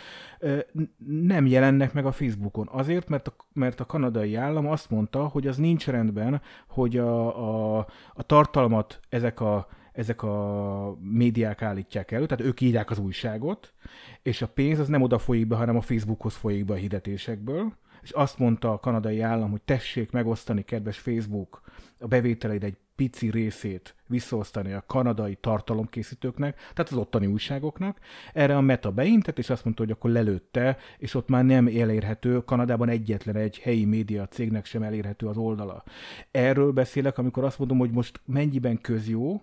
nem 1.05 1.45
jelennek 1.45 1.93
meg 1.93 2.05
a 2.05 2.11
Facebookon. 2.11 2.67
Azért, 2.71 3.09
mert 3.09 3.27
a, 3.27 3.35
mert 3.53 3.79
a 3.79 3.85
kanadai 3.85 4.35
állam 4.35 4.67
azt 4.67 4.89
mondta, 4.89 5.27
hogy 5.27 5.47
az 5.47 5.57
nincs 5.57 5.87
rendben, 5.87 6.41
hogy 6.67 6.97
a, 6.97 7.77
a, 7.77 7.87
a 8.13 8.23
tartalmat 8.23 8.99
ezek 9.09 9.39
a 9.39 9.67
ezek 9.95 10.23
a 10.23 10.97
médiák 11.01 11.61
állítják 11.61 12.11
elő, 12.11 12.25
tehát 12.25 12.45
ők 12.45 12.61
írják 12.61 12.89
az 12.89 12.99
újságot, 12.99 13.73
és 14.21 14.41
a 14.41 14.47
pénz 14.47 14.79
az 14.79 14.87
nem 14.87 15.01
oda 15.01 15.17
folyik 15.17 15.47
be, 15.47 15.55
hanem 15.55 15.75
a 15.75 15.81
Facebookhoz 15.81 16.35
folyik 16.35 16.65
be 16.65 16.73
a 16.73 16.77
hirdetésekből, 16.77 17.73
és 18.05 18.11
azt 18.11 18.37
mondta 18.39 18.71
a 18.71 18.79
kanadai 18.79 19.21
állam, 19.21 19.51
hogy 19.51 19.61
tessék 19.61 20.11
megosztani, 20.11 20.63
kedves 20.63 20.97
Facebook, 20.97 21.61
a 21.99 22.07
bevételeid 22.07 22.63
egy 22.63 22.77
pici 22.95 23.29
részét 23.29 23.95
visszaosztani 24.07 24.73
a 24.73 24.83
kanadai 24.87 25.35
tartalomkészítőknek, 25.35 26.55
tehát 26.55 26.91
az 26.91 26.97
ottani 26.97 27.25
újságoknak. 27.25 27.99
Erre 28.33 28.57
a 28.57 28.61
Meta 28.61 28.91
beintett, 28.91 29.37
és 29.37 29.49
azt 29.49 29.63
mondta, 29.63 29.83
hogy 29.83 29.91
akkor 29.91 30.11
lelőtte, 30.11 30.77
és 30.97 31.13
ott 31.13 31.29
már 31.29 31.45
nem 31.45 31.67
elérhető, 31.67 32.43
Kanadában 32.43 32.89
egyetlen 32.89 33.35
egy 33.35 33.59
helyi 33.59 33.85
média 33.85 34.27
cégnek 34.27 34.65
sem 34.65 34.83
elérhető 34.83 35.27
az 35.27 35.37
oldala. 35.37 35.83
Erről 36.31 36.71
beszélek, 36.71 37.17
amikor 37.17 37.43
azt 37.43 37.59
mondom, 37.59 37.77
hogy 37.77 37.91
most 37.91 38.21
mennyiben 38.25 38.81
közjó, 38.81 39.41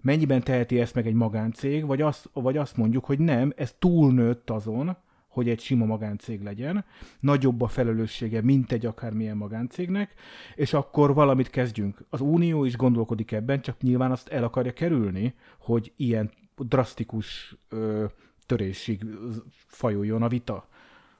mennyiben 0.00 0.42
teheti 0.42 0.80
ezt 0.80 0.94
meg 0.94 1.06
egy 1.06 1.14
magáncég, 1.14 1.86
vagy 1.86 2.00
azt, 2.00 2.30
vagy 2.32 2.56
azt 2.56 2.76
mondjuk, 2.76 3.04
hogy 3.04 3.18
nem, 3.18 3.52
ez 3.56 3.74
túlnőtt 3.78 4.50
azon, 4.50 4.96
hogy 5.32 5.48
egy 5.48 5.60
sima 5.60 5.84
magáncég 5.84 6.42
legyen, 6.42 6.84
nagyobb 7.20 7.60
a 7.60 7.68
felelőssége, 7.68 8.42
mint 8.42 8.72
egy 8.72 8.86
akármilyen 8.86 9.36
magáncégnek, 9.36 10.14
és 10.54 10.72
akkor 10.72 11.14
valamit 11.14 11.50
kezdjünk. 11.50 12.04
Az 12.10 12.20
Unió 12.20 12.64
is 12.64 12.76
gondolkodik 12.76 13.32
ebben, 13.32 13.60
csak 13.60 13.80
nyilván 13.80 14.10
azt 14.10 14.28
el 14.28 14.44
akarja 14.44 14.72
kerülni, 14.72 15.34
hogy 15.58 15.92
ilyen 15.96 16.30
drasztikus 16.56 17.56
ö, 17.68 18.04
törésig 18.46 19.04
fajuljon 19.66 20.22
a 20.22 20.28
vita. 20.28 20.68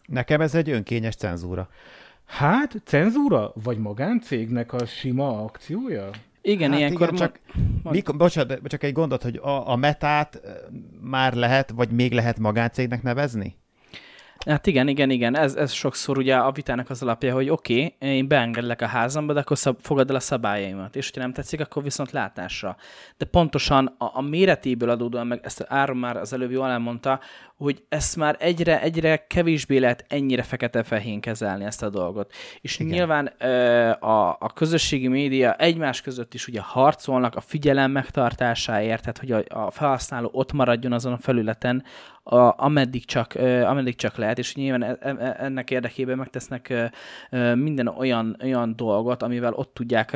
Nekem 0.07 0.41
ez 0.41 0.55
egy 0.55 0.71
önkényes 0.71 1.17
cenzúra. 1.17 1.69
Hát, 2.25 2.83
cenzúra? 2.85 3.53
Vagy 3.63 3.79
magáncégnek 3.79 4.73
a 4.73 4.87
sima 4.87 5.45
akciója? 5.45 6.11
Igen, 6.43 6.71
hát 6.71 6.79
ilyenkor... 6.79 7.03
igen, 7.03 7.15
csak, 7.15 7.41
ma- 7.83 7.91
mikor, 7.91 8.17
bocsánat, 8.17 8.61
csak 8.67 8.83
egy 8.83 8.93
gondot, 8.93 9.23
hogy 9.23 9.37
a, 9.37 9.71
a 9.71 9.77
metát 9.77 10.41
már 11.01 11.35
lehet, 11.35 11.71
vagy 11.71 11.91
még 11.91 12.13
lehet 12.13 12.39
magáncégnek 12.39 13.03
nevezni? 13.03 13.57
Hát 14.47 14.67
igen, 14.67 14.89
igen, 14.89 15.11
igen, 15.11 15.37
ez, 15.37 15.55
ez 15.55 15.73
sokszor 15.73 16.19
ugye 16.19 16.37
a 16.37 16.53
vitának 16.53 16.91
az 16.91 17.03
alapja, 17.03 17.35
hogy 17.35 17.49
oké, 17.49 17.85
okay, 17.85 18.17
én 18.17 18.29
beengedlek 18.29 18.83
a 18.83 18.87
házamba, 18.87 19.33
de 19.33 19.41
akkor 19.41 19.59
szab, 19.59 19.77
fogad 19.81 20.11
el 20.11 20.17
a 20.17 20.21
szabályaimat, 20.21 20.97
és 20.97 21.07
hogyha 21.07 21.21
nem 21.21 21.33
tetszik, 21.33 21.61
akkor 21.61 21.83
viszont 21.83 22.11
látásra. 22.11 22.77
De 23.17 23.25
pontosan 23.25 23.95
a, 23.99 24.11
a 24.13 24.21
méretéből 24.21 24.91
adódóan, 24.91 25.27
meg 25.27 25.41
ezt 25.43 25.65
Áron 25.69 25.97
már 25.97 26.17
az 26.17 26.33
előbb 26.33 26.51
jól 26.51 26.69
elmondta, 26.69 27.21
hogy 27.57 27.83
ezt 27.89 28.17
már 28.17 28.37
egyre, 28.39 28.81
egyre 28.81 29.27
kevésbé 29.27 29.79
lehet 29.79 30.05
ennyire 30.09 30.43
fekete-fehén 30.43 31.21
kezelni 31.21 31.65
ezt 31.65 31.83
a 31.83 31.91
dolgot. 31.91 32.33
És 32.61 32.79
Igen. 32.79 32.93
nyilván 32.93 33.33
ö, 33.39 33.91
a, 33.91 34.29
a 34.29 34.53
közösségi 34.55 35.09
média 35.09 35.55
egymás 35.55 36.01
között 36.01 36.35
is 36.35 36.49
ugye 36.49 36.61
harcolnak 36.61 37.35
a 37.35 37.41
figyelem 37.41 37.91
megtartásáért, 37.91 39.01
tehát 39.01 39.19
hogy 39.19 39.33
a, 39.33 39.65
a 39.67 39.71
felhasználó 39.71 40.31
ott 40.33 40.53
maradjon 40.53 40.93
azon 40.93 41.13
a 41.13 41.19
felületen, 41.19 41.85
a, 42.23 42.65
ameddig, 42.65 43.05
csak, 43.05 43.35
ameddig 43.65 43.95
csak 43.95 44.17
lehet, 44.17 44.39
és 44.39 44.55
nyilván 44.55 44.83
e, 44.83 44.97
e, 45.01 45.37
ennek 45.39 45.71
érdekében 45.71 46.17
megtesznek 46.17 46.91
minden 47.55 47.87
olyan, 47.87 48.37
olyan 48.43 48.77
dolgot, 48.77 49.23
amivel 49.23 49.53
ott 49.53 49.75
tudják 49.75 50.11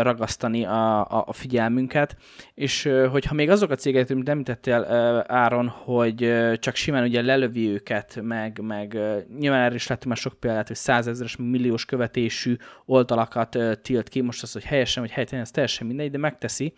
ragasztani 0.00 0.64
a, 0.64 1.00
a, 1.00 1.32
figyelmünket, 1.32 2.16
és 2.54 2.90
hogyha 3.10 3.34
még 3.34 3.50
azok 3.50 3.70
a 3.70 3.74
cégek, 3.74 4.10
amit 4.10 4.28
említettél 4.28 4.84
Áron, 5.26 5.68
hogy 5.68 6.32
csak 6.58 6.74
simán 6.74 7.02
ugye 7.02 7.22
lelövi 7.22 7.68
őket, 7.68 8.18
meg, 8.22 8.60
meg 8.62 8.98
nyilván 9.38 9.62
erre 9.62 9.74
is 9.74 9.86
láttam 9.86 10.08
már 10.08 10.16
sok 10.16 10.40
példát, 10.40 10.66
hogy 10.66 10.76
százezeres, 10.76 11.36
milliós 11.36 11.84
követésű 11.84 12.56
oldalakat 12.84 13.54
uh, 13.54 13.72
tilt 13.72 14.08
ki, 14.08 14.20
most 14.20 14.42
az, 14.42 14.52
hogy 14.52 14.64
helyesen 14.64 15.02
vagy 15.02 15.12
helytelen, 15.12 15.44
ez 15.44 15.50
teljesen 15.50 15.86
mindegy, 15.86 16.10
de 16.10 16.18
megteszi, 16.18 16.72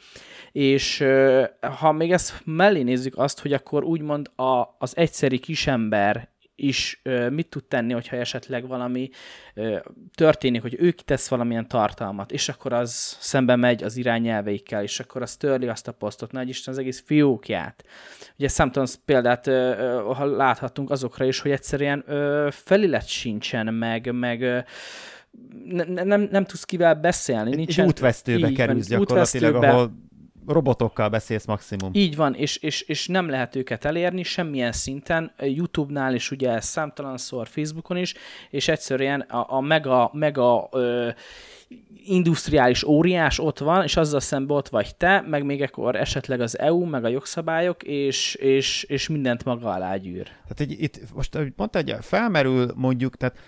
és 0.52 1.04
ha 1.78 1.92
még 1.92 2.12
ezt 2.12 2.42
mellé 2.44 2.82
nézzük 2.82 3.18
azt, 3.18 3.40
hogy 3.40 3.52
akkor 3.52 3.84
úgymond 3.84 4.30
a 4.36 4.49
az 4.78 4.96
egyszeri 4.96 5.38
kisember 5.38 6.28
is 6.60 7.00
ö, 7.02 7.28
mit 7.28 7.48
tud 7.48 7.64
tenni, 7.64 7.92
hogyha 7.92 8.16
esetleg 8.16 8.66
valami 8.66 9.10
ö, 9.54 9.78
történik, 10.14 10.62
hogy 10.62 10.76
ő 10.78 10.90
kitesz 10.90 11.28
valamilyen 11.28 11.68
tartalmat, 11.68 12.32
és 12.32 12.48
akkor 12.48 12.72
az 12.72 13.16
szembe 13.20 13.56
megy 13.56 13.82
az 13.82 13.96
irányelveikkel, 13.96 14.82
és 14.82 15.00
akkor 15.00 15.22
az 15.22 15.36
törli 15.36 15.68
azt 15.68 15.88
a 15.88 15.92
posztot, 15.92 16.32
nagy 16.32 16.48
Isten 16.48 16.72
az 16.72 16.80
egész 16.80 17.02
fiókját. 17.06 17.84
Ugye 18.38 18.48
számtalan 18.48 18.88
példát 19.04 19.46
ö, 19.46 19.52
ö, 19.52 20.36
láthatunk 20.36 20.90
azokra 20.90 21.24
is, 21.24 21.40
hogy 21.40 21.50
egyszerűen 21.50 22.04
felilet 22.50 23.08
sincsen, 23.08 23.74
meg, 23.74 24.12
meg 24.12 24.42
ö, 24.42 24.58
ne, 25.64 26.04
nem, 26.04 26.28
nem 26.30 26.44
tudsz 26.44 26.64
kivel 26.64 26.94
beszélni. 26.94 27.54
Nincsen, 27.54 27.84
egy 27.84 27.90
útvesztőbe 27.90 28.52
kerülsz 28.52 28.88
gyakorlatilag, 28.88 29.54
útvesztőbe, 29.54 29.70
ahol 29.70 30.08
robotokkal 30.52 31.08
beszélsz 31.08 31.46
maximum. 31.46 31.90
Így 31.92 32.16
van, 32.16 32.34
és, 32.34 32.56
és, 32.56 32.80
és 32.80 33.06
nem 33.06 33.28
lehet 33.28 33.56
őket 33.56 33.84
elérni 33.84 34.22
semmilyen 34.22 34.72
szinten, 34.72 35.32
YouTube-nál 35.38 36.14
is 36.14 36.30
ugye 36.30 36.60
számtalanszor, 36.60 37.48
Facebookon 37.48 37.96
is, 37.96 38.14
és 38.50 38.68
egyszerűen 38.68 39.20
a, 39.20 39.56
a 39.56 39.60
mega, 39.60 40.10
mega 40.12 40.68
ö, 40.72 41.08
industriális 42.04 42.82
óriás 42.82 43.38
ott 43.38 43.58
van, 43.58 43.82
és 43.82 43.96
azzal 43.96 44.20
szemben 44.20 44.56
ott 44.56 44.68
vagy 44.68 44.96
te, 44.96 45.20
meg 45.20 45.44
még 45.44 45.62
ekkor 45.62 45.96
esetleg 45.96 46.40
az 46.40 46.58
EU, 46.58 46.84
meg 46.84 47.04
a 47.04 47.08
jogszabályok, 47.08 47.82
és, 47.82 48.34
és, 48.34 48.82
és 48.82 49.08
mindent 49.08 49.44
maga 49.44 49.72
alá 49.72 49.96
gyűr. 49.96 50.24
Tehát 50.24 50.60
egy, 50.60 50.82
itt 50.82 51.00
most 51.14 51.38
mondta, 51.56 51.82
hogy 51.82 51.96
felmerül 52.00 52.72
mondjuk, 52.74 53.16
tehát 53.16 53.38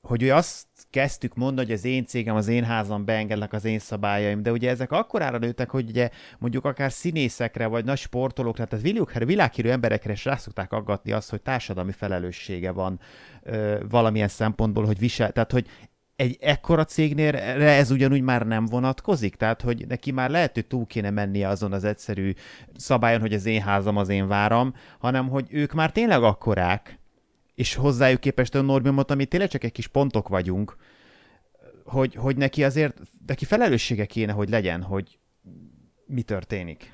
hogy 0.00 0.22
ő 0.22 0.32
azt 0.32 0.66
kezdtük 0.90 1.34
mondani, 1.34 1.66
hogy 1.66 1.76
az 1.76 1.84
én 1.84 2.04
cégem, 2.04 2.36
az 2.36 2.48
én 2.48 2.64
házam 2.64 3.04
beengednek 3.04 3.52
az 3.52 3.64
én 3.64 3.78
szabályaim, 3.78 4.42
de 4.42 4.52
ugye 4.52 4.70
ezek 4.70 4.92
akkorára 4.92 5.38
nőttek, 5.38 5.70
hogy 5.70 5.88
ugye 5.88 6.10
mondjuk 6.38 6.64
akár 6.64 6.92
színészekre, 6.92 7.66
vagy 7.66 7.84
nagy 7.84 7.98
sportolókra, 7.98 8.64
tehát 8.64 8.84
világhírű, 8.84 9.24
világhírű 9.24 9.68
emberekre 9.68 10.12
is 10.12 10.24
rá 10.24 10.36
szokták 10.36 10.72
aggatni 10.72 11.12
azt, 11.12 11.30
hogy 11.30 11.42
társadalmi 11.42 11.92
felelőssége 11.92 12.70
van 12.70 13.00
ö, 13.42 13.78
valamilyen 13.88 14.28
szempontból, 14.28 14.84
hogy 14.84 14.98
visel, 14.98 15.32
tehát 15.32 15.52
hogy 15.52 15.66
egy 16.16 16.36
ekkora 16.40 16.84
cégnél 16.84 17.36
ez 17.36 17.90
ugyanúgy 17.90 18.20
már 18.20 18.46
nem 18.46 18.66
vonatkozik, 18.66 19.34
tehát 19.34 19.62
hogy 19.62 19.86
neki 19.88 20.10
már 20.10 20.30
lehet, 20.30 20.54
hogy 20.54 20.66
túl 20.66 20.86
kéne 20.86 21.10
mennie 21.10 21.48
azon 21.48 21.72
az 21.72 21.84
egyszerű 21.84 22.32
szabályon, 22.76 23.20
hogy 23.20 23.32
az 23.32 23.46
én 23.46 23.60
házam, 23.60 23.96
az 23.96 24.08
én 24.08 24.28
váram, 24.28 24.74
hanem 24.98 25.28
hogy 25.28 25.46
ők 25.50 25.72
már 25.72 25.92
tényleg 25.92 26.22
akkorák, 26.22 26.98
és 27.56 27.74
hozzájuk 27.74 28.20
képest 28.20 28.54
a 28.54 28.60
normiumot, 28.60 29.10
ami 29.10 29.26
tényleg 29.26 29.48
csak 29.48 29.64
egy 29.64 29.72
kis 29.72 29.86
pontok 29.86 30.28
vagyunk, 30.28 30.76
hogy, 31.84 32.14
hogy 32.14 32.36
neki 32.36 32.64
azért, 32.64 33.00
neki 33.26 33.44
felelőssége 33.44 34.06
kéne, 34.06 34.32
hogy 34.32 34.48
legyen, 34.48 34.82
hogy 34.82 35.18
mi 36.06 36.22
történik. 36.22 36.90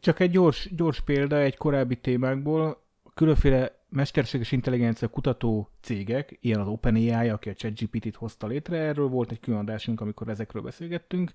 Csak 0.00 0.20
egy 0.20 0.30
gyors, 0.30 0.68
gyors 0.74 1.00
példa 1.00 1.40
egy 1.40 1.56
korábbi 1.56 1.96
témákból, 1.96 2.84
különféle 3.14 3.83
mesterséges 3.94 4.52
intelligencia 4.52 5.08
kutató 5.08 5.70
cégek, 5.80 6.36
ilyen 6.40 6.60
az 6.60 6.68
OpenAI, 6.68 7.28
aki 7.28 7.48
a 7.48 7.54
ChatGPT-t 7.54 8.16
hozta 8.16 8.46
létre, 8.46 8.76
erről 8.76 9.08
volt 9.08 9.30
egy 9.30 9.40
külön 9.40 9.58
adásunk, 9.58 10.00
amikor 10.00 10.28
ezekről 10.28 10.62
beszélgettünk, 10.62 11.32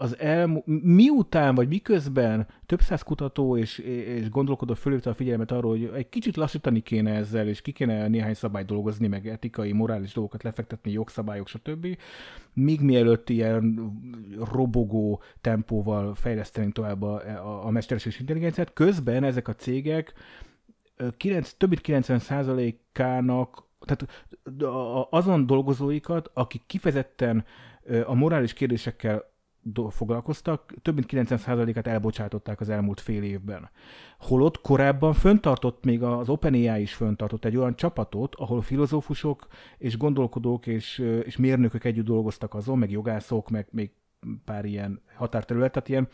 az 0.00 0.18
el, 0.18 0.62
miután 0.82 1.54
vagy 1.54 1.68
miközben 1.68 2.46
több 2.66 2.80
száz 2.80 3.02
kutató 3.02 3.56
és, 3.56 3.78
és 3.78 4.28
gondolkodó 4.28 4.74
fölhívta 4.74 5.10
a 5.10 5.14
figyelmet 5.14 5.52
arról, 5.52 5.70
hogy 5.70 5.90
egy 5.94 6.08
kicsit 6.08 6.36
lassítani 6.36 6.80
kéne 6.80 7.14
ezzel, 7.14 7.48
és 7.48 7.60
ki 7.60 7.72
kéne 7.72 8.08
néhány 8.08 8.34
szabályt 8.34 8.66
dolgozni, 8.66 9.06
meg 9.06 9.28
etikai, 9.28 9.72
morális 9.72 10.12
dolgokat 10.12 10.42
lefektetni, 10.42 10.90
jogszabályok, 10.92 11.48
stb. 11.48 11.86
Míg 12.52 12.80
mielőtt 12.80 13.28
ilyen 13.28 13.92
robogó 14.52 15.22
tempóval 15.40 16.14
fejleszteni 16.14 16.72
tovább 16.72 17.02
a, 17.02 17.14
a, 17.14 17.66
a 17.66 17.70
mesterséges 17.70 18.20
intelligenciát, 18.20 18.72
közben 18.72 19.24
ezek 19.24 19.48
a 19.48 19.54
cégek 19.54 20.14
9, 21.16 21.52
több 21.52 21.68
mint 21.68 21.80
90 21.80 22.74
ának 22.92 23.66
tehát 23.84 24.30
azon 25.10 25.46
dolgozóikat, 25.46 26.30
akik 26.34 26.62
kifejezetten 26.66 27.44
a 28.06 28.14
morális 28.14 28.52
kérdésekkel 28.52 29.24
foglalkoztak, 29.88 30.74
több 30.82 30.94
mint 30.94 31.06
90%-át 31.10 31.86
elbocsátották 31.86 32.60
az 32.60 32.68
elmúlt 32.68 33.00
fél 33.00 33.22
évben. 33.22 33.70
Holott 34.18 34.60
korábban 34.60 35.12
föntartott, 35.12 35.84
még 35.84 36.02
az 36.02 36.28
OpenAI 36.28 36.80
is 36.80 36.94
föntartott 36.94 37.44
egy 37.44 37.56
olyan 37.56 37.76
csapatot, 37.76 38.34
ahol 38.34 38.62
filozófusok 38.62 39.46
és 39.78 39.96
gondolkodók 39.96 40.66
és, 40.66 40.98
és 41.22 41.36
mérnökök 41.36 41.84
együtt 41.84 42.04
dolgoztak 42.04 42.54
azon, 42.54 42.78
meg 42.78 42.90
jogászok, 42.90 43.50
meg 43.50 43.66
még 43.70 43.90
pár 44.44 44.64
ilyen 44.64 45.02
határterület, 45.14 45.72
tehát 45.72 45.88
ilyen 45.88 46.08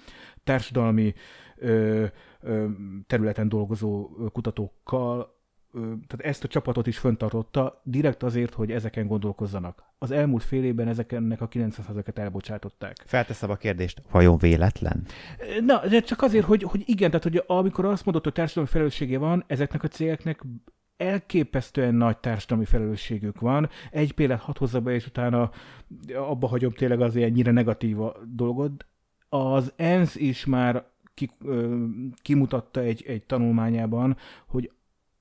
társadalmi 0.44 1.14
ö, 1.56 2.04
ö, 2.40 2.66
területen 3.06 3.48
dolgozó 3.48 4.08
kutatókkal, 4.32 5.34
tehát 6.06 6.20
ezt 6.24 6.44
a 6.44 6.48
csapatot 6.48 6.86
is 6.86 6.98
föntartotta, 6.98 7.80
direkt 7.84 8.22
azért, 8.22 8.54
hogy 8.54 8.70
ezeken 8.70 9.06
gondolkozzanak. 9.06 9.82
Az 9.98 10.10
elmúlt 10.10 10.42
fél 10.42 10.64
évben 10.64 10.88
ezeknek 10.88 11.40
a 11.40 11.48
900-eket 11.48 12.18
elbocsátották. 12.18 12.96
Felteszem 13.06 13.50
a 13.50 13.54
kérdést, 13.54 14.02
vajon 14.10 14.38
véletlen? 14.38 15.06
Na, 15.60 15.88
de 15.88 16.00
csak 16.00 16.22
azért, 16.22 16.44
hogy, 16.44 16.62
hogy 16.62 16.82
igen, 16.86 17.10
tehát 17.10 17.22
hogy 17.22 17.42
amikor 17.46 17.84
azt 17.84 18.04
mondod, 18.04 18.24
hogy 18.24 18.32
társadalmi 18.32 18.68
felelőssége 18.68 19.18
van, 19.18 19.44
ezeknek 19.46 19.82
a 19.82 19.88
cégeknek 19.88 20.42
elképesztően 20.96 21.94
nagy 21.94 22.18
társadalmi 22.18 22.64
felelősségük 22.64 23.40
van. 23.40 23.68
Egy 23.90 24.12
példát 24.12 24.40
hadd 24.40 24.58
hozza 24.58 24.80
be, 24.80 24.92
és 24.92 25.06
utána 25.06 25.50
abba 26.14 26.46
hagyom 26.46 26.72
tényleg 26.72 27.00
az 27.00 27.16
ennyire 27.16 27.50
negatív 27.50 28.00
a 28.00 28.16
dolgot. 28.34 28.86
Az 29.28 29.72
ENSZ 29.76 30.16
is 30.16 30.44
már 30.44 30.86
ki, 31.14 31.30
ö, 31.44 31.84
kimutatta 32.22 32.80
egy, 32.80 33.04
egy 33.06 33.22
tanulmányában, 33.22 34.16
hogy 34.46 34.72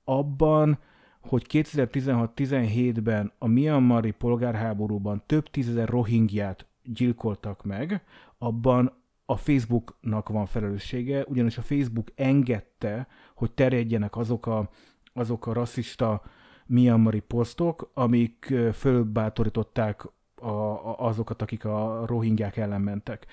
abban, 0.04 0.80
hogy 1.22 1.46
2016-17-ben 1.50 3.32
a 3.38 3.48
Myanmari 3.48 4.12
polgárháborúban 4.12 5.24
több 5.26 5.50
tízezer 5.50 5.90
rohingyát 5.90 6.68
gyilkoltak 6.84 7.64
meg, 7.64 8.04
abban 8.38 9.02
a 9.26 9.36
Facebooknak 9.36 10.30
van 10.30 10.46
felelőssége, 10.46 11.26
ugyanis 11.28 11.58
a 11.58 11.62
Facebook 11.62 12.08
engedte, 12.16 13.08
hogy 13.36 13.52
terjedjenek 13.52 14.16
azok 14.16 14.46
a, 14.46 14.70
azok 15.14 15.47
a 15.47 15.53
rasszista 15.53 16.22
Myanmari 16.66 17.20
posztok, 17.20 17.91
amik 17.93 18.53
fölbátorították 18.74 20.05
a, 20.36 20.47
a, 20.47 20.95
azokat, 20.99 21.41
akik 21.41 21.66
a 21.66 22.03
rohingyák 22.05 22.57
ellen 22.57 22.82
mentek. 22.82 23.26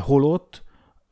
Holott 0.00 0.64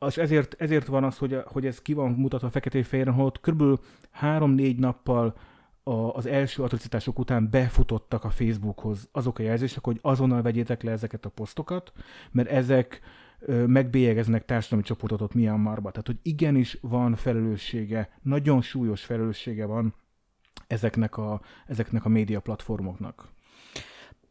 és 0.07 0.17
ezért, 0.17 0.55
ezért 0.57 0.87
van 0.87 1.03
az, 1.03 1.17
hogy, 1.17 1.41
hogy 1.45 1.65
ez 1.65 1.81
ki 1.81 1.93
van 1.93 2.11
mutatva 2.11 2.49
feketén-fehéren, 2.49 3.13
holott 3.13 3.39
kb. 3.39 3.79
három-négy 4.11 4.79
nappal 4.79 5.35
a, 5.83 5.91
az 5.91 6.25
első 6.25 6.63
atrocitások 6.63 7.19
után 7.19 7.49
befutottak 7.49 8.23
a 8.23 8.29
Facebookhoz 8.29 9.09
azok 9.11 9.39
a 9.39 9.43
jelzések, 9.43 9.83
hogy 9.83 9.99
azonnal 10.01 10.41
vegyétek 10.41 10.83
le 10.83 10.91
ezeket 10.91 11.25
a 11.25 11.29
posztokat, 11.29 11.91
mert 12.31 12.49
ezek 12.49 13.01
megbélyegeznek 13.67 14.45
társadalmi 14.45 14.83
csoportot 14.83 15.21
ott 15.21 15.33
Myanmarba. 15.33 15.91
Tehát, 15.91 16.07
hogy 16.07 16.19
igenis 16.21 16.77
van 16.81 17.15
felelőssége, 17.15 18.09
nagyon 18.21 18.61
súlyos 18.61 19.03
felelőssége 19.03 19.65
van 19.65 19.93
ezeknek 20.67 21.17
a, 21.17 21.41
ezeknek 21.67 22.05
a 22.05 22.09
média 22.09 22.39
platformoknak. 22.39 23.33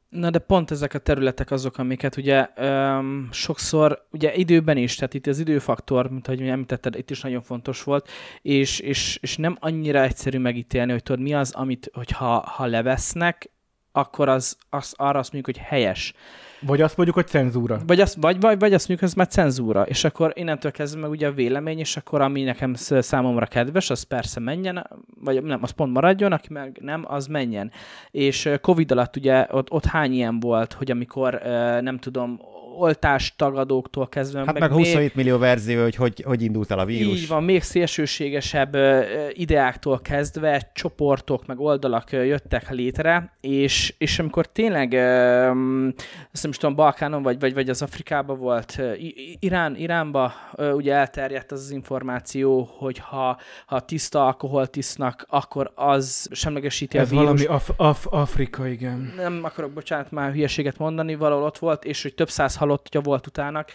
Na 0.08 0.30
de 0.30 0.38
pont 0.38 0.70
ezek 0.70 0.94
a 0.94 0.98
területek 0.98 1.50
azok, 1.50 1.78
amiket 1.78 2.16
ugye 2.16 2.48
öm, 2.56 3.28
sokszor, 3.32 4.06
ugye 4.10 4.34
időben 4.34 4.76
is, 4.76 4.94
tehát 4.94 5.14
itt 5.14 5.26
az 5.26 5.38
időfaktor, 5.38 6.10
mint 6.10 6.28
ahogy 6.28 6.48
említetted, 6.48 6.94
itt 6.94 7.10
is 7.10 7.20
nagyon 7.20 7.42
fontos 7.42 7.82
volt, 7.82 8.08
és, 8.42 8.78
és, 8.78 9.18
és 9.22 9.36
nem 9.36 9.56
annyira 9.60 10.02
egyszerű 10.02 10.38
megítélni, 10.38 10.92
hogy 10.92 11.02
tudod, 11.02 11.20
mi 11.22 11.34
az, 11.34 11.52
amit, 11.52 11.90
hogyha 11.92 12.40
ha 12.40 12.66
levesznek, 12.66 13.50
akkor 13.92 14.28
az, 14.28 14.56
az 14.70 14.94
arra 14.96 15.18
azt 15.18 15.32
mondjuk, 15.32 15.56
hogy 15.56 15.66
helyes. 15.66 16.14
Vagy 16.66 16.80
azt 16.80 16.96
mondjuk, 16.96 17.16
hogy 17.18 17.26
cenzúra. 17.26 17.78
Vagy 17.86 18.00
azt, 18.00 18.16
vagy, 18.20 18.40
vagy, 18.40 18.58
vagy 18.58 18.74
azt 18.74 18.88
mondjuk, 18.88 18.98
hogy 18.98 19.08
ez 19.08 19.14
már 19.14 19.26
cenzúra, 19.26 19.82
és 19.82 20.04
akkor 20.04 20.32
innentől 20.34 20.70
kezdve 20.70 21.00
meg 21.00 21.10
ugye 21.10 21.26
a 21.26 21.32
vélemény, 21.32 21.78
és 21.78 21.96
akkor 21.96 22.20
ami 22.20 22.42
nekem 22.42 22.74
sz- 22.74 23.02
számomra 23.02 23.46
kedves, 23.46 23.90
az 23.90 24.02
persze 24.02 24.40
menjen, 24.40 24.90
vagy 25.20 25.42
nem, 25.42 25.58
az 25.62 25.70
pont 25.70 25.92
maradjon, 25.92 26.32
aki 26.32 26.52
meg 26.52 26.78
nem, 26.80 27.04
az 27.06 27.26
menjen. 27.26 27.70
És 28.10 28.50
Covid 28.60 28.92
alatt 28.92 29.16
ugye 29.16 29.46
ott, 29.50 29.70
ott 29.70 29.84
hány 29.84 30.12
ilyen 30.12 30.40
volt, 30.40 30.72
hogy 30.72 30.90
amikor 30.90 31.40
nem 31.80 31.98
tudom, 31.98 32.40
oltástagadóktól 32.78 34.08
kezdve. 34.08 34.38
Hát 34.38 34.52
meg, 34.52 34.60
meg 34.60 34.70
27 34.70 35.14
millió 35.14 35.38
verzió, 35.38 35.82
hogy, 35.82 35.94
hogy 35.94 36.22
hogy 36.26 36.42
indult 36.42 36.70
el 36.70 36.78
a 36.78 36.84
vírus. 36.84 37.20
Így 37.22 37.28
van, 37.28 37.44
még 37.44 37.62
szélsőségesebb 37.62 38.76
ideáktól 39.32 40.00
kezdve 40.00 40.70
csoportok, 40.74 41.46
meg 41.46 41.60
oldalak 41.60 42.12
jöttek 42.12 42.70
létre, 42.70 43.36
és, 43.40 43.94
és 43.98 44.18
amikor 44.18 44.46
tényleg, 44.46 44.92
ö, 44.92 45.48
azt 46.32 46.42
nem 46.42 46.50
is 46.50 46.56
tudom, 46.56 46.74
Balkánon, 46.74 47.22
vagy, 47.22 47.40
vagy, 47.40 47.54
vagy 47.54 47.68
az 47.68 47.82
Afrikában 47.82 48.38
volt, 48.38 48.80
Irán, 49.38 49.76
Iránba 49.76 50.32
ugye 50.74 50.94
elterjedt 50.94 51.52
az 51.52 51.60
az 51.60 51.70
információ, 51.70 52.68
hogy 52.78 52.98
ha, 52.98 53.38
ha 53.66 53.80
tiszta 53.80 54.26
alkoholt 54.26 54.76
isznak, 54.76 55.26
akkor 55.28 55.72
az 55.74 56.28
semlegesíti 56.30 56.98
Ez 56.98 57.06
a 57.06 57.10
vírus 57.10 57.24
valami 57.24 57.44
af- 57.44 57.74
af- 57.76 58.06
Afrika, 58.06 58.66
igen. 58.66 59.12
nem 59.16 59.40
akarok, 59.42 59.72
bocsánat, 59.72 60.10
már 60.10 60.32
hülyeséget 60.32 60.78
mondani, 60.78 61.14
valahol 61.14 61.44
ott 61.44 61.58
volt, 61.58 61.84
és 61.84 62.02
hogy 62.02 62.14
több 62.14 62.30
száz 62.30 62.56
halottja 62.64 63.00
volt 63.00 63.26
utának. 63.26 63.70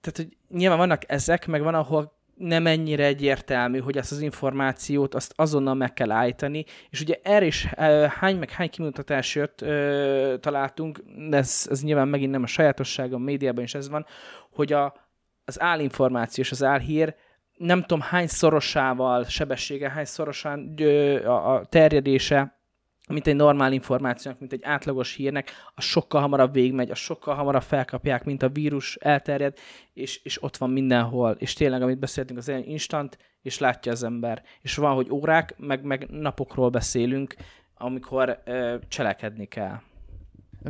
Tehát, 0.00 0.16
hogy 0.16 0.36
nyilván 0.58 0.78
vannak 0.78 1.02
ezek, 1.06 1.46
meg 1.46 1.62
van, 1.62 1.74
ahol 1.74 2.14
nem 2.34 2.66
ennyire 2.66 3.04
egyértelmű, 3.04 3.78
hogy 3.78 3.96
ezt 3.96 4.12
az 4.12 4.20
információt 4.20 5.14
azt 5.14 5.32
azonnal 5.36 5.74
meg 5.74 5.92
kell 5.92 6.10
állítani, 6.10 6.64
és 6.90 7.00
ugye 7.00 7.18
erre 7.22 7.46
is 7.46 7.64
hány 8.08 8.36
meg 8.36 8.50
hány 8.50 8.70
kimutatás 8.70 9.34
jött, 9.34 9.62
uh, 9.62 10.38
találtunk, 10.40 11.02
de 11.28 11.36
ez, 11.36 11.66
ez 11.70 11.82
nyilván 11.82 12.08
megint 12.08 12.30
nem 12.30 12.42
a 12.42 12.46
sajátosság, 12.46 13.12
a 13.12 13.18
médiában 13.18 13.64
is 13.64 13.74
ez 13.74 13.88
van, 13.88 14.06
hogy 14.50 14.72
a, 14.72 14.94
az 15.44 15.60
állinformáció 15.60 16.44
és 16.44 16.50
az 16.50 16.62
álhír 16.62 17.14
nem 17.56 17.80
tudom 17.80 18.00
hány 18.00 18.26
szorosával, 18.26 19.24
sebessége, 19.24 19.90
hány 19.90 20.04
szorosan 20.04 20.74
ö, 20.80 21.26
a, 21.26 21.54
a 21.54 21.64
terjedése 21.64 22.55
mint 23.06 23.26
egy 23.26 23.36
normál 23.36 23.72
információnak, 23.72 24.40
mint 24.40 24.52
egy 24.52 24.64
átlagos 24.64 25.14
hírnek, 25.14 25.50
az 25.74 25.84
sokkal 25.84 26.20
hamarabb 26.20 26.52
végigmegy, 26.52 26.90
az 26.90 26.98
sokkal 26.98 27.34
hamarabb 27.34 27.62
felkapják, 27.62 28.24
mint 28.24 28.42
a 28.42 28.48
vírus 28.48 28.96
elterjed, 28.96 29.58
és, 29.92 30.20
és 30.22 30.42
ott 30.42 30.56
van 30.56 30.70
mindenhol. 30.70 31.36
És 31.38 31.52
tényleg, 31.52 31.82
amit 31.82 31.98
beszéltünk, 31.98 32.38
az 32.38 32.48
olyan 32.48 32.64
instant, 32.64 33.18
és 33.42 33.58
látja 33.58 33.92
az 33.92 34.02
ember. 34.02 34.42
És 34.62 34.76
van, 34.76 34.94
hogy 34.94 35.10
órák, 35.10 35.54
meg, 35.58 35.82
meg 35.82 36.06
napokról 36.10 36.70
beszélünk, 36.70 37.34
amikor 37.74 38.42
ö, 38.44 38.76
cselekedni 38.88 39.46
kell. 39.46 39.80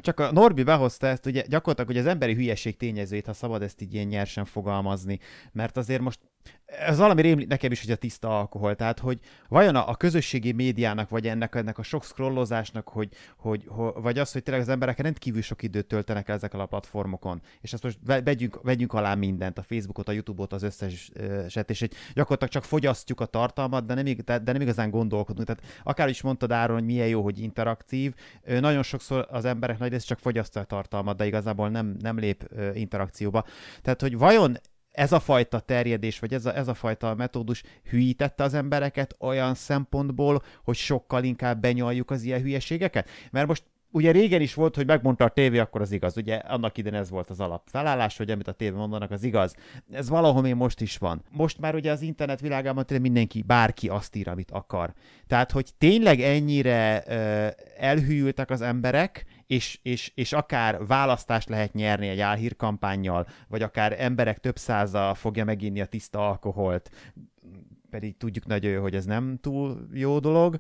Csak 0.01 0.20
a 0.20 0.32
Norbi 0.32 0.62
behozta 0.62 1.07
ezt, 1.07 1.26
ugye 1.26 1.43
gyakorlatilag 1.49 1.91
hogy 1.91 1.99
az 1.99 2.12
emberi 2.12 2.34
hülyeség 2.34 2.76
tényezőjét, 2.76 3.26
ha 3.26 3.32
szabad 3.32 3.62
ezt 3.62 3.80
így 3.80 3.95
ilyen 3.95 4.07
nyersen 4.07 4.45
fogalmazni, 4.45 5.18
mert 5.53 5.76
azért 5.76 6.01
most 6.01 6.20
ez 6.66 6.99
valami 6.99 7.22
rémlik 7.22 7.49
nekem 7.49 7.72
is, 7.72 7.80
hogy 7.80 7.90
a 7.90 7.97
tiszta 7.97 8.38
alkohol, 8.38 8.74
tehát 8.74 8.99
hogy 8.99 9.18
vajon 9.49 9.76
a, 9.76 9.88
a 9.88 9.94
közösségi 9.94 10.53
médiának, 10.53 11.09
vagy 11.09 11.26
ennek, 11.26 11.55
ennek 11.55 11.78
a 11.78 11.82
sok 11.82 12.05
scrollozásnak, 12.05 12.88
hogy, 12.88 13.09
hogy, 13.36 13.64
hogy, 13.68 13.92
vagy 13.94 14.18
az, 14.18 14.32
hogy 14.32 14.42
tényleg 14.42 14.62
az 14.62 14.68
emberek 14.68 14.99
rendkívül 14.99 15.42
sok 15.42 15.62
időt 15.62 15.86
töltenek 15.86 16.28
el 16.28 16.34
ezekkel 16.34 16.61
a 16.61 16.66
platformokon, 16.66 17.40
és 17.61 17.72
ezt 17.72 17.82
most 17.82 17.99
ve- 18.07 18.24
vegyünk, 18.24 18.62
vegyünk 18.62 18.92
alá 18.92 19.14
mindent, 19.14 19.59
a 19.59 19.62
Facebookot, 19.62 20.09
a 20.09 20.12
YouTube-ot, 20.12 20.53
az 20.53 20.62
összeset, 20.62 21.70
és 21.70 21.82
egy, 21.82 21.94
gyakorlatilag 22.14 22.53
csak 22.53 22.64
fogyasztjuk 22.64 23.20
a 23.20 23.26
tartalmat, 23.26 23.86
de 23.86 23.94
nem, 23.94 24.05
de, 24.24 24.53
nem 24.53 24.61
igazán 24.61 24.90
gondolkodunk. 24.90 25.47
Tehát 25.47 25.62
akár 25.82 26.09
is 26.09 26.22
mondtad 26.22 26.53
Áron, 26.53 26.76
hogy 26.76 26.86
milyen 26.86 27.09
jó, 27.09 27.22
hogy 27.22 27.38
interaktív, 27.38 28.14
nagyon 28.44 28.82
sokszor 28.82 29.26
az 29.30 29.44
emberek 29.44 29.78
nagy 29.78 29.90
rész 29.90 30.05
csak 30.05 30.18
fogyasztja 30.18 30.61
a 30.61 30.64
tartalmat, 30.64 31.16
de 31.16 31.26
igazából 31.26 31.68
nem, 31.68 31.97
nem 32.01 32.18
lép 32.18 32.49
interakcióba. 32.74 33.44
Tehát, 33.82 34.01
hogy 34.01 34.18
vajon 34.18 34.57
ez 34.97 35.12
a 35.12 35.20
fajta 35.20 35.61
terjedés, 35.61 36.18
vagy 36.18 36.34
ez 36.34 36.47
a, 36.47 36.57
ez 36.57 36.68
a 36.68 36.74
fajta 36.74 37.14
metódus 37.14 37.62
hülyítette 37.90 38.42
az 38.42 38.55
embereket 38.55 39.16
olyan 39.18 39.55
szempontból, 39.55 40.42
hogy 40.64 40.76
sokkal 40.76 41.24
inkább 41.24 41.61
benyaljuk 41.61 42.11
az 42.11 42.22
ilyen 42.22 42.40
hülyeségeket? 42.40 43.09
Mert 43.30 43.47
most 43.47 43.64
ugye 43.90 44.11
régen 44.11 44.40
is 44.40 44.55
volt, 44.55 44.74
hogy 44.74 44.86
megmondta 44.86 45.24
a 45.24 45.28
tévé, 45.28 45.59
akkor 45.59 45.80
az 45.80 45.92
igaz. 45.92 46.16
Ugye 46.16 46.34
annak 46.34 46.78
idején 46.78 46.99
ez 46.99 47.11
volt 47.11 47.30
az 47.30 47.40
alapfelállás, 47.40 48.16
hogy 48.16 48.30
amit 48.30 48.49
a 48.49 48.53
tévé 48.53 48.76
mondanak, 48.76 49.11
az 49.11 49.22
igaz. 49.22 49.55
Ez 49.90 50.09
valahol 50.09 50.42
még 50.42 50.55
most 50.55 50.80
is 50.80 50.97
van. 50.99 51.22
Most 51.30 51.59
már 51.59 51.74
ugye 51.74 51.90
az 51.90 52.03
internet 52.03 52.40
világában 52.40 52.86
tényleg 52.86 53.07
mindenki, 53.07 53.42
bárki 53.42 53.88
azt 53.88 54.16
ír, 54.16 54.28
amit 54.28 54.51
akar. 54.51 54.92
Tehát, 55.26 55.53
hogy 55.53 55.70
tényleg 55.78 56.20
ennyire 56.20 57.05
ö, 57.07 57.47
elhűltek 57.78 58.51
az 58.51 58.61
emberek, 58.61 59.24
és, 59.47 59.78
és, 59.82 60.12
és 60.14 60.32
akár 60.32 60.86
választást 60.86 61.49
lehet 61.49 61.72
nyerni 61.72 62.09
egy 62.09 62.20
álhírkampányjal, 62.20 63.26
vagy 63.49 63.62
akár 63.62 64.01
emberek 64.01 64.38
több 64.38 64.57
száza 64.57 65.14
fogja 65.14 65.44
meginni 65.44 65.80
a 65.80 65.86
tiszta 65.86 66.28
alkoholt, 66.28 66.90
pedig 67.90 68.16
tudjuk 68.16 68.47
nagyon 68.47 68.80
hogy 68.80 68.94
ez 68.94 69.05
nem 69.05 69.38
túl 69.40 69.88
jó 69.92 70.18
dolog, 70.18 70.59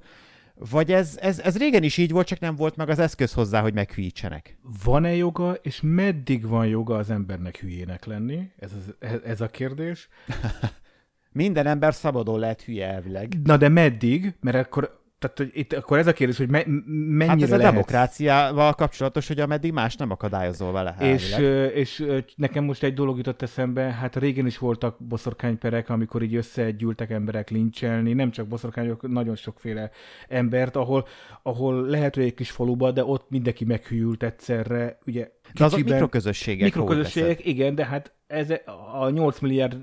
vagy 0.58 0.92
ez, 0.92 1.18
ez, 1.20 1.38
ez 1.38 1.58
régen 1.58 1.82
is 1.82 1.96
így 1.96 2.10
volt, 2.10 2.26
csak 2.26 2.38
nem 2.38 2.56
volt 2.56 2.76
meg 2.76 2.88
az 2.88 2.98
eszköz 2.98 3.32
hozzá, 3.32 3.60
hogy 3.60 3.74
meghűítsenek. 3.74 4.58
Van-e 4.84 5.14
joga, 5.14 5.52
és 5.52 5.80
meddig 5.82 6.46
van 6.46 6.66
joga 6.66 6.96
az 6.96 7.10
embernek 7.10 7.56
hülyének 7.56 8.04
lenni? 8.04 8.50
Ez, 8.58 8.72
az, 8.72 9.10
ez 9.24 9.40
a 9.40 9.48
kérdés. 9.48 10.08
Minden 11.32 11.66
ember 11.66 11.94
szabadon 11.94 12.38
lehet 12.38 12.62
hülye 12.62 12.88
elvileg. 12.88 13.34
Na 13.44 13.56
de 13.56 13.68
meddig? 13.68 14.34
Mert 14.40 14.66
akkor, 14.66 15.05
tehát, 15.32 15.52
hogy 15.52 15.60
itt 15.60 15.72
akkor 15.72 15.98
ez 15.98 16.06
a 16.06 16.12
kérdés, 16.12 16.36
hogy 16.36 16.48
me, 16.48 16.62
mennyire 16.66 17.26
Hát 17.26 17.42
ez 17.42 17.52
a 17.52 17.56
lehet. 17.56 17.72
demokráciával 17.72 18.74
kapcsolatos, 18.74 19.28
hogy 19.28 19.40
ameddig 19.40 19.72
más 19.72 19.96
nem 19.96 20.10
akadályozol 20.10 20.72
vele. 20.72 20.96
És, 21.00 21.32
elvileg. 21.32 21.76
és 21.76 22.06
nekem 22.36 22.64
most 22.64 22.82
egy 22.82 22.94
dolog 22.94 23.16
jutott 23.16 23.42
eszembe, 23.42 23.82
hát 23.82 24.16
régen 24.16 24.46
is 24.46 24.58
voltak 24.58 24.96
boszorkányperek, 24.98 25.88
amikor 25.88 26.22
így 26.22 26.34
összegyűltek 26.34 27.10
emberek 27.10 27.50
lincselni, 27.50 28.12
nem 28.12 28.30
csak 28.30 28.46
boszorkányok, 28.46 29.08
nagyon 29.08 29.36
sokféle 29.36 29.90
embert, 30.28 30.76
ahol, 30.76 31.06
ahol 31.42 31.86
lehet, 31.86 32.14
hogy 32.14 32.24
egy 32.24 32.34
kis 32.34 32.50
faluba, 32.50 32.90
de 32.90 33.04
ott 33.04 33.30
mindenki 33.30 33.64
meghűlt 33.64 34.22
egyszerre, 34.22 34.98
ugye 35.06 35.30
De 35.54 35.64
azok 35.64 35.82
mikroközösségek. 35.84 36.64
mikroközösségek, 36.64 37.46
igen, 37.46 37.74
de 37.74 37.84
hát 37.84 38.12
ez 38.26 38.50
a 38.94 39.10
8 39.10 39.38
milliárd 39.40 39.76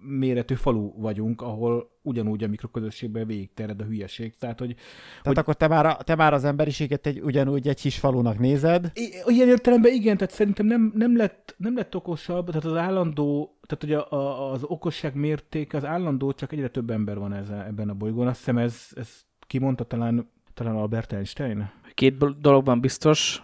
méretű 0.00 0.54
falu 0.54 0.92
vagyunk, 1.00 1.42
ahol 1.42 1.90
ugyanúgy 2.02 2.44
a 2.44 2.48
mikroközösségben 2.48 3.26
végigtered 3.26 3.80
a 3.80 3.84
hülyeség. 3.84 4.34
Tehát, 4.36 4.58
hogy 4.58 4.74
Tehát 4.74 5.26
hogy- 5.26 5.38
akkor 5.38 5.54
te 5.54 5.68
már, 5.68 5.86
a- 5.86 5.96
te 6.04 6.14
már 6.14 6.32
az 6.34 6.44
emberiséget 6.44 7.06
egy, 7.06 7.20
ugyanúgy 7.20 7.68
egy 7.68 7.80
kis 7.80 7.98
falunak 7.98 8.38
nézed. 8.38 8.90
I- 8.94 9.12
Ilyen 9.34 9.48
értelemben 9.48 9.92
igen, 9.92 10.16
tehát 10.16 10.34
szerintem 10.34 10.66
nem, 10.66 10.92
nem, 10.94 11.16
lett, 11.16 11.54
nem 11.58 11.76
lett 11.76 11.94
okosabb, 11.94 12.46
tehát 12.46 12.64
az 12.64 12.76
állandó, 12.76 13.58
tehát 13.66 13.84
ugye 13.84 13.96
a, 13.98 14.42
a, 14.48 14.52
az 14.52 14.62
okosság 14.64 15.14
mértéke, 15.14 15.76
az 15.76 15.84
állandó, 15.84 16.32
csak 16.32 16.52
egyre 16.52 16.68
több 16.68 16.90
ember 16.90 17.18
van 17.18 17.32
ezen, 17.32 17.60
ebben 17.60 17.88
a 17.88 17.94
bolygón. 17.94 18.26
Azt 18.26 18.38
hiszem 18.38 18.58
ez, 18.58 18.86
ez 18.94 19.20
kimondta 19.46 19.84
talán, 19.84 20.30
talán 20.54 20.76
Albert 20.76 21.12
Einstein. 21.12 21.70
Két 21.94 22.40
dologban 22.40 22.80
biztos, 22.80 23.42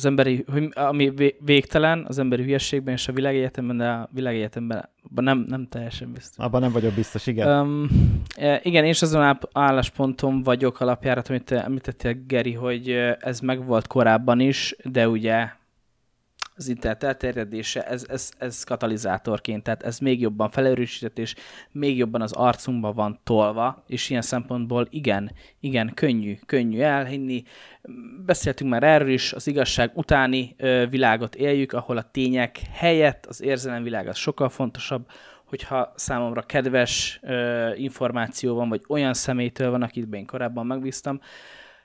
az 0.00 0.06
emberi, 0.06 0.44
ami 0.72 1.10
vé- 1.10 1.36
végtelen, 1.44 2.04
az 2.08 2.18
emberi 2.18 2.42
hülyességben 2.42 2.94
és 2.94 3.08
a 3.08 3.12
világegyetemben, 3.12 3.76
de 3.76 3.88
a 3.88 4.08
világegyetemben 4.12 4.88
abban 5.10 5.24
nem, 5.24 5.44
nem 5.48 5.66
teljesen 5.68 6.12
biztos. 6.12 6.44
Abban 6.44 6.60
nem 6.60 6.72
vagyok 6.72 6.92
biztos, 6.92 7.26
igen. 7.26 7.60
Um, 7.60 7.88
igen, 8.62 8.84
és 8.84 9.02
azon 9.02 9.22
áll- 9.22 9.48
állásponton 9.52 10.42
vagyok 10.42 10.80
alapjárat, 10.80 11.28
amit 11.28 11.44
te 11.44 11.64
említettél, 11.64 12.14
Geri, 12.26 12.52
hogy 12.52 12.90
ez 13.18 13.40
megvolt 13.40 13.86
korábban 13.86 14.40
is, 14.40 14.76
de 14.84 15.08
ugye 15.08 15.48
az 16.60 16.68
internet 16.68 17.04
elterjedése, 17.04 17.86
ez, 17.86 18.04
ez, 18.08 18.30
ez 18.38 18.64
katalizátorként, 18.64 19.62
tehát 19.62 19.82
ez 19.82 19.98
még 19.98 20.20
jobban 20.20 20.50
felerősített, 20.50 21.18
és 21.18 21.34
még 21.72 21.96
jobban 21.96 22.22
az 22.22 22.32
arcunkba 22.32 22.92
van 22.92 23.18
tolva, 23.24 23.84
és 23.86 24.10
ilyen 24.10 24.22
szempontból 24.22 24.86
igen, 24.90 25.32
igen, 25.60 25.92
könnyű, 25.94 26.38
könnyű 26.46 26.80
elhinni. 26.80 27.42
Beszéltünk 28.26 28.70
már 28.70 28.82
erről 28.82 29.08
is, 29.08 29.32
az 29.32 29.46
igazság 29.46 29.90
utáni 29.94 30.54
ö, 30.58 30.86
világot 30.90 31.34
éljük, 31.34 31.72
ahol 31.72 31.96
a 31.96 32.10
tények 32.10 32.60
helyett 32.72 33.26
az 33.26 33.42
érzelemvilág 33.42 34.08
az 34.08 34.16
sokkal 34.16 34.48
fontosabb, 34.48 35.06
hogyha 35.44 35.92
számomra 35.96 36.42
kedves 36.42 37.18
ö, 37.22 37.70
információ 37.74 38.54
van, 38.54 38.68
vagy 38.68 38.82
olyan 38.88 39.14
személytől 39.14 39.70
van, 39.70 39.82
akit 39.82 40.14
én 40.14 40.26
korábban 40.26 40.66
megbíztam, 40.66 41.20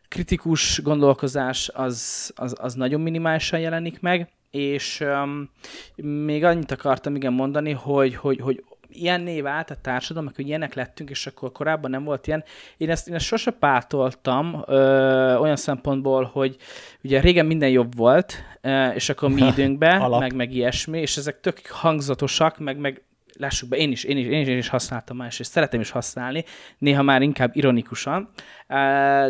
kritikus 0.07 0.81
gondolkozás 0.83 1.69
az, 1.73 2.31
az, 2.35 2.55
az 2.59 2.73
nagyon 2.73 3.01
minimálisan 3.01 3.59
jelenik 3.59 4.01
meg, 4.01 4.29
és 4.55 5.03
um, 5.23 5.49
még 5.95 6.43
annyit 6.43 6.71
akartam 6.71 7.15
igen 7.15 7.33
mondani, 7.33 7.71
hogy, 7.71 8.15
hogy, 8.15 8.39
hogy 8.39 8.63
ilyenné 8.89 9.41
vált 9.41 9.69
a 9.69 9.75
társadalom, 9.81 10.31
hogy 10.35 10.47
ilyenek 10.47 10.73
lettünk, 10.73 11.09
és 11.09 11.27
akkor 11.27 11.51
korábban 11.51 11.89
nem 11.91 12.03
volt 12.03 12.27
ilyen. 12.27 12.43
Én 12.77 12.89
ezt, 12.89 13.07
én 13.07 13.15
ezt 13.15 13.25
sose 13.25 13.51
pártoltam 13.51 14.63
ö, 14.67 15.35
olyan 15.35 15.55
szempontból, 15.55 16.23
hogy 16.23 16.55
ugye 17.03 17.19
régen 17.19 17.45
minden 17.45 17.69
jobb 17.69 17.95
volt, 17.95 18.33
ö, 18.61 18.87
és 18.87 19.09
akkor 19.09 19.29
mi 19.29 19.41
időnkben, 19.53 20.09
meg, 20.09 20.35
meg 20.35 20.53
ilyesmi, 20.53 20.99
és 20.99 21.17
ezek 21.17 21.39
tök 21.39 21.67
hangzatosak, 21.67 22.59
meg, 22.59 22.77
meg 22.77 23.03
lássuk 23.37 23.69
be, 23.69 23.77
én 23.77 23.91
is, 23.91 24.03
én 24.03 24.17
is, 24.17 24.25
én 24.25 24.41
is, 24.41 24.47
én 24.47 24.57
is 24.57 24.67
használtam 24.67 25.17
más, 25.17 25.39
és 25.39 25.45
szeretem 25.45 25.79
is 25.79 25.89
használni, 25.89 26.43
néha 26.77 27.01
már 27.01 27.21
inkább 27.21 27.55
ironikusan, 27.55 28.29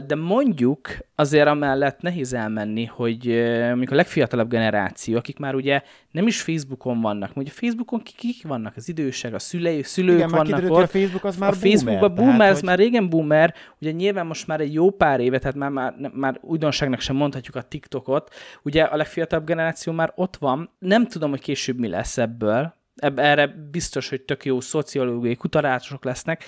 de 0.07 0.15
mondjuk 0.15 0.97
azért 1.15 1.47
amellett 1.47 2.01
nehéz 2.01 2.33
elmenni, 2.33 2.85
hogy 2.85 3.25
mondjuk 3.67 3.91
a 3.91 3.95
legfiatalabb 3.95 4.49
generáció, 4.49 5.17
akik 5.17 5.37
már 5.37 5.55
ugye 5.55 5.81
nem 6.11 6.27
is 6.27 6.41
Facebookon 6.41 7.01
vannak, 7.01 7.33
mondjuk 7.33 7.57
Facebookon 7.57 8.01
kik, 8.01 8.15
kik 8.15 8.47
vannak, 8.47 8.75
az 8.75 8.89
idősek, 8.89 9.33
a 9.33 9.39
szülei, 9.39 9.83
szülők 9.83 10.15
Igen, 10.15 10.29
vannak 10.29 10.49
már 10.49 10.71
ott. 10.71 10.83
a 10.83 10.87
Facebook 10.87 11.23
az 11.23 11.37
már 11.37 11.49
a 11.49 11.53
Facebookban 11.53 12.15
boomer, 12.15 12.25
boomer, 12.25 12.49
ez 12.49 12.55
hogy... 12.55 12.67
már 12.67 12.77
régen 12.77 13.09
boomer, 13.09 13.53
ugye 13.81 13.91
nyilván 13.91 14.25
most 14.25 14.47
már 14.47 14.59
egy 14.59 14.73
jó 14.73 14.91
pár 14.91 15.19
éve, 15.19 15.39
tehát 15.39 15.55
már, 15.55 15.71
már, 15.71 15.93
már 16.13 16.37
újdonságnak 16.41 16.99
sem 16.99 17.15
mondhatjuk 17.15 17.55
a 17.55 17.61
TikTokot, 17.61 18.33
ugye 18.63 18.83
a 18.83 18.95
legfiatalabb 18.95 19.45
generáció 19.45 19.93
már 19.93 20.11
ott 20.15 20.35
van, 20.35 20.69
nem 20.79 21.07
tudom, 21.07 21.29
hogy 21.29 21.41
később 21.41 21.79
mi 21.79 21.87
lesz 21.87 22.17
ebből, 22.17 22.73
erre 23.15 23.47
biztos, 23.47 24.09
hogy 24.09 24.21
tök 24.21 24.45
jó 24.45 24.59
szociológiai 24.59 25.35
kutatások 25.35 26.03
lesznek, 26.03 26.43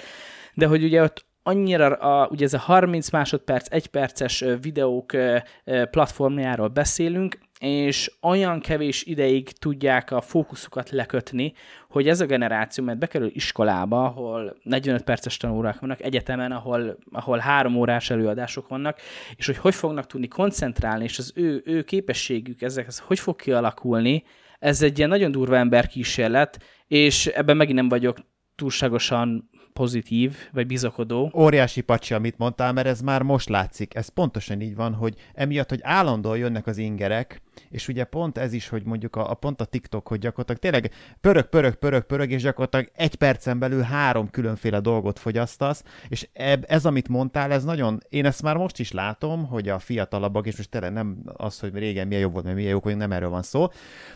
de 0.53 0.65
hogy 0.65 0.83
ugye 0.83 1.01
ott 1.01 1.25
annyira, 1.47 1.87
a, 1.87 2.27
ugye 2.31 2.45
ez 2.45 2.53
a 2.53 2.57
30 2.57 3.09
másodperc, 3.09 3.71
egy 3.71 3.87
perces 3.87 4.43
videók 4.61 5.13
platformjáról 5.91 6.67
beszélünk, 6.67 7.37
és 7.59 8.11
olyan 8.21 8.59
kevés 8.59 9.03
ideig 9.03 9.51
tudják 9.51 10.11
a 10.11 10.21
fókuszukat 10.21 10.89
lekötni, 10.89 11.53
hogy 11.89 12.07
ez 12.07 12.21
a 12.21 12.25
generáció, 12.25 12.83
mert 12.83 12.99
bekerül 12.99 13.31
iskolába, 13.33 14.05
ahol 14.05 14.57
45 14.63 15.03
perces 15.03 15.37
tanórák 15.37 15.79
vannak, 15.79 16.01
egyetemen, 16.01 16.51
ahol, 16.51 16.97
ahol 17.11 17.37
három 17.37 17.75
órás 17.75 18.09
előadások 18.09 18.67
vannak, 18.67 18.99
és 19.35 19.45
hogy 19.45 19.57
hogy 19.57 19.75
fognak 19.75 20.05
tudni 20.05 20.27
koncentrálni, 20.27 21.03
és 21.03 21.17
az 21.17 21.31
ő, 21.35 21.61
ő 21.65 21.83
képességük 21.83 22.61
ezekhez 22.61 22.99
hogy 22.99 23.19
fog 23.19 23.35
kialakulni, 23.35 24.23
ez 24.59 24.81
egy 24.81 24.97
ilyen 24.97 25.09
nagyon 25.09 25.31
durva 25.31 25.57
emberkísérlet, 25.57 26.63
és 26.87 27.25
ebben 27.27 27.57
megint 27.57 27.77
nem 27.77 27.89
vagyok 27.89 28.17
túlságosan 28.55 29.49
pozitív, 29.77 30.35
vagy 30.51 30.67
bizakodó. 30.67 31.31
Óriási 31.35 31.81
pacsi, 31.81 32.13
amit 32.13 32.37
mondtál, 32.37 32.73
mert 32.73 32.87
ez 32.87 33.01
már 33.01 33.21
most 33.21 33.49
látszik. 33.49 33.95
Ez 33.95 34.07
pontosan 34.07 34.61
így 34.61 34.75
van, 34.75 34.93
hogy 34.93 35.15
emiatt, 35.33 35.69
hogy 35.69 35.79
állandóan 35.83 36.37
jönnek 36.37 36.67
az 36.67 36.77
ingerek, 36.77 37.41
és 37.69 37.87
ugye 37.87 38.03
pont 38.03 38.37
ez 38.37 38.53
is, 38.53 38.69
hogy 38.69 38.83
mondjuk 38.83 39.15
a, 39.15 39.29
a 39.29 39.33
pont 39.33 39.61
a 39.61 39.65
TikTok, 39.65 40.07
hogy 40.07 40.19
gyakorlatilag 40.19 40.61
tényleg 40.61 40.91
pörög, 41.21 41.45
pörög, 41.45 41.75
pörög, 41.75 42.03
pörög, 42.03 42.31
és 42.31 42.41
gyakorlatilag 42.41 42.91
egy 42.95 43.15
percen 43.15 43.59
belül 43.59 43.81
három 43.81 44.29
különféle 44.29 44.79
dolgot 44.79 45.19
fogyasztasz, 45.19 45.83
és 46.07 46.27
eb, 46.33 46.65
ez, 46.67 46.85
amit 46.85 47.07
mondtál, 47.07 47.51
ez 47.51 47.63
nagyon, 47.63 47.99
én 48.09 48.25
ezt 48.25 48.41
már 48.41 48.57
most 48.57 48.79
is 48.79 48.91
látom, 48.91 49.45
hogy 49.45 49.69
a 49.69 49.79
fiatalabbak, 49.79 50.47
és 50.47 50.57
most 50.57 50.69
tényleg 50.69 50.93
nem 50.93 51.17
az, 51.25 51.59
hogy 51.59 51.73
régen 51.73 52.07
milyen 52.07 52.21
jobb 52.21 52.33
volt, 52.33 52.43
mert 52.43 52.55
milyen 52.55 52.71
jók 52.71 52.83
vagyunk, 52.83 53.01
nem 53.01 53.11
erről 53.11 53.29
van 53.29 53.43
szó, 53.43 53.67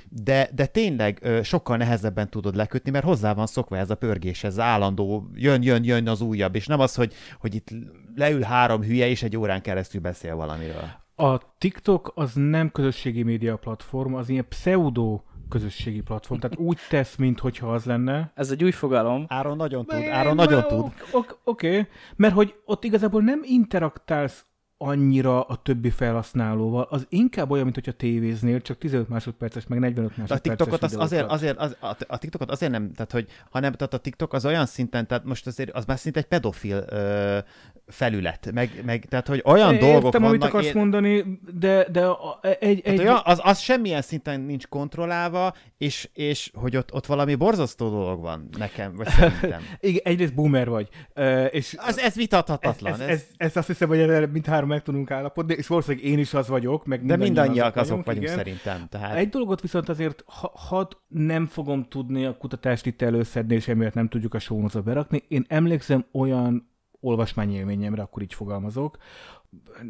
de, 0.09 0.49
de 0.55 0.66
tényleg 0.66 1.28
sokkal 1.43 1.78
nehezebben 1.78 2.30
tudod 2.30 2.55
lekötni, 2.55 2.91
mert 2.91 3.05
hozzá 3.05 3.34
van 3.34 3.47
szokva 3.47 3.78
ez 3.78 3.89
a 3.89 3.95
pörgés, 3.95 4.43
ez 4.43 4.59
állandó, 4.59 5.30
jön, 5.34 5.51
jön, 5.60 5.84
jön 5.84 6.08
az 6.08 6.22
újabb, 6.22 6.56
és 6.56 6.68
nem 6.68 6.80
az, 6.80 6.95
hogy, 6.95 7.14
hogy 7.39 7.56
itt 7.56 7.68
leül 8.16 8.41
három 8.41 8.82
hülye, 8.82 9.08
és 9.08 9.24
egy 9.24 9.38
órán 9.38 9.62
keresztül 9.62 10.02
beszél 10.02 10.36
valamiről. 10.36 10.89
A 11.16 11.58
TikTok 11.58 12.12
az 12.16 12.34
nem 12.34 12.72
közösségi 12.72 13.24
média 13.24 13.58
platform, 13.58 14.14
az 14.14 14.30
ilyen 14.30 14.47
pseudo 14.49 15.22
közösségi 15.49 16.02
platform, 16.02 16.39
tehát 16.39 16.58
úgy 16.58 16.78
tesz, 16.89 17.16
mintha 17.16 17.74
az 17.74 17.86
lenne. 17.86 18.32
Ez 18.36 18.52
egy 18.52 18.64
új 18.64 18.72
fogalom. 18.72 19.26
Áron 19.28 19.58
nagyon 19.58 19.86
tud, 19.86 20.04
Áron 20.04 20.36
nagyon 20.36 20.68
tud. 20.68 20.91
Oké, 21.12 21.34
okay, 21.43 21.88
mert 22.16 22.34
hogy 22.34 22.56
ott 22.66 22.84
igazából 22.84 23.22
nem 23.22 23.41
interaktálsz 23.43 24.45
annyira 24.82 25.42
a 25.42 25.56
többi 25.56 25.90
felhasználóval, 25.90 26.88
az 26.90 27.06
inkább 27.10 27.50
olyan, 27.50 27.64
mint 27.64 27.76
hogyha 27.76 27.92
tévéznél, 27.92 28.62
csak 28.62 28.78
15 28.78 29.10
másodperces, 29.10 29.68
meg 29.68 29.80
45 29.80 30.18
másodperces 30.18 30.38
a 30.38 30.56
TikTokot 30.56 30.84
az 30.84 30.96
azért, 30.96 31.32
azért 31.32 31.58
az, 31.58 31.78
a, 32.08 32.18
TikTokot 32.18 32.52
azért 32.52 32.72
nem, 32.72 32.92
tehát 32.94 33.12
hogy, 33.12 33.28
hanem 33.50 33.72
tehát 33.72 33.94
a 33.94 33.98
TikTok 33.98 34.34
az 34.34 34.46
olyan 34.46 34.66
szinten, 34.66 35.08
tehát 35.08 35.24
most 35.24 35.48
azért 35.48 35.72
az 35.72 35.86
már 35.86 36.00
szinte 36.00 36.20
egy 36.20 36.26
pedofil 36.26 36.86
ö, 36.90 37.38
felület, 37.88 38.52
meg, 38.54 38.82
meg, 38.86 39.06
tehát 39.06 39.28
hogy 39.28 39.42
olyan 39.46 39.74
Értem, 39.74 39.90
dolgok 39.90 40.12
vannak... 40.12 40.30
amit 40.30 40.44
akarsz 40.44 40.66
én... 40.66 40.72
mondani, 40.76 41.40
de, 41.60 41.88
de 41.92 42.06
a, 42.06 42.40
egy... 42.60 42.82
egy... 42.84 43.00
Olyan, 43.00 43.22
az, 43.24 43.40
az 43.44 43.60
semmilyen 43.60 44.02
szinten 44.02 44.42
nincs 44.42 44.68
kontrollálva, 44.68 45.54
és, 45.78 46.10
és 46.14 46.52
hogy 46.54 46.78
ott, 46.78 46.94
ott 46.94 47.06
valami 47.06 47.36
borzasztó 47.36 47.90
dolog 47.90 48.22
van 48.22 48.50
nekem, 48.58 48.96
vagy 48.96 49.08
szerintem. 49.08 49.62
Igen, 49.80 50.02
egyrészt 50.04 50.34
boomer 50.34 50.70
vagy. 50.70 50.90
És 51.50 51.76
az, 51.80 52.00
ez 52.00 52.16
vitathatatlan. 52.16 52.94
Ez, 52.94 53.00
ez, 53.00 53.08
ez, 53.10 53.26
ez 53.38 53.56
azt 53.56 53.68
hiszem, 53.68 53.88
hogy 53.88 54.32
mind 54.32 54.46
három 54.46 54.70
meg 54.72 54.84
tudunk 54.84 55.11
állapodni, 55.11 55.53
és 55.53 55.67
valószínűleg 55.67 56.05
én 56.05 56.19
is 56.19 56.34
az 56.34 56.47
vagyok, 56.47 56.86
meg 56.86 57.05
De 57.05 57.15
mindannyiak 57.15 57.76
azok, 57.76 57.78
azok 57.78 58.05
vagyunk, 58.05 58.24
igen. 58.24 58.38
szerintem. 58.38 58.88
Tehát... 58.89 59.15
Egy 59.15 59.30
dolgot 59.30 59.61
viszont 59.61 59.89
azért, 59.89 60.24
ha, 60.28 60.51
had 60.55 60.97
nem 61.07 61.45
fogom 61.45 61.84
tudni 61.84 62.26
a 62.26 62.38
kutatást 62.38 62.86
itt 62.86 63.01
előszedni, 63.01 63.55
és 63.55 63.67
emiatt 63.67 63.93
nem 63.93 64.07
tudjuk 64.07 64.34
a 64.34 64.39
sónozat 64.39 64.84
berakni. 64.84 65.24
Én 65.28 65.45
emlékszem 65.47 66.05
olyan 66.11 66.69
olvasmányélményemre, 66.99 68.01
akkor 68.01 68.22
így 68.22 68.34
fogalmazok, 68.34 68.97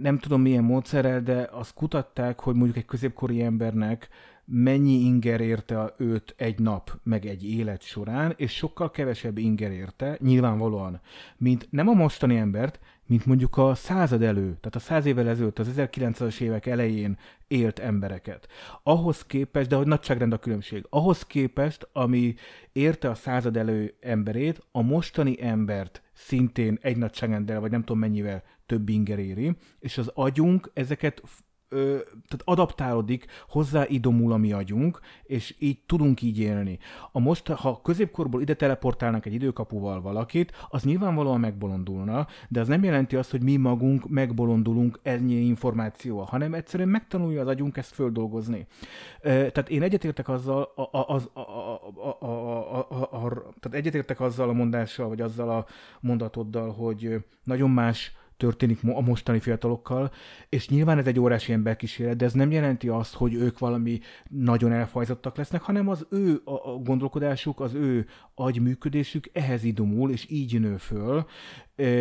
nem 0.02 0.18
tudom 0.18 0.42
milyen 0.42 0.64
módszerrel, 0.64 1.22
de 1.22 1.50
azt 1.52 1.74
kutatták, 1.74 2.40
hogy 2.40 2.56
mondjuk 2.56 2.78
egy 2.78 2.86
középkori 2.86 3.42
embernek 3.42 4.10
mennyi 4.46 4.94
inger 4.94 5.42
érte 5.42 5.94
őt 5.98 6.34
egy 6.38 6.60
nap, 6.60 7.00
meg 7.04 7.26
egy 7.26 7.50
élet 7.50 7.82
során, 7.82 8.34
és 8.38 8.56
sokkal 8.56 8.92
kevesebb 8.92 9.38
inger 9.38 9.72
érte, 9.72 10.18
nyilvánvalóan, 10.20 11.02
mint 11.38 11.68
nem 11.70 11.88
a 11.88 11.94
mostani 11.94 12.38
embert, 12.38 12.80
mint 13.06 13.26
mondjuk 13.26 13.58
a 13.58 13.76
század 13.76 14.22
elő, 14.22 14.44
tehát 14.44 14.76
a 14.76 14.80
száz 14.80 15.06
évvel 15.06 15.28
ezelőtt, 15.28 15.60
az 15.60 15.72
1900-as 15.78 16.40
évek 16.40 16.66
elején 16.66 17.18
élt 17.48 17.80
embereket. 17.80 18.48
Ahhoz 18.84 19.26
képest, 19.26 19.70
de 19.70 19.76
hogy 19.76 19.88
nagyságrend 19.88 20.34
a 20.34 20.38
különbség, 20.38 20.86
ahhoz 20.90 21.26
képest, 21.26 21.90
ami 21.94 22.36
érte 22.72 23.10
a 23.10 23.16
század 23.16 23.58
elő 23.58 23.96
emberét, 24.00 24.66
a 24.72 24.82
mostani 24.82 25.44
embert 25.44 26.02
szintén 26.14 26.78
egy 26.82 26.98
nagyságrendel, 26.98 27.60
vagy 27.60 27.72
nem 27.72 27.84
tudom 27.84 28.00
mennyivel 28.00 28.44
több 28.66 28.90
inger 28.90 29.20
éri, 29.20 29.56
és 29.80 29.98
az 29.98 30.12
agyunk 30.14 30.72
ezeket 30.74 31.22
tehát 31.72 32.42
adaptálódik, 32.44 33.26
hozzáidomul 33.48 34.32
a 34.32 34.38
mi 34.38 34.52
agyunk, 34.52 35.00
és 35.24 35.56
így 35.60 35.80
tudunk 35.86 36.22
így 36.22 36.40
élni. 36.40 36.80
A 37.12 37.20
most, 37.20 37.48
ha 37.48 37.82
középkorból 37.82 38.42
ide 38.42 38.54
teleportálnak 38.54 39.26
egy 39.26 39.34
időkapuval 39.34 40.02
valakit, 40.02 40.68
az 40.70 40.84
nyilvánvalóan 40.84 41.40
megbolondulna, 41.40 42.28
de 42.50 42.60
az 42.60 42.68
nem 42.68 42.84
jelenti 42.84 43.16
azt, 43.16 43.32
hogy 43.32 43.44
mi 43.44 43.56
magunk 43.56 44.10
megbolondulunk 44.10 45.00
ennyi 45.04 45.34
információval, 45.34 46.26
hanem 46.26 46.54
egyszerűen 46.54 46.90
megtanulja 46.90 47.42
az 47.42 47.48
agyunk 47.48 47.78
ezt 47.78 47.94
földolgozni. 47.94 48.68
Tehát 49.22 49.70
én 49.70 49.82
egyetértek 49.82 50.30
azzal, 50.30 50.62
a, 50.62 51.22
tehát 53.60 53.72
egyetértek 53.72 54.20
azzal 54.20 54.50
a 54.50 54.54
mondással, 54.54 55.08
vagy 55.08 55.22
azzal 55.22 55.50
a 55.50 55.66
mondatoddal, 56.00 56.72
hogy 56.72 57.26
nagyon 57.44 57.70
más 57.70 58.12
történik 58.42 58.80
a 58.84 59.02
mostani 59.02 59.40
fiatalokkal, 59.40 60.12
és 60.50 60.70
nyilván 60.70 60.98
ez 60.98 61.08
egy 61.08 61.20
órási 61.20 61.54
emberkísérlet, 61.54 62.16
de 62.16 62.26
ez 62.26 62.34
nem 62.34 62.52
jelenti 62.52 62.88
azt, 62.88 63.14
hogy 63.14 63.34
ők 63.34 63.60
valami 63.60 64.00
nagyon 64.30 64.72
elfajzottak 64.72 65.38
lesznek, 65.38 65.62
hanem 65.62 65.88
az 65.88 66.06
ő 66.10 66.42
a, 66.44 66.52
a 66.52 66.78
gondolkodásuk, 66.78 67.60
az 67.60 67.74
ő 67.74 68.06
agyműködésük 68.36 69.30
ehhez 69.34 69.64
idomul, 69.64 70.12
és 70.12 70.26
így 70.30 70.60
nő 70.60 70.78
föl, 70.78 71.26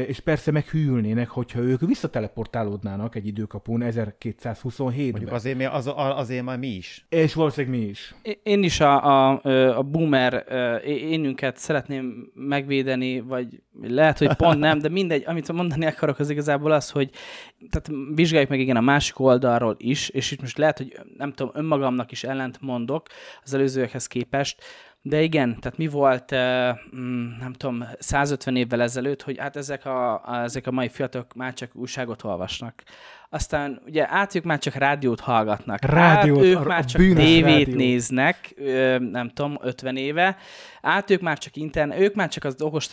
és 0.07 0.21
persze 0.21 0.51
meghűlnének, 0.51 1.29
hogyha 1.29 1.61
ők 1.61 1.81
visszateleportálódnának 1.81 3.15
egy 3.15 3.27
időkapun 3.27 3.83
1227-ben. 3.85 5.11
Mondjuk 5.11 5.33
azért, 5.33 5.57
mi, 5.57 5.65
az, 5.65 5.91
azért 5.95 6.45
már 6.45 6.59
mi 6.59 6.67
is. 6.67 7.07
És 7.09 7.35
valószínűleg 7.35 7.81
mi 7.81 7.87
is. 7.87 8.15
Én 8.43 8.63
is 8.63 8.81
a, 8.81 9.05
a, 9.05 9.41
a 9.77 9.83
boomer 9.83 10.45
énünket 10.85 11.57
szeretném 11.57 12.31
megvédeni, 12.35 13.21
vagy 13.21 13.63
lehet, 13.81 14.19
hogy 14.19 14.35
pont 14.35 14.59
nem, 14.59 14.79
de 14.79 14.89
mindegy, 14.89 15.23
amit 15.27 15.53
mondani 15.53 15.87
akarok, 15.87 16.19
az 16.19 16.31
igazából 16.31 16.73
az, 16.73 16.91
hogy 16.91 17.11
tehát 17.71 18.01
vizsgáljuk 18.15 18.51
meg 18.51 18.61
igen 18.61 18.77
a 18.77 18.81
másik 18.81 19.19
oldalról 19.19 19.75
is, 19.79 20.09
és 20.09 20.31
itt 20.31 20.41
most 20.41 20.59
lehet, 20.59 20.79
hogy 20.79 21.01
nem 21.17 21.33
tudom, 21.33 21.53
önmagamnak 21.55 22.13
is 22.13 22.25
ellent 22.25 22.61
mondok 22.61 23.07
az 23.43 23.55
előzőekhez 23.55 24.07
képest, 24.07 24.63
de 25.03 25.23
igen, 25.23 25.61
tehát 25.61 25.79
mi 25.79 25.87
volt, 25.87 26.35
mm, 26.97 27.29
nem 27.39 27.53
tudom, 27.53 27.85
150 27.99 28.57
évvel 28.57 28.83
ezelőtt, 28.83 29.23
hogy 29.23 29.39
hát 29.39 29.57
ezek 29.57 29.87
a, 29.87 30.23
ezek 30.43 30.67
a 30.67 30.71
mai 30.71 30.89
fiatalok 30.89 31.35
már 31.35 31.53
csak 31.53 31.75
újságot 31.75 32.25
olvasnak. 32.25 32.83
Aztán 33.33 33.83
ugye 33.87 34.07
át 34.09 34.35
ők 34.35 34.45
már 34.45 34.59
csak 34.59 34.75
rádiót 34.75 35.21
hallgatnak. 35.21 35.85
Rádiót, 35.85 36.39
át 36.39 36.45
ők 36.45 36.59
a, 36.59 36.63
már 36.63 36.85
csak 36.85 37.01
tévét 37.01 37.45
rádió. 37.45 37.77
néznek, 37.77 38.55
nem 38.99 39.29
tudom, 39.29 39.59
50 39.63 39.97
éve. 39.97 40.37
Át 40.83 41.11
ők 41.11 41.21
már 41.21 41.39
csak 41.39 41.57
internet, 41.57 41.99
ők 41.99 42.15
már 42.15 42.29
csak 42.29 42.45
az 42.45 42.63
okos 42.63 42.89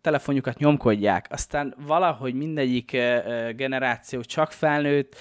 telefonjukat 0.00 0.58
nyomkodják. 0.58 1.26
Aztán 1.30 1.74
valahogy 1.86 2.34
mindegyik 2.34 2.96
generáció 3.56 4.20
csak 4.20 4.52
felnőtt, 4.52 5.16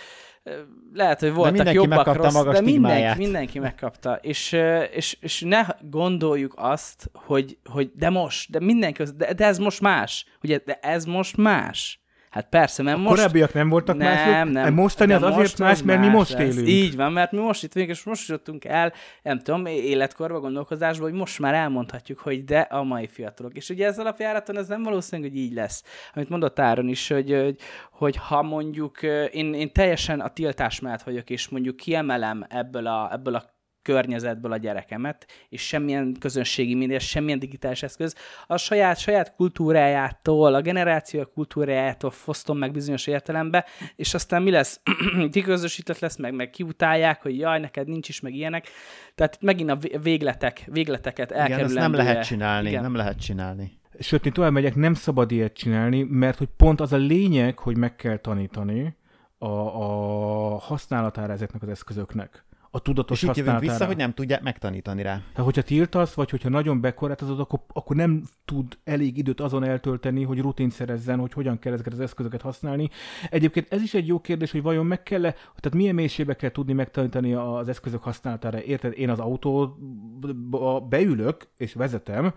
lehet, 0.93 1.19
hogy 1.19 1.34
voltak 1.34 1.53
mindenki 1.53 1.78
jobbak, 1.78 2.15
rossz, 2.15 2.34
maga 2.34 2.51
de 2.51 2.61
mindenki, 2.61 3.17
mindenki 3.17 3.59
megkapta. 3.59 4.15
És, 4.22 4.51
ö, 4.51 4.82
és, 4.82 5.17
és 5.19 5.41
ne 5.41 5.65
gondoljuk 5.82 6.53
azt, 6.55 7.11
hogy, 7.13 7.57
hogy 7.63 7.91
de 7.95 8.09
most, 8.09 8.51
de 8.51 8.59
mindenki, 8.59 9.03
de, 9.15 9.34
de 9.34 9.45
ez 9.45 9.57
most 9.57 9.82
más. 9.82 10.26
Ugye, 10.43 10.59
de 10.65 10.80
ez 10.82 11.05
most 11.05 11.38
más. 11.38 12.01
Hát 12.32 12.50
persze, 12.50 12.84
mert 12.84 12.98
A 12.98 13.00
most... 13.00 13.16
korábbiak 13.16 13.54
nem 13.54 13.70
voltak 13.70 13.98
nem, 13.98 14.08
mások, 14.14 14.52
nem. 14.54 14.74
mostani 14.74 15.14
az 15.14 15.24
azért 15.24 15.58
más, 15.58 15.72
az 15.72 15.82
mert 15.82 16.00
mi 16.00 16.08
most 16.08 16.32
lesz. 16.32 16.56
élünk. 16.56 16.68
Így 16.68 16.96
van, 16.96 17.12
mert 17.12 17.32
mi 17.32 17.40
most 17.40 17.64
itt 17.64 17.74
vagyunk, 17.74 17.92
és 17.92 18.04
most 18.04 18.28
jutottunk 18.28 18.66
el, 18.66 18.94
nem 19.22 19.40
tudom, 19.40 19.66
életkorba, 19.66 20.40
gondolkozásba, 20.40 21.04
hogy 21.04 21.14
most 21.14 21.40
már 21.40 21.54
elmondhatjuk, 21.54 22.20
hogy 22.20 22.44
de 22.44 22.60
a 22.60 22.84
mai 22.84 23.08
fiatalok. 23.08 23.54
És 23.54 23.70
ugye 23.70 23.86
ez 23.86 24.00
alapjáraton 24.00 24.58
ez 24.58 24.68
nem 24.68 24.84
valószínű, 24.84 25.22
hogy 25.22 25.38
így 25.38 25.54
lesz. 25.54 25.84
Amit 26.14 26.30
mondott 26.30 26.60
Áron 26.60 26.88
is, 26.88 27.08
hogy, 27.08 27.32
hogy, 27.32 27.56
hogy 27.92 28.16
ha 28.16 28.42
mondjuk 28.42 29.02
én, 29.32 29.54
én 29.54 29.72
teljesen 29.72 30.20
a 30.20 30.30
tiltás 30.30 30.80
mellett 30.80 31.04
vagyok, 31.04 31.30
és 31.30 31.50
mondjuk 31.50 31.76
kiemelem 31.76 32.46
ebből 32.50 32.88
a, 32.88 33.10
ebből 33.14 33.36
a 33.36 33.60
környezetből 33.82 34.52
a 34.52 34.58
gyerekemet, 34.58 35.26
és 35.50 35.68
semmilyen 35.68 36.16
közönségi 36.20 36.76
média, 36.76 37.00
semmilyen 37.00 37.40
digitális 37.40 37.84
eszköz, 37.84 38.16
a 38.48 38.58
saját, 38.58 39.00
saját 39.00 39.36
kultúrájától, 39.36 40.54
a 40.54 40.62
generáció 40.62 41.26
kultúrájától 41.26 42.12
fosztom 42.12 42.58
meg 42.58 42.72
bizonyos 42.72 43.08
értelembe, 43.08 43.66
és 43.96 44.14
aztán 44.14 44.42
mi 44.42 44.52
lesz? 44.52 44.82
Kiközösített 45.32 46.00
lesz, 46.00 46.18
meg, 46.18 46.34
meg 46.34 46.50
kiutálják, 46.50 47.22
hogy 47.22 47.38
jaj, 47.38 47.60
neked 47.60 47.88
nincs 47.88 48.10
is, 48.10 48.20
meg 48.20 48.34
ilyenek. 48.34 48.68
Tehát 49.16 49.36
itt 49.36 49.42
megint 49.42 49.70
a 49.70 49.76
vé- 49.76 50.00
végletek, 50.04 50.64
végleteket 50.72 51.30
Igen, 51.30 51.42
ezt 51.42 51.50
elkerülendője. 51.52 51.88
nem 51.88 52.06
lehet 52.06 52.26
csinálni, 52.26 52.70
Igen. 52.70 52.82
nem 52.82 52.96
lehet 52.96 53.20
csinálni. 53.20 53.80
Sőt, 54.00 54.26
én 54.26 54.34
tovább 54.34 54.52
megyek, 54.52 54.76
nem 54.76 54.94
szabad 54.94 55.32
ilyet 55.32 55.54
csinálni, 55.54 56.04
mert 56.04 56.38
hogy 56.38 56.50
pont 56.58 56.82
az 56.82 56.94
a 56.94 56.98
lényeg, 56.98 57.58
hogy 57.60 57.78
meg 57.78 57.96
kell 57.96 58.18
tanítani 58.18 58.96
a, 59.38 59.48
a 59.48 60.58
használatára 60.58 61.34
ezeknek 61.34 61.62
az 61.62 61.70
eszközöknek. 61.70 62.46
A 62.74 62.80
tudatos 62.80 63.22
És 63.22 63.28
itt 63.28 63.36
jövünk 63.36 63.59
vissza, 63.59 63.86
hogy 63.86 63.97
nem 63.97 64.13
tudják 64.13 64.41
megtanítani 64.41 65.01
rá. 65.01 65.13
Tehát, 65.13 65.45
hogyha 65.45 65.61
tiltasz, 65.61 66.13
vagy 66.13 66.30
hogyha 66.30 66.49
nagyon 66.49 66.82
bekorlátozod, 66.82 67.39
akkor, 67.39 67.59
akkor 67.67 67.95
nem 67.95 68.24
tud 68.45 68.78
elég 68.84 69.17
időt 69.17 69.39
azon 69.39 69.63
eltölteni, 69.63 70.24
hogy 70.24 70.39
rutin 70.39 70.69
szerezzen, 70.69 71.19
hogy 71.19 71.34
hogyan 71.34 71.59
kell 71.59 71.74
ezeket 71.74 71.93
az 71.93 71.99
eszközöket 71.99 72.41
használni. 72.41 72.89
Egyébként 73.30 73.74
ez 73.74 73.82
is 73.82 73.93
egy 73.93 74.07
jó 74.07 74.19
kérdés, 74.19 74.51
hogy 74.51 74.61
vajon 74.61 74.86
meg 74.86 75.03
kell 75.03 75.22
tehát 75.22 75.74
milyen 75.74 75.95
mélységbe 75.95 76.36
kell 76.36 76.51
tudni 76.51 76.74
megtanítani 76.74 77.34
az 77.34 77.67
eszközök 77.67 78.03
használatára. 78.03 78.63
Érted, 78.63 78.97
én 78.97 79.09
az 79.09 79.19
autóba 79.19 80.80
beülök 80.89 81.47
és 81.57 81.74
vezetem, 81.74 82.34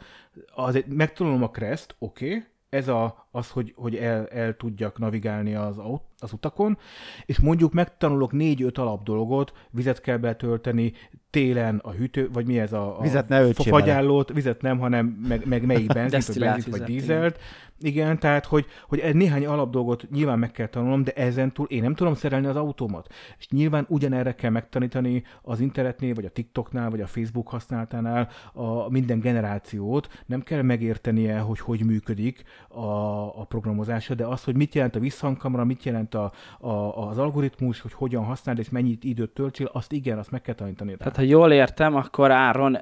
az 0.54 0.74
egy, 0.74 0.86
megtanulom 0.86 1.42
a 1.42 1.50
Crest, 1.50 1.94
oké, 1.98 2.26
okay, 2.26 2.44
ez 2.68 2.88
a, 2.88 3.23
az, 3.34 3.50
hogy, 3.50 3.72
hogy 3.76 3.96
el, 3.96 4.26
el 4.26 4.56
tudjak 4.56 4.98
navigálni 4.98 5.54
az, 5.54 5.78
aut, 5.78 6.02
az 6.18 6.32
utakon, 6.32 6.78
és 7.26 7.40
mondjuk 7.40 7.72
megtanulok 7.72 8.32
négy-öt 8.32 8.78
alap 8.78 9.04
dolgot, 9.04 9.52
vizet 9.70 10.00
kell 10.00 10.16
betölteni, 10.16 10.92
télen 11.34 11.80
a 11.82 11.90
hűtő, 11.90 12.28
vagy 12.32 12.46
mi 12.46 12.58
ez 12.58 12.72
a, 12.72 12.98
a 12.98 13.02
Vizet 13.02 13.28
ne 13.28 13.52
fagyállót, 13.52 14.32
vizet 14.32 14.62
nem, 14.62 14.78
hanem 14.78 15.06
meg, 15.06 15.46
meg 15.46 15.66
melyik 15.66 15.92
benzint, 15.92 16.26
vagy 16.26 16.38
benzint, 16.38 16.76
vagy 16.76 16.82
dízelt. 16.86 17.38
Igen, 17.80 18.18
tehát, 18.18 18.44
hogy, 18.46 18.66
hogy 18.88 19.14
néhány 19.14 19.46
alap 19.46 19.70
dolgot 19.70 20.10
nyilván 20.10 20.38
meg 20.38 20.50
kell 20.50 20.66
tanulnom, 20.66 21.04
de 21.04 21.12
ezen 21.12 21.52
túl 21.52 21.66
én 21.66 21.82
nem 21.82 21.94
tudom 21.94 22.14
szerelni 22.14 22.46
az 22.46 22.56
autómat. 22.56 23.08
És 23.38 23.48
nyilván 23.48 23.86
ugyanerre 23.88 24.34
kell 24.34 24.50
megtanítani 24.50 25.22
az 25.42 25.60
internetnél, 25.60 26.14
vagy 26.14 26.24
a 26.24 26.30
TikToknál, 26.30 26.90
vagy 26.90 27.00
a 27.00 27.06
Facebook 27.06 27.48
használatánál 27.48 28.28
a 28.52 28.90
minden 28.90 29.20
generációt. 29.20 30.22
Nem 30.26 30.42
kell 30.42 30.62
megértenie, 30.62 31.38
hogy 31.38 31.60
hogy 31.60 31.84
működik 31.84 32.42
a, 32.68 32.84
a 33.28 33.44
programozása, 33.44 34.14
de 34.14 34.26
az, 34.26 34.44
hogy 34.44 34.56
mit 34.56 34.74
jelent 34.74 34.96
a 34.96 35.00
visszhangkamera, 35.00 35.64
mit 35.64 35.84
jelent 35.84 36.14
a, 36.14 36.32
a, 36.58 36.68
az 37.08 37.18
algoritmus, 37.18 37.80
hogy 37.80 37.92
hogyan 37.92 38.24
használd, 38.24 38.58
és 38.58 38.70
mennyit 38.70 39.04
időt 39.04 39.30
töltsél, 39.30 39.70
azt 39.72 39.92
igen, 39.92 40.18
azt 40.18 40.30
meg 40.30 40.40
kell 40.40 40.54
tanítani. 40.54 40.90
rá. 40.90 40.96
Tehát, 40.96 41.16
ha 41.16 41.22
jól 41.22 41.52
értem, 41.52 41.94
akkor 41.94 42.30
Áron 42.30 42.74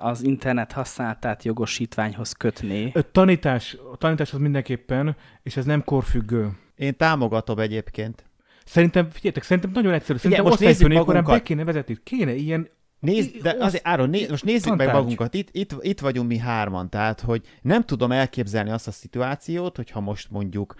az 0.00 0.22
internet 0.22 0.72
használatát 0.72 1.44
jogosítványhoz 1.44 2.32
kötné. 2.32 2.90
Ö, 2.94 3.00
Tanítás, 3.12 3.76
a 3.92 3.96
tanítás 3.96 4.32
az 4.32 4.38
mindenképpen, 4.38 5.16
és 5.42 5.56
ez 5.56 5.64
nem 5.64 5.84
korfüggő. 5.84 6.50
Én 6.76 6.96
támogatom 6.96 7.58
egyébként. 7.58 8.24
Szerintem, 8.64 9.10
figyeljetek, 9.10 9.42
szerintem 9.42 9.70
nagyon 9.72 9.92
egyszerű. 9.92 10.18
Szerintem 10.18 10.46
most 10.46 10.58
nézzük 10.58 10.72
osztályfőnökkorán 10.74 11.22
be 11.22 11.28
magunkat. 11.28 11.46
kéne 11.48 11.64
vezetni. 11.64 11.98
Kéne 12.02 12.34
ilyen 12.34 12.68
Nézd, 13.00 13.36
de 13.36 13.56
azért, 13.58 13.86
Áron, 13.86 14.10
né, 14.10 14.26
most 14.28 14.44
nézzük 14.44 14.68
meg 14.68 14.78
tantárgy. 14.78 15.00
magunkat. 15.00 15.34
Itt, 15.34 15.48
itt, 15.52 15.76
itt 15.80 16.00
vagyunk 16.00 16.28
mi 16.28 16.38
hárman, 16.38 16.88
tehát, 16.88 17.20
hogy 17.20 17.42
nem 17.62 17.82
tudom 17.82 18.12
elképzelni 18.12 18.70
azt 18.70 18.86
a 18.86 18.90
szituációt, 18.90 19.76
hogyha 19.76 20.00
most 20.00 20.30
mondjuk 20.30 20.74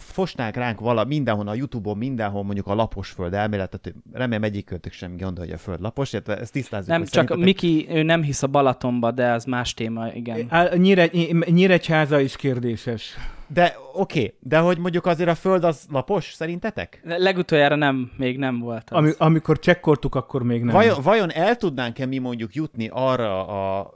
fosnák 0.00 0.56
ránk 0.56 0.80
vala 0.80 1.04
mindenhol 1.04 1.48
a 1.48 1.54
Youtube-on, 1.54 1.98
mindenhol 1.98 2.42
mondjuk 2.42 2.66
a 2.66 2.74
lapos 2.74 3.10
föld 3.10 3.34
elméletet, 3.34 3.94
remélem 4.12 4.42
egyikőtök 4.42 4.92
sem 4.92 5.16
gondolja, 5.16 5.50
hogy 5.50 5.60
a 5.60 5.62
föld 5.62 5.80
lapos, 5.80 6.12
illetve 6.12 6.38
ezt 6.38 6.52
tisztázzuk. 6.52 6.88
Nem, 6.88 7.00
csak 7.00 7.10
szerintetek- 7.10 7.44
Miki, 7.44 7.86
ő 7.90 8.02
nem 8.02 8.22
hisz 8.22 8.42
a 8.42 8.46
Balatonba, 8.46 9.10
de 9.10 9.32
az 9.32 9.44
más 9.44 9.74
téma, 9.74 10.08
igen. 10.08 10.46
Á, 10.48 10.68
Nyíre, 10.74 11.10
Nyíregyháza 11.46 12.20
is 12.20 12.36
kérdéses. 12.36 13.16
De 13.46 13.76
oké, 13.92 14.18
okay, 14.18 14.34
de 14.40 14.58
hogy 14.58 14.78
mondjuk 14.78 15.06
azért 15.06 15.28
a 15.28 15.34
föld 15.34 15.64
az 15.64 15.86
lapos, 15.90 16.32
szerintetek? 16.32 17.00
Legutoljára 17.04 17.74
nem, 17.74 18.10
még 18.16 18.38
nem 18.38 18.58
volt 18.58 18.90
az. 18.90 18.96
Ami, 18.96 19.10
amikor 19.18 19.58
csekkoltuk, 19.58 20.14
akkor 20.14 20.42
még 20.42 20.62
nem. 20.62 20.74
Vajon, 20.74 21.02
vajon 21.02 21.32
el 21.32 21.56
tudnánk-e 21.56 22.06
mi 22.06 22.18
mondjuk 22.18 22.54
jutni 22.54 22.88
arra 22.92 23.46
a 23.46 23.94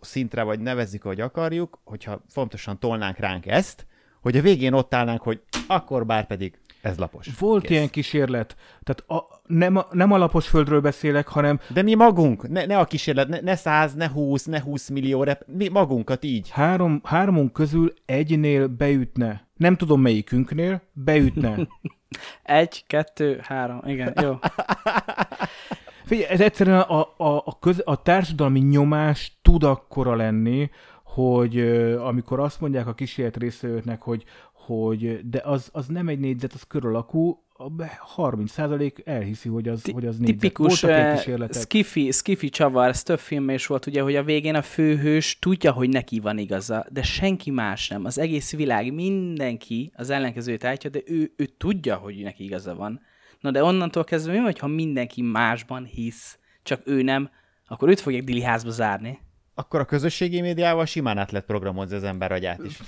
szintre, 0.00 0.42
vagy 0.42 0.60
nevezzük, 0.60 1.02
hogy 1.02 1.20
akarjuk, 1.20 1.80
hogyha 1.84 2.22
fontosan 2.28 2.78
tolnánk 2.78 3.16
ránk 3.16 3.46
ezt, 3.46 3.86
hogy 4.22 4.36
a 4.36 4.40
végén 4.42 4.72
ott 4.72 4.94
állnánk, 4.94 5.22
hogy 5.22 5.40
akkor 5.66 6.06
bár 6.06 6.26
pedig 6.26 6.58
ez 6.82 6.98
lapos. 6.98 7.28
Volt 7.38 7.62
Kész. 7.62 7.70
ilyen 7.70 7.90
kísérlet. 7.90 8.56
Tehát 8.82 9.22
a, 9.22 9.40
nem, 9.46 9.76
a, 9.76 9.86
nem 9.90 10.12
a 10.12 10.18
lapos 10.18 10.48
földről 10.48 10.80
beszélek, 10.80 11.28
hanem 11.28 11.60
De 11.68 11.82
mi 11.82 11.94
magunk, 11.94 12.48
ne, 12.48 12.64
ne 12.64 12.78
a 12.78 12.84
kísérlet, 12.84 13.28
ne, 13.28 13.40
ne 13.40 13.56
100, 13.56 13.94
ne 13.94 14.08
20, 14.08 14.44
ne 14.44 14.60
20 14.60 14.88
millió, 14.88 15.22
rep, 15.22 15.42
mi 15.46 15.68
magunkat 15.68 16.24
így. 16.24 16.50
három, 16.50 17.00
háromunk 17.04 17.52
közül 17.52 17.92
egynél 18.06 18.66
beütne. 18.66 19.48
Nem 19.56 19.76
tudom 19.76 20.00
melyikünknél, 20.00 20.82
beütne. 20.92 21.56
Egy, 22.42 22.84
kettő, 22.86 23.40
három, 23.42 23.80
igen, 23.84 24.12
jó. 24.22 24.38
Figyelj, 26.04 26.28
ez 26.30 26.40
egyszerűen 26.40 26.80
a, 26.80 27.00
a, 27.16 27.42
a, 27.44 27.58
köz, 27.60 27.82
a 27.84 28.02
társadalmi 28.02 28.60
nyomás 28.60 29.38
tud 29.42 29.64
akkora 29.64 30.14
lenni, 30.14 30.70
hogy 31.14 31.60
amikor 31.96 32.40
azt 32.40 32.60
mondják 32.60 32.86
a 32.86 32.94
kísérlet 32.94 33.36
részvevőknek, 33.36 34.02
hogy, 34.02 34.24
hogy 34.52 35.28
de 35.28 35.40
az, 35.44 35.68
az 35.72 35.86
nem 35.86 36.08
egy 36.08 36.18
négyzet, 36.18 36.52
az 36.52 36.62
kör 36.62 36.86
alakú, 36.86 37.44
a 37.52 37.68
be- 37.68 38.00
30% 38.16 39.06
elhiszi, 39.06 39.48
hogy 39.48 39.68
az, 39.68 39.84
hogy 39.92 40.06
az 40.06 40.16
négyzet. 40.18 40.38
Tipikus 40.38 40.84
skifi, 41.54 42.10
skifi 42.10 42.48
csavar, 42.48 42.88
ez 42.88 43.02
több 43.02 43.18
filmben 43.18 43.54
is 43.54 43.66
volt, 43.66 43.86
ugye, 43.86 44.02
hogy 44.02 44.16
a 44.16 44.22
végén 44.22 44.54
a 44.54 44.62
főhős 44.62 45.38
tudja, 45.38 45.72
hogy 45.72 45.88
neki 45.88 46.20
van 46.20 46.38
igaza, 46.38 46.86
de 46.90 47.02
senki 47.02 47.50
más 47.50 47.88
nem. 47.88 48.04
Az 48.04 48.18
egész 48.18 48.56
világ, 48.56 48.92
mindenki 48.92 49.92
az 49.96 50.10
ellenkezőt 50.10 50.64
állítja, 50.64 50.90
de 50.90 51.00
ő, 51.04 51.32
ő 51.36 51.44
tudja, 51.44 51.96
hogy 51.96 52.22
neki 52.22 52.44
igaza 52.44 52.74
van. 52.74 53.00
Na 53.40 53.50
de 53.50 53.64
onnantól 53.64 54.04
kezdve 54.04 54.32
mi, 54.32 54.40
vagy 54.40 54.58
ha 54.58 54.66
mindenki 54.66 55.22
másban 55.22 55.84
hisz, 55.84 56.38
csak 56.62 56.82
ő 56.84 57.02
nem, 57.02 57.30
akkor 57.66 57.88
őt 57.88 58.00
fogják 58.00 58.24
dili 58.24 58.42
házba 58.42 58.70
zárni. 58.70 59.18
Akkor 59.54 59.80
a 59.80 59.84
közösségi 59.84 60.40
médiával 60.40 60.84
simán 60.86 61.18
át 61.18 61.30
lehet 61.30 61.46
programozni 61.46 61.96
az 61.96 62.04
ember 62.04 62.32
agyát 62.32 62.60
is. 62.64 62.80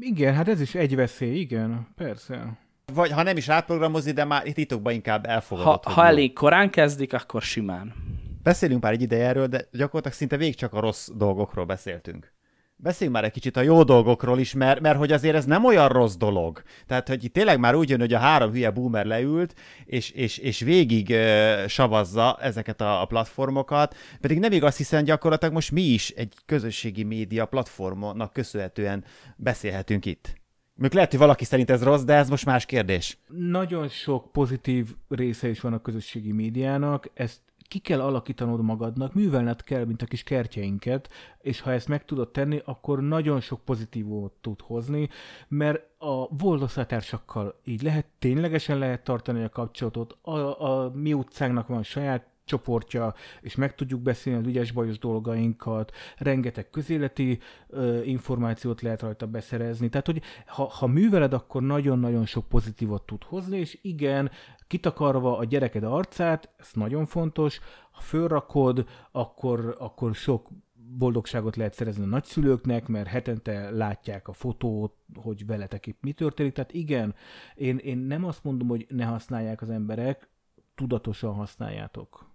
Igen, 0.00 0.34
hát 0.34 0.48
ez 0.48 0.60
is 0.60 0.74
egy 0.74 0.96
veszély, 0.96 1.38
igen, 1.38 1.88
persze. 1.96 2.58
Vagy 2.94 3.10
ha 3.10 3.22
nem 3.22 3.36
is 3.36 3.48
átprogramozni, 3.48 4.12
de 4.12 4.24
már 4.24 4.42
titokban 4.42 4.92
inkább 4.92 5.26
Ha, 5.26 5.32
elfogadott. 5.32 5.84
ha 5.84 6.02
jó. 6.02 6.08
elég 6.08 6.32
korán 6.32 6.70
kezdik, 6.70 7.12
akkor 7.12 7.42
simán. 7.42 7.94
Beszélünk 8.42 8.82
már 8.82 8.92
egy 8.92 9.02
ideje 9.02 9.26
erről, 9.26 9.46
de 9.46 9.68
gyakorlatilag 9.72 10.16
szinte 10.16 10.36
végig 10.36 10.54
csak 10.54 10.72
a 10.72 10.80
rossz 10.80 11.08
dolgokról 11.16 11.64
beszéltünk. 11.64 12.32
Beszéljünk 12.80 13.16
már 13.16 13.24
egy 13.24 13.32
kicsit 13.32 13.56
a 13.56 13.60
jó 13.60 13.82
dolgokról 13.82 14.38
is, 14.38 14.52
mert, 14.52 14.80
mert 14.80 14.98
hogy 14.98 15.12
azért 15.12 15.34
ez 15.34 15.44
nem 15.44 15.64
olyan 15.64 15.88
rossz 15.88 16.14
dolog. 16.16 16.62
Tehát, 16.86 17.08
hogy 17.08 17.24
itt 17.24 17.32
tényleg 17.32 17.58
már 17.58 17.74
úgy 17.74 17.88
jön, 17.88 18.00
hogy 18.00 18.14
a 18.14 18.18
három 18.18 18.50
hülye 18.50 18.70
boomer 18.70 19.06
leült, 19.06 19.54
és, 19.84 20.10
és, 20.10 20.38
és 20.38 20.60
végig 20.60 21.08
uh, 21.10 21.66
savazza 21.66 22.38
ezeket 22.40 22.80
a, 22.80 23.00
a 23.00 23.04
platformokat, 23.04 23.96
pedig 24.20 24.38
nem 24.38 24.52
igaz, 24.52 24.76
hiszen 24.76 25.04
gyakorlatilag 25.04 25.54
most 25.54 25.70
mi 25.70 25.82
is 25.82 26.10
egy 26.10 26.34
közösségi 26.46 27.02
média 27.02 27.46
platformnak 27.46 28.32
köszönhetően 28.32 29.04
beszélhetünk 29.36 30.06
itt. 30.06 30.34
Még 30.74 30.92
lehet, 30.92 31.10
hogy 31.10 31.18
valaki 31.18 31.44
szerint 31.44 31.70
ez 31.70 31.82
rossz, 31.82 32.02
de 32.02 32.14
ez 32.14 32.28
most 32.28 32.44
más 32.44 32.66
kérdés. 32.66 33.18
Nagyon 33.28 33.88
sok 33.88 34.32
pozitív 34.32 34.94
része 35.08 35.48
is 35.48 35.60
van 35.60 35.72
a 35.72 35.82
közösségi 35.82 36.32
médiának, 36.32 37.10
ezt 37.14 37.40
ki 37.68 37.78
kell 37.78 38.00
alakítanod 38.00 38.62
magadnak, 38.62 39.14
művelned 39.14 39.62
kell, 39.62 39.84
mint 39.84 40.02
a 40.02 40.06
kis 40.06 40.22
kertjeinket, 40.22 41.08
és 41.40 41.60
ha 41.60 41.72
ezt 41.72 41.88
meg 41.88 42.04
tudod 42.04 42.30
tenni, 42.30 42.62
akkor 42.64 43.00
nagyon 43.02 43.40
sok 43.40 43.64
pozitívot 43.64 44.32
tud 44.40 44.60
hozni, 44.60 45.08
mert 45.48 45.82
a 45.98 46.36
volt 46.36 46.62
osztálytársakkal 46.62 47.60
így 47.64 47.82
lehet, 47.82 48.06
ténylegesen 48.18 48.78
lehet 48.78 49.04
tartani 49.04 49.42
a 49.42 49.48
kapcsolatot, 49.48 50.18
a, 50.22 50.62
a 50.62 50.90
mi 50.94 51.12
utcánknak 51.12 51.66
van 51.66 51.82
saját 51.82 52.26
csoportja, 52.48 53.14
és 53.40 53.54
meg 53.54 53.74
tudjuk 53.74 54.00
beszélni 54.00 54.38
az 54.38 54.46
ügyes 54.46 54.72
bajos 54.72 54.98
dolgainkat, 54.98 55.92
rengeteg 56.16 56.70
közéleti 56.70 57.38
ö, 57.68 58.02
információt 58.02 58.80
lehet 58.80 59.02
rajta 59.02 59.26
beszerezni. 59.26 59.88
Tehát, 59.88 60.06
hogy 60.06 60.22
ha, 60.46 60.64
ha 60.64 60.86
műveled, 60.86 61.32
akkor 61.32 61.62
nagyon-nagyon 61.62 62.26
sok 62.26 62.48
pozitívot 62.48 63.02
tud 63.02 63.22
hozni, 63.22 63.58
és 63.58 63.78
igen, 63.82 64.30
kitakarva 64.66 65.38
a 65.38 65.44
gyereked 65.44 65.84
arcát, 65.84 66.48
ez 66.56 66.70
nagyon 66.72 67.06
fontos, 67.06 67.60
ha 67.90 68.00
fölrakod, 68.00 68.88
akkor, 69.10 69.76
akkor 69.78 70.14
sok 70.14 70.48
boldogságot 70.96 71.56
lehet 71.56 71.74
szerezni 71.74 72.02
a 72.02 72.06
nagyszülőknek, 72.06 72.86
mert 72.86 73.08
hetente 73.08 73.70
látják 73.70 74.28
a 74.28 74.32
fotót, 74.32 74.94
hogy 75.14 75.46
veletek 75.46 75.86
itt 75.86 75.98
mi 76.00 76.12
történik. 76.12 76.52
Tehát 76.52 76.72
igen, 76.72 77.14
én, 77.54 77.76
én 77.76 77.98
nem 77.98 78.24
azt 78.24 78.44
mondom, 78.44 78.68
hogy 78.68 78.86
ne 78.88 79.04
használják 79.04 79.62
az 79.62 79.70
emberek, 79.70 80.28
tudatosan 80.74 81.34
használjátok. 81.34 82.27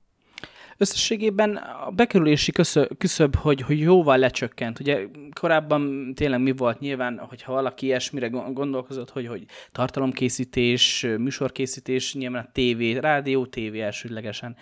Összességében 0.78 1.56
a 1.56 1.92
bekerülési 1.92 2.52
küszöb, 2.98 3.36
hogy, 3.36 3.62
hogy 3.62 3.80
jóval 3.80 4.18
lecsökkent. 4.18 4.80
Ugye 4.80 5.06
korábban 5.40 6.14
tényleg 6.16 6.42
mi 6.42 6.52
volt 6.52 6.80
nyilván, 6.80 7.18
hogyha 7.18 7.54
valaki 7.54 7.86
ilyesmire 7.86 8.28
gondolkozott, 8.28 9.10
hogy, 9.10 9.28
hogy 9.28 9.46
tartalomkészítés, 9.72 11.08
műsorkészítés, 11.18 12.14
nyilván 12.14 12.44
a 12.44 12.52
tévé, 12.52 12.98
rádió, 12.98 13.46
tévé 13.46 13.82
elsődlegesen. 13.82 14.56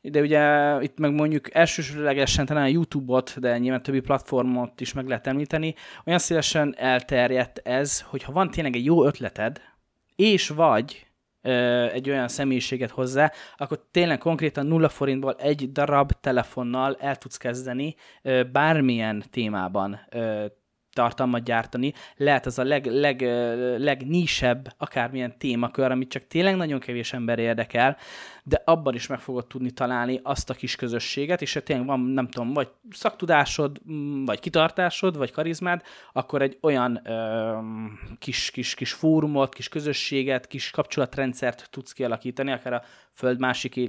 De 0.00 0.20
ugye 0.20 0.74
itt 0.82 0.98
meg 0.98 1.12
mondjuk 1.12 1.54
elsősorlegesen 1.54 2.46
talán 2.46 2.64
a 2.64 2.68
YouTube-ot, 2.68 3.40
de 3.40 3.58
nyilván 3.58 3.82
többi 3.82 4.00
platformot 4.00 4.80
is 4.80 4.92
meg 4.92 5.08
lehet 5.08 5.26
említeni, 5.26 5.74
olyan 6.04 6.18
szélesen 6.18 6.74
elterjedt 6.78 7.58
ez, 7.58 8.00
hogy 8.00 8.22
ha 8.22 8.32
van 8.32 8.50
tényleg 8.50 8.76
egy 8.76 8.84
jó 8.84 9.04
ötleted, 9.04 9.60
és 10.16 10.48
vagy 10.48 11.06
egy 11.92 12.10
olyan 12.10 12.28
személyiséget 12.28 12.90
hozzá, 12.90 13.32
akkor 13.56 13.86
tényleg 13.90 14.18
konkrétan 14.18 14.66
nulla 14.66 14.88
forintból 14.88 15.34
egy 15.38 15.72
darab 15.72 16.12
telefonnal 16.20 16.96
el 17.00 17.16
tudsz 17.16 17.36
kezdeni 17.36 17.94
bármilyen 18.52 19.24
témában 19.30 20.00
tartalmat 20.92 21.44
gyártani. 21.44 21.92
Lehet 22.16 22.46
az 22.46 22.58
a 22.58 22.64
leg, 22.64 22.86
leg, 22.86 23.20
legnísebb 23.78 24.74
akármilyen 24.78 25.38
témakör, 25.38 25.90
amit 25.90 26.08
csak 26.08 26.26
tényleg 26.26 26.56
nagyon 26.56 26.80
kevés 26.80 27.12
ember 27.12 27.38
érdekel, 27.38 27.96
de 28.46 28.62
abban 28.64 28.94
is 28.94 29.06
meg 29.06 29.20
fogod 29.20 29.46
tudni 29.46 29.70
találni 29.70 30.20
azt 30.22 30.50
a 30.50 30.54
kis 30.54 30.76
közösséget, 30.76 31.42
és 31.42 31.54
ha 31.54 31.60
tényleg 31.60 31.86
van, 31.86 32.00
nem 32.00 32.28
tudom, 32.28 32.52
vagy 32.52 32.68
szaktudásod, 32.90 33.80
mm, 33.90 34.24
vagy 34.24 34.40
kitartásod, 34.40 35.16
vagy 35.16 35.30
karizmád, 35.30 35.82
akkor 36.12 36.42
egy 36.42 36.58
olyan 36.60 37.00
ö, 37.04 37.58
kis, 38.18 38.50
kis, 38.50 38.74
kis 38.74 38.92
fórumot, 38.92 39.54
kis 39.54 39.68
közösséget, 39.68 40.46
kis 40.46 40.70
kapcsolatrendszert 40.70 41.68
tudsz 41.70 41.92
kialakítani, 41.92 42.52
akár 42.52 42.72
a 42.72 42.82
föld 43.12 43.38
másik 43.38 43.80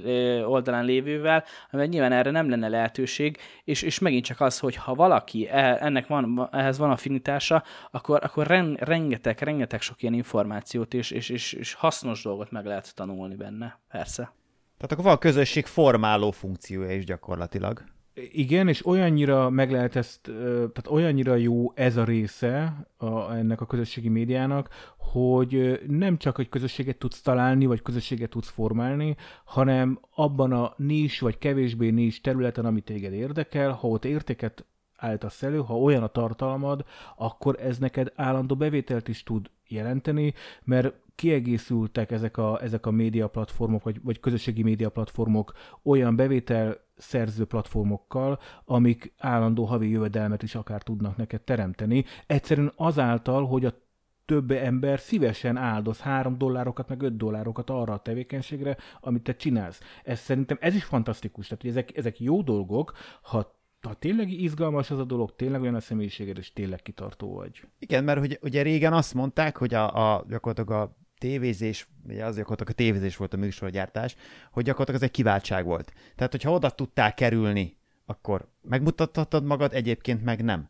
oldalán 0.44 0.84
lévővel, 0.84 1.44
mert 1.70 1.90
nyilván 1.90 2.12
erre 2.12 2.30
nem 2.30 2.50
lenne 2.50 2.68
lehetőség, 2.68 3.38
és, 3.64 3.82
és 3.82 3.98
megint 3.98 4.24
csak 4.24 4.40
az, 4.40 4.58
hogy 4.58 4.76
ha 4.76 4.94
valaki 4.94 5.48
e, 5.48 5.78
ennek 5.80 6.06
van, 6.06 6.48
ehhez 6.52 6.78
van 6.78 6.90
affinitása, 6.90 7.62
akkor, 7.90 8.24
akkor 8.24 8.46
ren, 8.46 8.74
rengeteg, 8.74 9.40
rengeteg 9.40 9.80
sok 9.80 10.02
ilyen 10.02 10.14
információt 10.14 10.94
és, 10.94 11.10
és, 11.10 11.28
és, 11.28 11.52
és 11.52 11.74
hasznos 11.74 12.22
dolgot 12.22 12.50
meg 12.50 12.64
lehet 12.64 12.94
tanulni 12.94 13.34
benne, 13.34 13.80
persze. 13.88 14.32
Tehát 14.76 14.92
akkor 14.92 15.04
van 15.04 15.18
közösség 15.18 15.66
formáló 15.66 16.30
funkciója 16.30 16.94
is 16.94 17.04
gyakorlatilag. 17.04 17.84
Igen, 18.14 18.68
és 18.68 18.86
olyannyira 18.86 19.50
meg 19.50 19.70
lehet 19.70 19.96
ezt, 19.96 20.20
tehát 20.50 20.86
olyannyira 20.88 21.34
jó 21.34 21.72
ez 21.74 21.96
a 21.96 22.04
része 22.04 22.86
a, 22.96 23.34
ennek 23.34 23.60
a 23.60 23.66
közösségi 23.66 24.08
médiának, 24.08 24.68
hogy 24.98 25.80
nem 25.86 26.16
csak 26.16 26.38
egy 26.38 26.48
közösséget 26.48 26.96
tudsz 26.96 27.20
találni, 27.20 27.66
vagy 27.66 27.82
közösséget 27.82 28.30
tudsz 28.30 28.48
formálni, 28.48 29.16
hanem 29.44 30.00
abban 30.14 30.52
a 30.52 30.74
nis 30.76 31.20
vagy 31.20 31.38
kevésbé 31.38 31.90
nis 31.90 32.20
területen, 32.20 32.64
ami 32.64 32.80
téged 32.80 33.12
érdekel, 33.12 33.70
ha 33.70 33.88
ott 33.88 34.04
értéket 34.04 34.64
állítasz 34.96 35.42
elő, 35.42 35.58
ha 35.58 35.78
olyan 35.78 36.02
a 36.02 36.06
tartalmad, 36.06 36.84
akkor 37.16 37.56
ez 37.60 37.78
neked 37.78 38.12
állandó 38.14 38.56
bevételt 38.56 39.08
is 39.08 39.22
tud 39.22 39.50
jelenteni, 39.68 40.34
mert 40.64 40.94
kiegészültek 41.16 42.10
ezek 42.10 42.36
a, 42.36 42.62
ezek 42.62 42.86
a 42.86 42.90
média 42.90 43.28
platformok, 43.28 43.82
vagy, 43.82 44.00
vagy 44.02 44.20
közösségi 44.20 44.62
média 44.62 44.88
platformok 44.88 45.52
olyan 45.82 46.16
bevétel 46.16 46.76
szerző 46.96 47.44
platformokkal, 47.44 48.38
amik 48.64 49.12
állandó 49.18 49.64
havi 49.64 49.90
jövedelmet 49.90 50.42
is 50.42 50.54
akár 50.54 50.82
tudnak 50.82 51.16
neked 51.16 51.40
teremteni. 51.40 52.04
Egyszerűen 52.26 52.72
azáltal, 52.76 53.46
hogy 53.46 53.64
a 53.64 53.84
több 54.24 54.50
ember 54.50 54.98
szívesen 54.98 55.56
áldoz 55.56 56.00
3 56.00 56.38
dollárokat, 56.38 56.88
meg 56.88 57.02
5 57.02 57.16
dollárokat 57.16 57.70
arra 57.70 57.92
a 57.92 58.02
tevékenységre, 58.02 58.76
amit 59.00 59.22
te 59.22 59.36
csinálsz. 59.36 59.80
Ez 60.04 60.18
szerintem 60.18 60.56
ez 60.60 60.74
is 60.74 60.84
fantasztikus. 60.84 61.46
Tehát, 61.46 61.62
hogy 61.62 61.70
ezek, 61.70 61.96
ezek 61.96 62.20
jó 62.20 62.42
dolgok, 62.42 62.92
ha 63.22 63.54
ha 63.86 63.94
tényleg 63.94 64.30
izgalmas 64.30 64.90
az 64.90 64.98
a 64.98 65.04
dolog, 65.04 65.34
tényleg 65.36 65.60
olyan 65.60 65.74
a 65.74 65.80
személyiséged, 65.80 66.38
és 66.38 66.52
tényleg 66.52 66.82
kitartó 66.82 67.34
vagy. 67.34 67.62
Igen, 67.78 68.04
mert 68.04 68.20
ugye, 68.20 68.36
ugye 68.42 68.62
régen 68.62 68.92
azt 68.92 69.14
mondták, 69.14 69.56
hogy 69.56 69.74
a, 69.74 70.14
a 70.14 70.24
gyakorlatilag 70.28 70.82
a 70.82 70.96
tévézés, 71.18 71.88
ugye 72.08 72.24
az 72.24 72.36
gyakorlatilag 72.36 72.72
a 72.72 72.82
tévézés 72.82 73.16
volt 73.16 73.34
a 73.34 73.36
műsorgyártás, 73.36 74.16
hogy 74.52 74.64
gyakorlatilag 74.64 75.00
ez 75.00 75.08
egy 75.08 75.14
kiváltság 75.14 75.64
volt. 75.64 75.92
Tehát, 76.16 76.32
hogyha 76.32 76.52
oda 76.52 76.70
tudtál 76.70 77.14
kerülni, 77.14 77.76
akkor 78.06 78.48
megmutathatod 78.62 79.44
magad, 79.44 79.74
egyébként 79.74 80.24
meg 80.24 80.44
nem. 80.44 80.68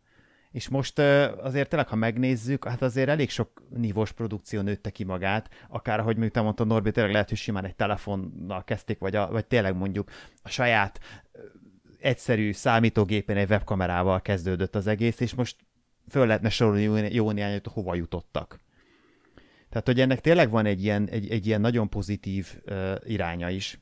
És 0.51 0.69
most 0.69 0.99
azért 1.39 1.69
tényleg, 1.69 1.89
ha 1.89 1.97
megnézzük, 1.97 2.65
hát 2.65 2.83
azért 2.83 3.09
elég 3.09 3.31
sok 3.31 3.63
nívós 3.77 4.13
produkció 4.13 4.61
nőtte 4.61 4.91
ki 4.91 5.05
magát, 5.05 5.49
akár, 5.69 6.01
ahogy 6.01 6.17
még 6.17 6.31
te 6.31 6.41
mondtad, 6.41 6.67
Norbi, 6.67 6.91
tényleg 6.91 7.13
lehet, 7.13 7.29
hogy 7.29 7.39
simán 7.39 7.65
egy 7.65 7.77
telefonnal 7.77 8.65
kezdték, 8.65 8.99
vagy, 8.99 9.17
a, 9.17 9.31
vagy 9.31 9.47
tényleg 9.47 9.77
mondjuk 9.77 10.11
a 10.43 10.49
saját 10.49 11.01
egyszerű 11.99 12.53
számítógépen 12.53 13.37
egy 13.37 13.51
webkamerával 13.51 14.21
kezdődött 14.21 14.75
az 14.75 14.87
egész, 14.87 15.21
és 15.21 15.35
most 15.35 15.57
föl 16.09 16.27
lehetne 16.27 16.49
sorolni 16.49 17.15
jó 17.15 17.31
néhány, 17.31 17.53
hogy 17.53 17.73
hova 17.73 17.95
jutottak. 17.95 18.59
Tehát, 19.77 19.91
hogy 19.91 20.01
ennek 20.01 20.21
tényleg 20.21 20.51
van 20.51 20.67
egy 20.67 20.83
ilyen, 20.83 21.09
egy, 21.09 21.31
egy 21.31 21.47
ilyen 21.47 21.61
nagyon 21.61 21.89
pozitív 21.89 22.61
uh, 22.67 22.95
iránya 23.05 23.51
is. 23.51 23.81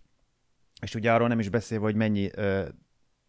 És 0.80 0.94
ugye 0.94 1.12
arról 1.12 1.28
nem 1.28 1.38
is 1.38 1.48
beszélve, 1.48 1.84
hogy 1.84 1.94
mennyi 1.94 2.30
uh, 2.36 2.68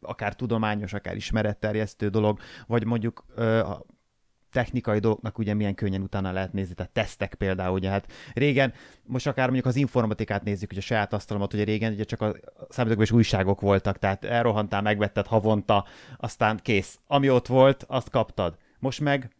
akár 0.01 0.36
tudományos, 0.36 0.93
akár 0.93 1.16
ismeretterjesztő 1.16 2.09
dolog, 2.09 2.39
vagy 2.68 2.86
mondjuk 2.86 3.26
uh, 3.38 3.70
technikai 4.51 4.99
dolgoknak 4.99 5.38
ugye 5.38 5.53
milyen 5.53 5.76
könnyen 5.76 6.01
utána 6.01 6.32
lehet 6.32 6.53
nézni, 6.53 6.74
tehát 6.74 6.91
tesztek 6.91 7.36
például, 7.36 7.74
ugye 7.74 7.89
hát 7.89 8.11
régen, 8.34 8.74
most 9.03 9.28
akár 9.28 9.45
mondjuk 9.45 9.66
az 9.66 9.76
informatikát 9.76 10.43
nézzük, 10.43 10.70
hogy 10.70 10.78
a 10.78 10.82
saját 10.82 11.13
asztalomat, 11.13 11.53
ugye 11.53 11.63
régen 11.63 11.93
ugye 11.93 12.03
csak 12.03 12.22
a 12.22 12.36
számítógépes 12.70 13.11
újságok 13.11 13.61
voltak, 13.61 13.97
tehát 13.97 14.26
elrohantál, 14.26 14.82
megvetted 14.82 15.28
havonta, 15.28 15.86
aztán 16.18 16.59
kész. 16.61 16.99
Ami 17.07 17.30
ott 17.30 17.47
volt, 17.47 17.84
azt 17.88 18.09
kaptad. 18.09 18.57
Most 18.80 18.99
meg 18.99 19.36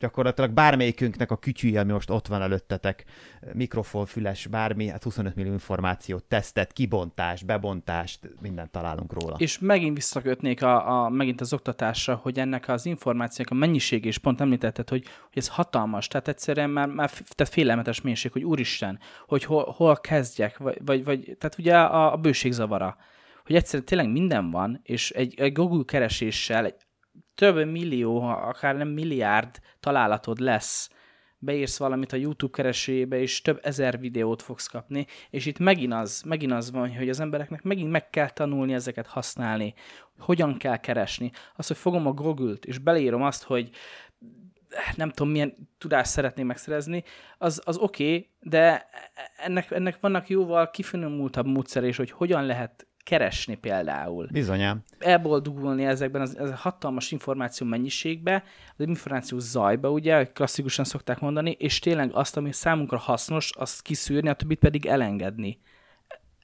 gyakorlatilag 0.00 0.50
bármelyikünknek 0.50 1.30
a 1.30 1.36
kütyűje, 1.36 1.80
ami 1.80 1.92
most 1.92 2.10
ott 2.10 2.26
van 2.26 2.42
előttetek, 2.42 3.04
mikrofon, 3.52 4.06
füles, 4.06 4.46
bármi, 4.46 4.88
hát 4.88 5.02
25 5.02 5.34
millió 5.34 5.52
információt, 5.52 6.24
tesztet, 6.24 6.72
kibontást, 6.72 7.46
bebontást, 7.46 8.30
mindent 8.40 8.70
találunk 8.70 9.12
róla. 9.12 9.36
És 9.38 9.58
megint 9.58 9.94
visszakötnék 9.94 10.62
a, 10.62 11.04
a, 11.04 11.08
megint 11.08 11.40
az 11.40 11.52
oktatásra, 11.52 12.14
hogy 12.14 12.38
ennek 12.38 12.68
az 12.68 12.86
információk 12.86 13.50
a 13.50 13.54
mennyiség, 13.54 14.04
és 14.04 14.18
pont 14.18 14.40
említetted, 14.40 14.88
hogy, 14.88 15.04
hogy 15.04 15.38
ez 15.42 15.48
hatalmas, 15.48 16.08
tehát 16.08 16.28
egyszerűen 16.28 16.70
már, 16.70 16.88
már 16.88 17.10
tehát 17.10 17.52
félelmetes 17.52 18.00
mélység, 18.00 18.32
hogy 18.32 18.44
úristen, 18.44 18.98
hogy 19.26 19.44
hol, 19.44 19.74
hol 19.76 19.96
kezdjek, 19.96 20.58
vagy, 20.58 20.78
vagy, 20.84 21.04
vagy 21.04 21.36
tehát 21.38 21.58
ugye 21.58 21.78
a, 21.78 22.12
a 22.12 22.16
bőség 22.16 22.52
zavara, 22.52 22.96
hogy 23.44 23.56
egyszerűen 23.56 23.84
tényleg 23.84 24.10
minden 24.10 24.50
van, 24.50 24.80
és 24.82 25.10
egy, 25.10 25.40
egy 25.40 25.52
Google 25.52 25.84
kereséssel, 25.84 26.64
egy 26.64 26.74
több 27.40 27.66
millió, 27.66 28.22
akár 28.22 28.76
nem 28.76 28.88
milliárd 28.88 29.60
találatod 29.80 30.38
lesz, 30.38 30.90
beírsz 31.38 31.78
valamit 31.78 32.12
a 32.12 32.16
YouTube 32.16 32.52
keresőjébe, 32.56 33.20
és 33.20 33.42
több 33.42 33.58
ezer 33.62 33.98
videót 33.98 34.42
fogsz 34.42 34.66
kapni, 34.66 35.06
és 35.30 35.46
itt 35.46 35.58
megint 35.58 35.92
az, 35.92 36.22
megint 36.26 36.52
az 36.52 36.70
van, 36.70 36.96
hogy 36.96 37.08
az 37.08 37.20
embereknek 37.20 37.62
megint 37.62 37.90
meg 37.90 38.10
kell 38.10 38.30
tanulni 38.30 38.74
ezeket 38.74 39.06
használni, 39.06 39.74
hogyan 40.18 40.56
kell 40.56 40.76
keresni. 40.76 41.30
Az, 41.54 41.66
hogy 41.66 41.76
fogom 41.76 42.06
a 42.06 42.12
Google-t, 42.12 42.64
és 42.64 42.78
beleírom 42.78 43.22
azt, 43.22 43.42
hogy 43.42 43.70
nem 44.96 45.10
tudom, 45.10 45.32
milyen 45.32 45.54
tudást 45.78 46.10
szeretném 46.10 46.46
megszerezni, 46.46 47.04
az, 47.38 47.62
az 47.64 47.76
oké, 47.76 48.04
okay, 48.04 48.30
de 48.40 48.88
ennek, 49.36 49.70
ennek 49.70 50.00
vannak 50.00 50.28
jóval 50.28 50.70
kifinomultabb 50.70 51.46
módszer, 51.46 51.84
és 51.84 51.96
hogy 51.96 52.10
hogyan 52.10 52.44
lehet 52.44 52.89
keresni 53.10 53.54
például. 53.54 54.26
Bizonyám. 54.32 54.82
Elboldogulni 54.98 55.84
ezekben 55.84 56.20
az, 56.20 56.36
az 56.38 56.52
hatalmas 56.54 57.12
információ 57.12 57.66
mennyiségbe, 57.66 58.44
az 58.76 58.86
információ 58.86 59.38
zajba, 59.38 59.90
ugye, 59.90 60.24
klasszikusan 60.24 60.84
szokták 60.84 61.20
mondani, 61.20 61.50
és 61.50 61.78
tényleg 61.78 62.10
azt, 62.12 62.36
ami 62.36 62.52
számunkra 62.52 62.98
hasznos, 62.98 63.50
azt 63.56 63.82
kiszűrni, 63.82 64.28
a 64.28 64.34
többit 64.34 64.58
pedig 64.58 64.86
elengedni. 64.86 65.58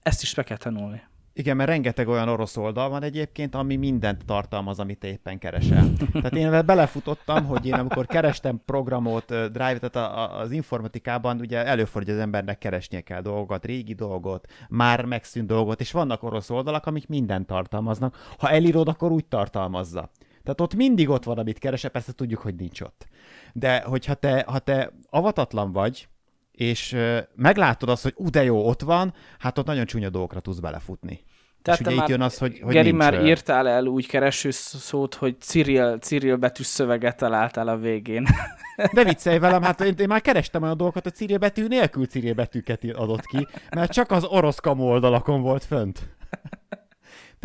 Ezt 0.02 0.22
is 0.22 0.34
be 0.34 0.42
kell 0.42 0.56
tanulni. 0.56 1.02
Igen, 1.38 1.56
mert 1.56 1.68
rengeteg 1.68 2.08
olyan 2.08 2.28
orosz 2.28 2.56
oldal 2.56 2.88
van 2.88 3.02
egyébként, 3.02 3.54
ami 3.54 3.76
mindent 3.76 4.24
tartalmaz, 4.24 4.78
amit 4.78 5.04
éppen 5.04 5.38
keresel. 5.38 5.92
Tehát 6.12 6.34
én 6.34 6.66
belefutottam, 6.66 7.44
hogy 7.44 7.66
én 7.66 7.74
amikor 7.74 8.06
kerestem 8.06 8.60
programot, 8.64 9.26
drive, 9.26 9.78
tehát 9.78 10.32
az 10.32 10.50
informatikában 10.50 11.40
ugye 11.40 11.64
előfordul, 11.64 12.12
hogy 12.12 12.20
az 12.20 12.26
embernek 12.26 12.58
keresnie 12.58 13.00
kell 13.00 13.20
dolgokat, 13.20 13.64
régi 13.64 13.94
dolgot, 13.94 14.46
már 14.68 15.04
megszűnt 15.04 15.46
dolgot, 15.46 15.80
és 15.80 15.92
vannak 15.92 16.22
orosz 16.22 16.50
oldalak, 16.50 16.86
amik 16.86 17.08
mindent 17.08 17.46
tartalmaznak. 17.46 18.16
Ha 18.38 18.50
elírod, 18.50 18.88
akkor 18.88 19.10
úgy 19.12 19.24
tartalmazza. 19.24 20.10
Tehát 20.42 20.60
ott 20.60 20.74
mindig 20.74 21.08
ott 21.08 21.24
van, 21.24 21.38
amit 21.38 21.58
keresel, 21.58 21.90
persze 21.90 22.12
tudjuk, 22.12 22.40
hogy 22.40 22.54
nincs 22.54 22.80
ott. 22.80 23.06
De 23.52 23.82
hogyha 23.82 24.14
te, 24.14 24.44
ha 24.46 24.58
te 24.58 24.92
avatatlan 25.10 25.72
vagy, 25.72 26.08
és 26.56 26.96
meglátod 27.34 27.88
azt, 27.88 28.02
hogy 28.02 28.12
ú, 28.16 28.30
de 28.30 28.44
jó, 28.44 28.66
ott 28.68 28.82
van, 28.82 29.14
hát 29.38 29.58
ott 29.58 29.66
nagyon 29.66 29.86
csúnya 29.86 30.08
dolgokra 30.08 30.40
tudsz 30.40 30.58
belefutni. 30.58 31.24
Tehát 31.62 31.80
és 31.80 31.86
ugye 31.86 31.96
itt 31.96 32.08
jön 32.08 32.20
az, 32.20 32.38
hogy, 32.38 32.60
hogy 32.62 32.72
Geri 32.72 32.90
nincs, 32.90 33.02
már 33.02 33.14
ö, 33.14 33.24
írtál 33.24 33.68
el 33.68 33.86
úgy 33.86 34.06
kereső 34.06 34.50
szót, 34.50 35.14
hogy 35.14 35.36
Cyril, 35.40 35.98
Cyril 35.98 36.36
betűs 36.36 36.66
szöveget 36.66 37.16
találtál 37.16 37.68
a 37.68 37.76
végén. 37.76 38.26
De 38.92 39.04
viccelj 39.04 39.38
velem, 39.38 39.62
hát 39.62 39.80
én, 39.80 39.94
én 39.98 40.06
már 40.08 40.20
kerestem 40.20 40.62
olyan 40.62 40.76
dolgokat, 40.76 41.02
hogy 41.02 41.14
Cyril 41.14 41.38
betű 41.38 41.66
nélkül 41.66 42.06
Cyril 42.06 42.34
betűket 42.34 42.84
adott 42.84 43.26
ki, 43.26 43.46
mert 43.74 43.92
csak 43.92 44.10
az 44.10 44.24
orosz 44.24 44.58
kamu 44.58 44.82
oldalakon 44.82 45.42
volt 45.42 45.64
fönt. 45.64 46.08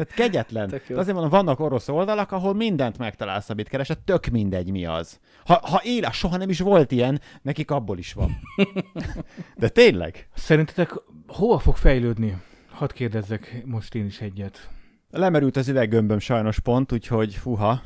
Tehát 0.04 0.14
kegyetlen. 0.14 0.68
De 0.68 0.82
azért 0.88 1.14
mondom, 1.14 1.30
vannak 1.30 1.60
orosz 1.60 1.88
oldalak, 1.88 2.32
ahol 2.32 2.54
mindent 2.54 2.98
megtalálsz, 2.98 3.50
amit 3.50 3.68
keresed, 3.68 4.00
tök 4.00 4.26
mindegy 4.26 4.72
mi 4.72 4.86
az. 4.86 5.20
Ha, 5.46 5.60
ha 5.64 5.82
éles, 5.84 6.18
soha 6.18 6.38
nem 6.38 6.50
is 6.50 6.60
volt 6.60 6.92
ilyen, 6.92 7.22
nekik 7.42 7.72
abból 7.72 7.98
is 7.98 8.14
van. 8.14 8.32
De 9.56 9.70
tényleg? 9.70 10.28
Szerintetek 10.34 10.94
hova 11.28 11.60
fog 11.60 11.76
fejlődni? 11.76 12.38
Hadd 12.72 12.94
kérdezzek 12.94 13.62
most 13.66 13.96
én 13.96 14.06
is 14.06 14.22
egyet. 14.22 14.70
Lemerült 15.10 15.58
az 15.58 15.68
üveggömböm 15.68 16.20
sajnos 16.20 16.60
pont, 16.60 16.92
úgyhogy 16.92 17.36
fuha. 17.36 17.82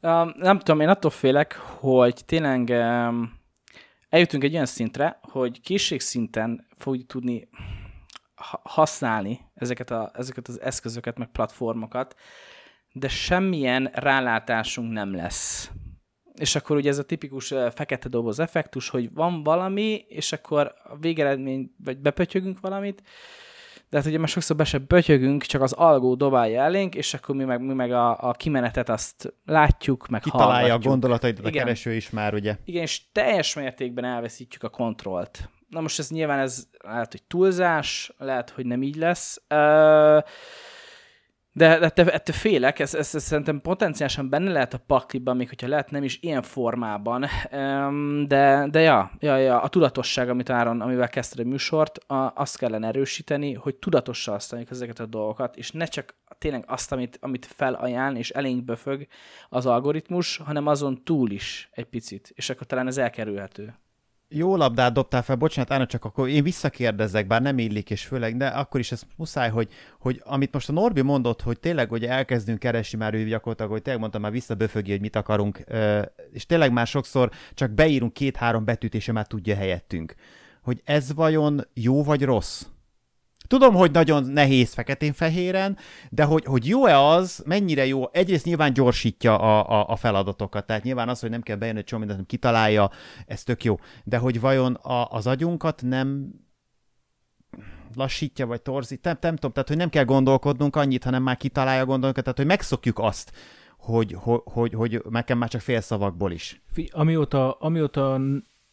Um, 0.00 0.32
nem 0.36 0.58
tudom, 0.58 0.80
én 0.80 0.88
attól 0.88 1.10
félek, 1.10 1.56
hogy 1.56 2.22
tényleg 2.26 2.68
um, 2.68 3.32
eljutunk 4.08 4.44
egy 4.44 4.52
olyan 4.52 4.66
szintre, 4.66 5.18
hogy 5.22 5.60
készségszinten 5.60 6.66
fogjuk 6.76 7.06
tudni 7.06 7.48
használni 8.62 9.40
ezeket, 9.54 9.90
a, 9.90 10.10
ezeket 10.14 10.48
az 10.48 10.60
eszközöket, 10.60 11.18
meg 11.18 11.30
platformokat, 11.30 12.14
de 12.92 13.08
semmilyen 13.08 13.90
rálátásunk 13.94 14.92
nem 14.92 15.14
lesz. 15.14 15.70
És 16.34 16.54
akkor 16.54 16.76
ugye 16.76 16.90
ez 16.90 16.98
a 16.98 17.04
tipikus 17.04 17.54
fekete 17.74 18.08
doboz 18.08 18.38
effektus, 18.40 18.88
hogy 18.88 19.12
van 19.12 19.42
valami, 19.42 20.04
és 20.08 20.32
akkor 20.32 20.74
a 20.84 20.96
végeredmény, 20.96 21.74
vagy 21.84 21.98
bepötyögünk 21.98 22.60
valamit, 22.60 23.02
de 23.90 23.96
hát 23.96 24.06
ugye 24.06 24.18
már 24.18 24.28
sokszor 24.28 24.56
be 24.56 24.64
se 24.64 24.78
bötyögünk, 24.78 25.42
csak 25.42 25.62
az 25.62 25.72
algó 25.72 26.14
dobálja 26.14 26.62
elénk, 26.62 26.94
és 26.94 27.14
akkor 27.14 27.34
mi 27.34 27.44
meg, 27.44 27.60
mi 27.60 27.72
meg 27.72 27.92
a, 27.92 28.28
a 28.28 28.32
kimenetet 28.32 28.88
azt 28.88 29.34
látjuk, 29.44 30.08
meg 30.08 30.20
Kitalálja 30.20 30.52
a 30.52 30.54
hallgatjuk. 30.54 30.84
gondolataidat 30.84 31.44
a 31.44 31.48
Igen. 31.48 31.64
kereső 31.64 31.92
is 31.94 32.10
már, 32.10 32.34
ugye. 32.34 32.56
Igen, 32.64 32.82
és 32.82 33.02
teljes 33.12 33.54
mértékben 33.54 34.04
elveszítjük 34.04 34.62
a 34.62 34.68
kontrollt. 34.68 35.48
Na 35.70 35.80
most 35.80 35.98
ez 35.98 36.10
nyilván 36.10 36.38
ez 36.38 36.68
lehet, 36.78 37.10
hogy 37.10 37.22
túlzás, 37.22 38.12
lehet, 38.18 38.50
hogy 38.50 38.66
nem 38.66 38.82
így 38.82 38.96
lesz. 38.96 39.42
De, 41.52 41.78
de 41.78 41.84
ettől, 41.84 42.08
ettől 42.08 42.34
félek, 42.36 42.78
ez, 42.78 42.94
ez, 42.94 43.14
ez 43.14 43.22
szerintem 43.22 43.60
potenciálisan 43.60 44.28
benne 44.28 44.52
lehet 44.52 44.74
a 44.74 44.82
pakliban, 44.86 45.36
még 45.36 45.48
hogyha 45.48 45.68
lehet 45.68 45.90
nem 45.90 46.04
is 46.04 46.18
ilyen 46.22 46.42
formában, 46.42 47.26
de, 48.26 48.66
de 48.70 48.80
ja, 48.80 49.10
ja, 49.18 49.36
ja, 49.36 49.60
a 49.60 49.68
tudatosság, 49.68 50.28
amit 50.28 50.50
Áron, 50.50 50.80
amivel 50.80 51.08
kezdted 51.08 51.46
a 51.46 51.48
műsort, 51.48 51.98
a, 51.98 52.32
azt 52.34 52.58
kellene 52.58 52.86
erősíteni, 52.86 53.54
hogy 53.54 53.76
tudatosan 53.76 54.34
használjuk 54.34 54.70
ezeket 54.70 55.00
a 55.00 55.06
dolgokat, 55.06 55.56
és 55.56 55.70
ne 55.70 55.84
csak 55.84 56.14
tényleg 56.38 56.64
azt, 56.66 56.92
amit, 56.92 57.18
amit 57.20 57.46
felajánl, 57.46 58.16
és 58.16 58.30
elénk 58.30 58.64
böfög 58.64 59.06
az 59.48 59.66
algoritmus, 59.66 60.36
hanem 60.36 60.66
azon 60.66 61.04
túl 61.04 61.30
is 61.30 61.68
egy 61.72 61.86
picit, 61.86 62.32
és 62.34 62.50
akkor 62.50 62.66
talán 62.66 62.86
ez 62.86 62.98
elkerülhető. 62.98 63.74
Jó 64.32 64.56
labdát 64.56 64.92
dobtál 64.92 65.22
fel, 65.22 65.36
bocsánat, 65.36 65.70
Ána, 65.70 65.86
csak 65.86 66.04
akkor 66.04 66.28
én 66.28 66.42
visszakérdezzek, 66.42 67.26
bár 67.26 67.42
nem 67.42 67.58
illik, 67.58 67.90
és 67.90 68.04
főleg, 68.04 68.36
de 68.36 68.46
akkor 68.46 68.80
is 68.80 68.92
ez 68.92 69.02
muszáj, 69.16 69.50
hogy, 69.50 69.68
hogy 69.98 70.22
amit 70.24 70.52
most 70.52 70.68
a 70.68 70.72
Norbi 70.72 71.00
mondott, 71.00 71.42
hogy 71.42 71.60
tényleg, 71.60 71.88
hogy 71.88 72.04
elkezdünk 72.04 72.58
keresni 72.58 72.98
már 72.98 73.14
ő 73.14 73.24
gyakorlatilag, 73.24 73.70
hogy 73.70 73.82
tényleg 73.82 74.00
mondtam, 74.00 74.22
már 74.22 74.30
visszaböfögi, 74.30 74.90
hogy 74.90 75.00
mit 75.00 75.16
akarunk, 75.16 75.64
és 76.32 76.46
tényleg 76.46 76.72
már 76.72 76.86
sokszor 76.86 77.30
csak 77.54 77.70
beírunk 77.70 78.12
két-három 78.12 78.64
betűt, 78.64 78.94
és 78.94 79.06
már 79.12 79.26
tudja 79.26 79.56
helyettünk. 79.56 80.14
Hogy 80.62 80.80
ez 80.84 81.14
vajon 81.14 81.66
jó 81.74 82.02
vagy 82.04 82.22
rossz? 82.24 82.64
Tudom, 83.50 83.74
hogy 83.74 83.90
nagyon 83.90 84.24
nehéz 84.24 84.72
feketén-fehéren, 84.72 85.76
de 86.10 86.24
hogy, 86.24 86.44
hogy 86.44 86.66
jó-e 86.66 86.98
az, 86.98 87.42
mennyire 87.46 87.86
jó, 87.86 88.04
egyrészt 88.12 88.44
nyilván 88.44 88.72
gyorsítja 88.72 89.38
a, 89.38 89.80
a, 89.80 89.88
a 89.88 89.96
feladatokat, 89.96 90.66
tehát 90.66 90.82
nyilván 90.82 91.08
az, 91.08 91.20
hogy 91.20 91.30
nem 91.30 91.42
kell 91.42 91.56
bejönni 91.56 91.78
egy 91.78 91.84
csomó 91.84 92.04
mindent, 92.04 92.26
kitalálja, 92.26 92.90
ez 93.26 93.42
tök 93.42 93.64
jó. 93.64 93.78
De 94.04 94.18
hogy 94.18 94.40
vajon 94.40 94.74
a, 94.74 95.04
az 95.10 95.26
agyunkat 95.26 95.82
nem 95.82 96.32
lassítja, 97.94 98.46
vagy 98.46 98.60
torzít, 98.60 99.04
nem, 99.04 99.16
nem 99.20 99.34
tudom, 99.34 99.52
tehát 99.52 99.68
hogy 99.68 99.76
nem 99.78 99.90
kell 99.90 100.04
gondolkodnunk 100.04 100.76
annyit, 100.76 101.04
hanem 101.04 101.22
már 101.22 101.36
kitalálja 101.36 101.82
a 101.82 101.86
gondolatokat, 101.86 102.24
tehát 102.24 102.38
hogy 102.38 102.48
megszokjuk 102.48 102.98
azt, 102.98 103.32
hogy, 103.78 104.16
hogy, 104.18 104.42
hogy, 104.44 104.74
hogy 104.74 105.02
nekem 105.10 105.38
már 105.38 105.48
csak 105.48 105.60
félszavakból 105.60 106.32
is. 106.32 106.60
Amióta, 106.90 107.52
amióta 107.52 108.20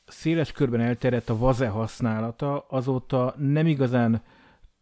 széles 0.08 0.52
körben 0.52 0.80
elterjedt 0.80 1.30
a 1.30 1.38
vaze 1.38 1.68
használata, 1.68 2.66
azóta 2.70 3.36
nem 3.38 3.68
igazán 3.68 4.22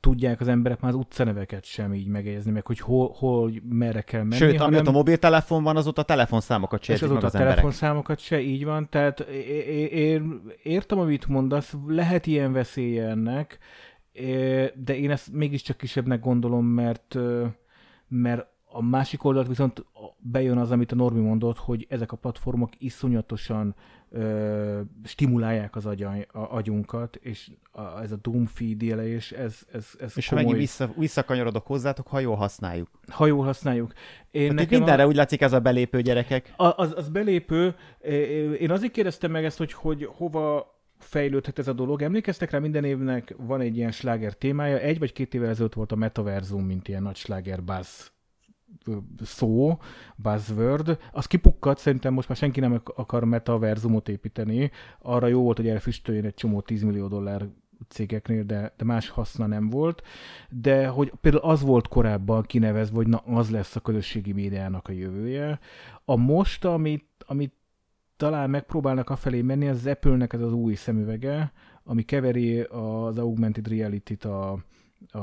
tudják 0.05 0.39
az 0.39 0.47
emberek 0.47 0.81
már 0.81 0.91
az 0.91 0.97
utcaneveket 0.97 1.63
sem 1.63 1.93
így 1.93 2.07
megjegyezni, 2.07 2.51
meg 2.51 2.65
hogy 2.65 2.79
hol, 2.79 3.11
hol 3.17 3.51
merre 3.69 4.01
kell 4.01 4.21
menni. 4.21 4.35
Sőt, 4.35 4.51
hanem... 4.51 4.67
amióta 4.67 4.91
mobiltelefon 4.91 5.63
van, 5.63 5.77
azóta 5.77 6.01
a 6.01 6.05
telefonszámokat 6.05 6.87
meg 6.87 7.03
azóta 7.03 7.21
a 7.21 7.25
az 7.25 7.33
emberek. 7.33 7.55
telefonszámokat 7.55 8.19
se, 8.19 8.39
így 8.39 8.65
van. 8.65 8.89
Tehát 8.89 9.19
én 9.89 10.41
értem, 10.63 10.99
amit 10.99 11.27
mondasz, 11.27 11.73
lehet 11.87 12.25
ilyen 12.25 12.53
veszélye 12.53 13.07
ennek, 13.07 13.57
de 14.75 14.97
én 14.97 15.11
ezt 15.11 15.31
mégiscsak 15.31 15.77
kisebbnek 15.77 16.19
gondolom, 16.19 16.65
mert, 16.65 17.17
mert 18.07 18.47
a 18.65 18.81
másik 18.81 19.23
oldalt 19.23 19.47
viszont 19.47 19.85
bejön 20.17 20.57
az, 20.57 20.71
amit 20.71 20.91
a 20.91 20.95
Normi 20.95 21.21
mondott, 21.21 21.57
hogy 21.57 21.85
ezek 21.89 22.11
a 22.11 22.15
platformok 22.17 22.69
iszonyatosan 22.77 23.75
ö, 24.11 24.81
stimulálják 25.03 25.75
az 25.75 25.85
agyai, 25.85 26.25
a, 26.31 26.39
agyunkat, 26.55 27.15
és 27.15 27.51
a, 27.71 28.01
ez 28.01 28.11
a 28.11 28.15
doomfeed 28.21 28.81
és 28.81 29.31
ez, 29.31 29.59
ez, 29.73 29.87
ez 29.99 30.13
És 30.15 30.27
ha 30.29 30.35
komoly, 30.35 30.51
megint 30.51 30.69
vissza, 30.69 30.93
visszakanyarodok 30.97 31.67
hozzátok, 31.67 32.07
ha 32.07 32.19
jól 32.19 32.35
használjuk. 32.35 32.89
ha 33.07 33.25
jól 33.25 33.43
használjuk. 33.45 33.93
Én 34.31 34.47
Hát 34.47 34.55
nekem 34.55 34.73
a- 34.75 34.77
mindenre 34.77 35.07
úgy 35.07 35.15
látszik 35.15 35.41
ez 35.41 35.53
a 35.53 35.59
belépő 35.59 36.01
gyerekek. 36.01 36.53
a- 36.57 36.73
Az, 36.81 36.93
az 36.95 37.09
belépő. 37.09 37.75
Én 38.59 38.71
azért 38.71 38.91
kérdeztem 38.91 39.31
meg 39.31 39.45
ezt, 39.45 39.57
hogy, 39.57 39.73
hogy 39.73 40.09
hova 40.11 40.73
fejlődhet 40.99 41.59
ez 41.59 41.67
a 41.67 41.73
dolog. 41.73 42.01
Emlékeztek 42.01 42.51
rá, 42.51 42.59
minden 42.59 42.83
évnek 42.83 43.33
van 43.37 43.61
egy 43.61 43.77
ilyen 43.77 43.91
sláger 43.91 44.33
témája. 44.33 44.77
Egy 44.79 44.99
vagy 44.99 45.11
két 45.13 45.33
évvel 45.33 45.49
ezelőtt 45.49 45.73
volt 45.73 45.91
a 45.91 45.95
metaverzum, 45.95 46.65
mint 46.65 46.87
ilyen 46.87 47.03
nagy 47.03 47.15
sláger 47.15 47.63
buzz 47.63 48.13
szó, 49.23 49.77
buzzword, 50.15 50.97
az 51.11 51.25
kipukkadt, 51.25 51.79
szerintem 51.79 52.13
most 52.13 52.27
már 52.27 52.37
senki 52.37 52.59
nem 52.59 52.73
ak- 52.73 52.97
akar 52.97 53.23
metaverzumot 53.23 54.09
építeni. 54.09 54.71
Arra 54.99 55.27
jó 55.27 55.41
volt, 55.41 55.57
hogy 55.57 55.67
elfüstöljön 55.67 56.25
egy 56.25 56.33
csomó 56.33 56.61
10 56.61 56.83
millió 56.83 57.07
dollár 57.07 57.47
cégeknél, 57.87 58.43
de, 58.43 58.73
de 58.77 58.83
más 58.83 59.09
haszna 59.09 59.45
nem 59.45 59.69
volt. 59.69 60.01
De 60.49 60.87
hogy 60.87 61.13
például 61.21 61.43
az 61.43 61.61
volt 61.61 61.87
korábban 61.87 62.43
kinevezve, 62.43 62.95
hogy 62.95 63.07
na, 63.07 63.17
az 63.17 63.49
lesz 63.49 63.75
a 63.75 63.79
közösségi 63.79 64.31
médiának 64.31 64.87
a 64.87 64.91
jövője. 64.91 65.59
A 66.05 66.15
most, 66.15 66.65
amit, 66.65 67.09
amit 67.19 67.53
talán 68.17 68.49
megpróbálnak 68.49 69.09
afelé 69.09 69.41
menni, 69.41 69.67
az 69.67 69.85
Apple-nek 69.85 70.33
ez 70.33 70.41
az 70.41 70.53
új 70.53 70.73
szemüvege, 70.73 71.51
ami 71.83 72.03
keveri 72.03 72.59
az 72.59 73.17
augmented 73.17 73.67
reality-t 73.67 74.25
a, 74.25 74.51
a, 75.11 75.21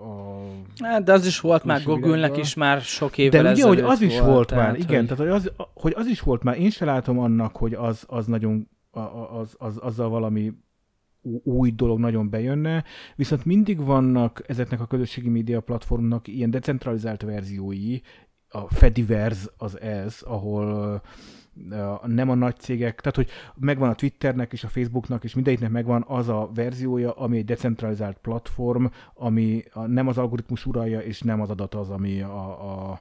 a 0.00 0.40
Hát, 0.84 1.02
de 1.04 1.12
az 1.12 1.26
is 1.26 1.40
volt 1.40 1.64
már 1.64 1.82
világban. 1.84 2.40
is 2.40 2.54
már 2.54 2.80
sok 2.80 3.18
évvel 3.18 3.42
de 3.42 3.50
ugye, 3.50 3.66
hogy 3.66 3.80
az 3.80 4.00
is 4.00 4.20
volt, 4.20 4.54
már, 4.54 4.76
igen, 4.76 5.06
hogy... 5.06 5.16
tehát 5.16 5.18
hogy 5.18 5.28
az, 5.28 5.52
hogy 5.74 5.92
az 5.96 6.06
is 6.06 6.20
volt 6.20 6.42
már, 6.42 6.58
én 6.58 6.70
se 6.70 6.84
látom 6.84 7.18
annak, 7.18 7.56
hogy 7.56 7.74
az, 7.74 8.04
az 8.06 8.26
nagyon, 8.26 8.68
a- 8.90 8.98
a- 9.00 9.38
az, 9.38 9.54
az, 9.58 9.76
azzal 9.76 10.08
valami 10.08 10.52
új 11.42 11.70
dolog 11.70 11.98
nagyon 11.98 12.30
bejönne, 12.30 12.84
viszont 13.16 13.44
mindig 13.44 13.84
vannak 13.84 14.42
ezeknek 14.46 14.80
a 14.80 14.86
közösségi 14.86 15.28
média 15.28 15.60
platformnak 15.60 16.28
ilyen 16.28 16.50
decentralizált 16.50 17.22
verziói, 17.22 17.98
a 18.48 18.74
Fediverse 18.74 19.48
az 19.56 19.80
ez, 19.80 20.22
ahol 20.22 21.02
nem 22.06 22.30
a 22.30 22.34
nagy 22.34 22.56
cégek, 22.56 23.00
tehát 23.00 23.16
hogy 23.16 23.28
megvan 23.54 23.88
a 23.88 23.94
Twitternek 23.94 24.52
és 24.52 24.64
a 24.64 24.68
Facebooknak 24.68 25.24
és 25.24 25.34
mindegyiknek 25.34 25.70
megvan 25.70 26.04
az 26.08 26.28
a 26.28 26.50
verziója, 26.54 27.12
ami 27.12 27.36
egy 27.36 27.44
decentralizált 27.44 28.18
platform, 28.22 28.84
ami 29.14 29.62
a, 29.72 29.86
nem 29.86 30.08
az 30.08 30.18
algoritmus 30.18 30.66
uralja, 30.66 31.00
és 31.00 31.20
nem 31.20 31.40
az 31.40 31.50
adat 31.50 31.74
az, 31.74 31.90
ami 31.90 32.20
a, 32.20 32.70
a, 32.70 33.00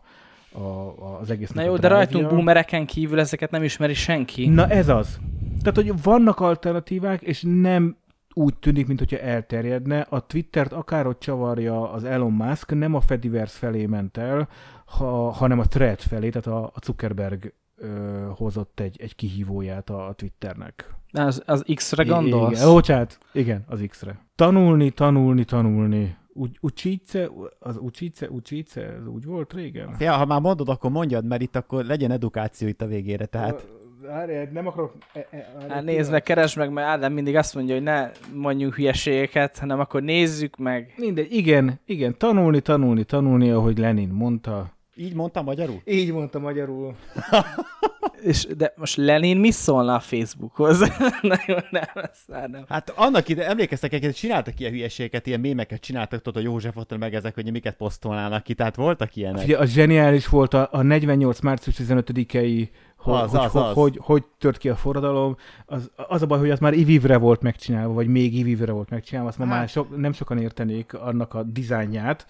a, 0.59 1.19
az 1.19 1.29
egész. 1.29 1.49
Na 1.49 1.61
jó, 1.61 1.77
de 1.77 1.87
rajtunk 1.87 2.29
boomereken 2.29 2.85
kívül 2.85 3.19
ezeket 3.19 3.51
nem 3.51 3.63
ismeri 3.63 3.93
senki. 3.93 4.47
Na 4.47 4.67
ez 4.67 4.89
az. 4.89 5.19
Tehát, 5.61 5.75
hogy 5.75 6.03
vannak 6.03 6.39
alternatívák, 6.39 7.21
és 7.21 7.43
nem 7.47 7.97
úgy 8.33 8.55
tűnik, 8.55 8.87
mintha 8.87 9.17
elterjedne. 9.17 10.05
A 10.09 10.25
Twittert 10.25 10.73
akárhogy 10.73 11.17
csavarja 11.17 11.91
az 11.91 12.03
Elon 12.03 12.31
Musk, 12.31 12.73
nem 12.73 12.93
a 12.93 13.01
Fediverse 13.01 13.57
felé 13.57 13.85
ment 13.85 14.17
el, 14.17 14.47
ha, 14.85 15.29
hanem 15.31 15.59
a 15.59 15.65
Thread 15.65 15.99
felé, 15.99 16.29
tehát 16.29 16.47
a, 16.47 16.63
a 16.65 16.79
Zuckerberg 16.83 17.53
ö, 17.79 18.27
hozott 18.35 18.79
egy, 18.79 19.01
egy 19.01 19.15
kihívóját 19.15 19.89
a, 19.89 20.13
Twitternek. 20.15 20.93
Az, 21.11 21.43
az 21.45 21.63
X-re 21.73 22.03
gondolsz? 22.03 22.59
Igen, 22.59 22.71
bocsánat, 22.73 23.17
igen, 23.33 23.63
az 23.67 23.83
X-re. 23.87 24.19
Tanulni, 24.35 24.89
tanulni, 24.89 25.43
tanulni. 25.43 26.17
Úgy, 26.33 26.57
ucsice, 26.61 27.29
az 27.59 27.77
ucsice, 27.77 28.29
ucsice, 28.29 28.81
ez 28.81 29.07
úgy 29.07 29.25
volt 29.25 29.53
régen? 29.53 29.95
Ja, 29.99 30.13
ha 30.13 30.25
már 30.25 30.41
mondod, 30.41 30.69
akkor 30.69 30.91
mondjad, 30.91 31.25
mert 31.25 31.41
itt 31.41 31.55
akkor 31.55 31.85
legyen 31.85 32.11
edukáció 32.11 32.67
itt 32.67 32.81
a 32.81 32.85
végére, 32.85 33.25
tehát... 33.25 33.67
Várj, 34.01 34.33
nem 34.51 34.67
akarok... 34.67 34.93
E, 35.13 35.27
e, 35.31 35.51
hát 35.69 35.83
nézd 35.83 36.11
meg, 36.11 36.23
keresd 36.23 36.57
meg, 36.57 36.71
mert 36.71 36.87
Ádám 36.87 37.13
mindig 37.13 37.35
azt 37.35 37.55
mondja, 37.55 37.73
hogy 37.73 37.83
ne 37.83 38.11
mondjunk 38.33 38.75
hülyeségeket, 38.75 39.57
hanem 39.57 39.79
akkor 39.79 40.01
nézzük 40.01 40.57
meg. 40.57 40.93
Mindegy, 40.97 41.31
igen, 41.31 41.79
igen, 41.85 42.17
tanulni, 42.17 42.59
tanulni, 42.61 43.03
tanulni, 43.03 43.49
ahogy 43.49 43.77
Lenin 43.77 44.09
mondta. 44.09 44.77
Így 44.99 45.13
mondta 45.13 45.41
magyarul? 45.41 45.81
Így 45.85 46.11
mondta 46.11 46.39
magyarul. 46.39 46.95
És, 48.21 48.47
de 48.57 48.73
most 48.77 48.95
Lenin 48.95 49.37
mi 49.37 49.51
szólna 49.51 49.95
a 49.95 49.99
Facebookhoz? 49.99 50.79
Nagyon 51.21 51.63
nem, 51.71 51.83
ezt 51.93 52.27
már 52.27 52.49
nem. 52.49 52.63
Hát 52.67 52.89
annak 52.89 53.29
ide, 53.29 53.47
emlékeztek, 53.47 53.91
hogy 53.91 54.13
csináltak 54.13 54.59
ilyen 54.59 54.71
hülyeségeket, 54.71 55.27
ilyen 55.27 55.39
mémeket 55.39 55.81
csináltak, 55.81 56.21
tudod, 56.21 56.43
a 56.43 56.45
József 56.45 56.77
ott 56.77 56.97
meg 56.97 57.13
ezek, 57.13 57.33
hogy 57.33 57.51
miket 57.51 57.75
posztolnának 57.75 58.43
ki, 58.43 58.53
tehát 58.53 58.75
voltak 58.75 59.15
ilyenek. 59.15 59.43
Ugye, 59.43 59.57
a 59.57 59.65
zseniális 59.65 60.27
volt 60.27 60.53
a, 60.53 60.69
a 60.71 60.81
48. 60.81 61.39
március 61.39 61.75
15-i 61.79 62.69
hogy, 62.97 63.13
az, 63.13 63.31
hogy, 63.31 63.39
az, 63.39 63.55
az. 63.55 63.73
Hogy, 63.73 63.99
hogy, 64.01 64.23
tört 64.37 64.57
ki 64.57 64.69
a 64.69 64.75
forradalom. 64.75 65.35
Az, 65.65 65.91
az 65.95 66.21
a 66.21 66.25
baj, 66.25 66.39
hogy 66.39 66.49
az 66.49 66.59
már 66.59 66.73
ivivre 66.73 67.17
volt 67.17 67.41
megcsinálva, 67.41 67.93
vagy 67.93 68.07
még 68.07 68.37
ivivre 68.37 68.71
volt 68.71 68.89
megcsinálva, 68.89 69.29
azt 69.29 69.37
ma 69.37 69.45
hát. 69.45 69.57
már 69.57 69.69
sok, 69.69 69.97
nem 69.97 70.11
sokan 70.11 70.37
értenék 70.37 70.93
annak 70.93 71.33
a 71.33 71.43
dizájnját 71.43 72.25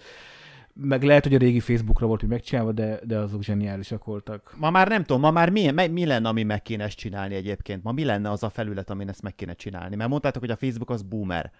meg 0.74 1.02
lehet, 1.02 1.22
hogy 1.22 1.34
a 1.34 1.38
régi 1.38 1.60
Facebookra 1.60 2.06
volt, 2.06 2.20
hogy 2.20 2.28
megcsinálva, 2.28 2.72
de, 2.72 3.00
de 3.04 3.18
azok 3.18 3.42
zseniálisak 3.42 4.04
voltak. 4.04 4.54
Ma 4.58 4.70
már 4.70 4.88
nem 4.88 5.04
tudom, 5.04 5.20
ma 5.20 5.30
már 5.30 5.50
mi, 5.50 5.70
mi 5.70 6.06
lenne, 6.06 6.28
ami 6.28 6.42
meg 6.42 6.62
kéne 6.62 6.84
ezt 6.84 6.96
csinálni 6.96 7.34
egyébként? 7.34 7.82
Ma 7.82 7.92
mi 7.92 8.04
lenne 8.04 8.30
az 8.30 8.42
a 8.42 8.50
felület, 8.50 8.90
amin 8.90 9.08
ezt 9.08 9.22
meg 9.22 9.34
kéne 9.34 9.54
csinálni? 9.54 9.96
Mert 9.96 10.10
mondtátok, 10.10 10.40
hogy 10.40 10.50
a 10.50 10.56
Facebook 10.56 10.90
az 10.90 11.02
boomer. 11.02 11.52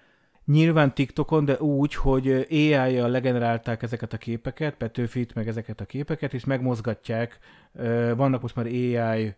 Nyilván 0.44 0.94
TikTokon, 0.94 1.44
de 1.44 1.58
úgy, 1.60 1.94
hogy 1.94 2.46
AI-jal 2.50 3.10
legenerálták 3.10 3.82
ezeket 3.82 4.12
a 4.12 4.16
képeket, 4.16 4.74
Petőfit, 4.74 5.34
meg 5.34 5.48
ezeket 5.48 5.80
a 5.80 5.84
képeket, 5.84 6.34
és 6.34 6.44
megmozgatják. 6.44 7.38
Vannak 8.16 8.42
most 8.42 8.54
már 8.54 8.66
AI 8.66 9.34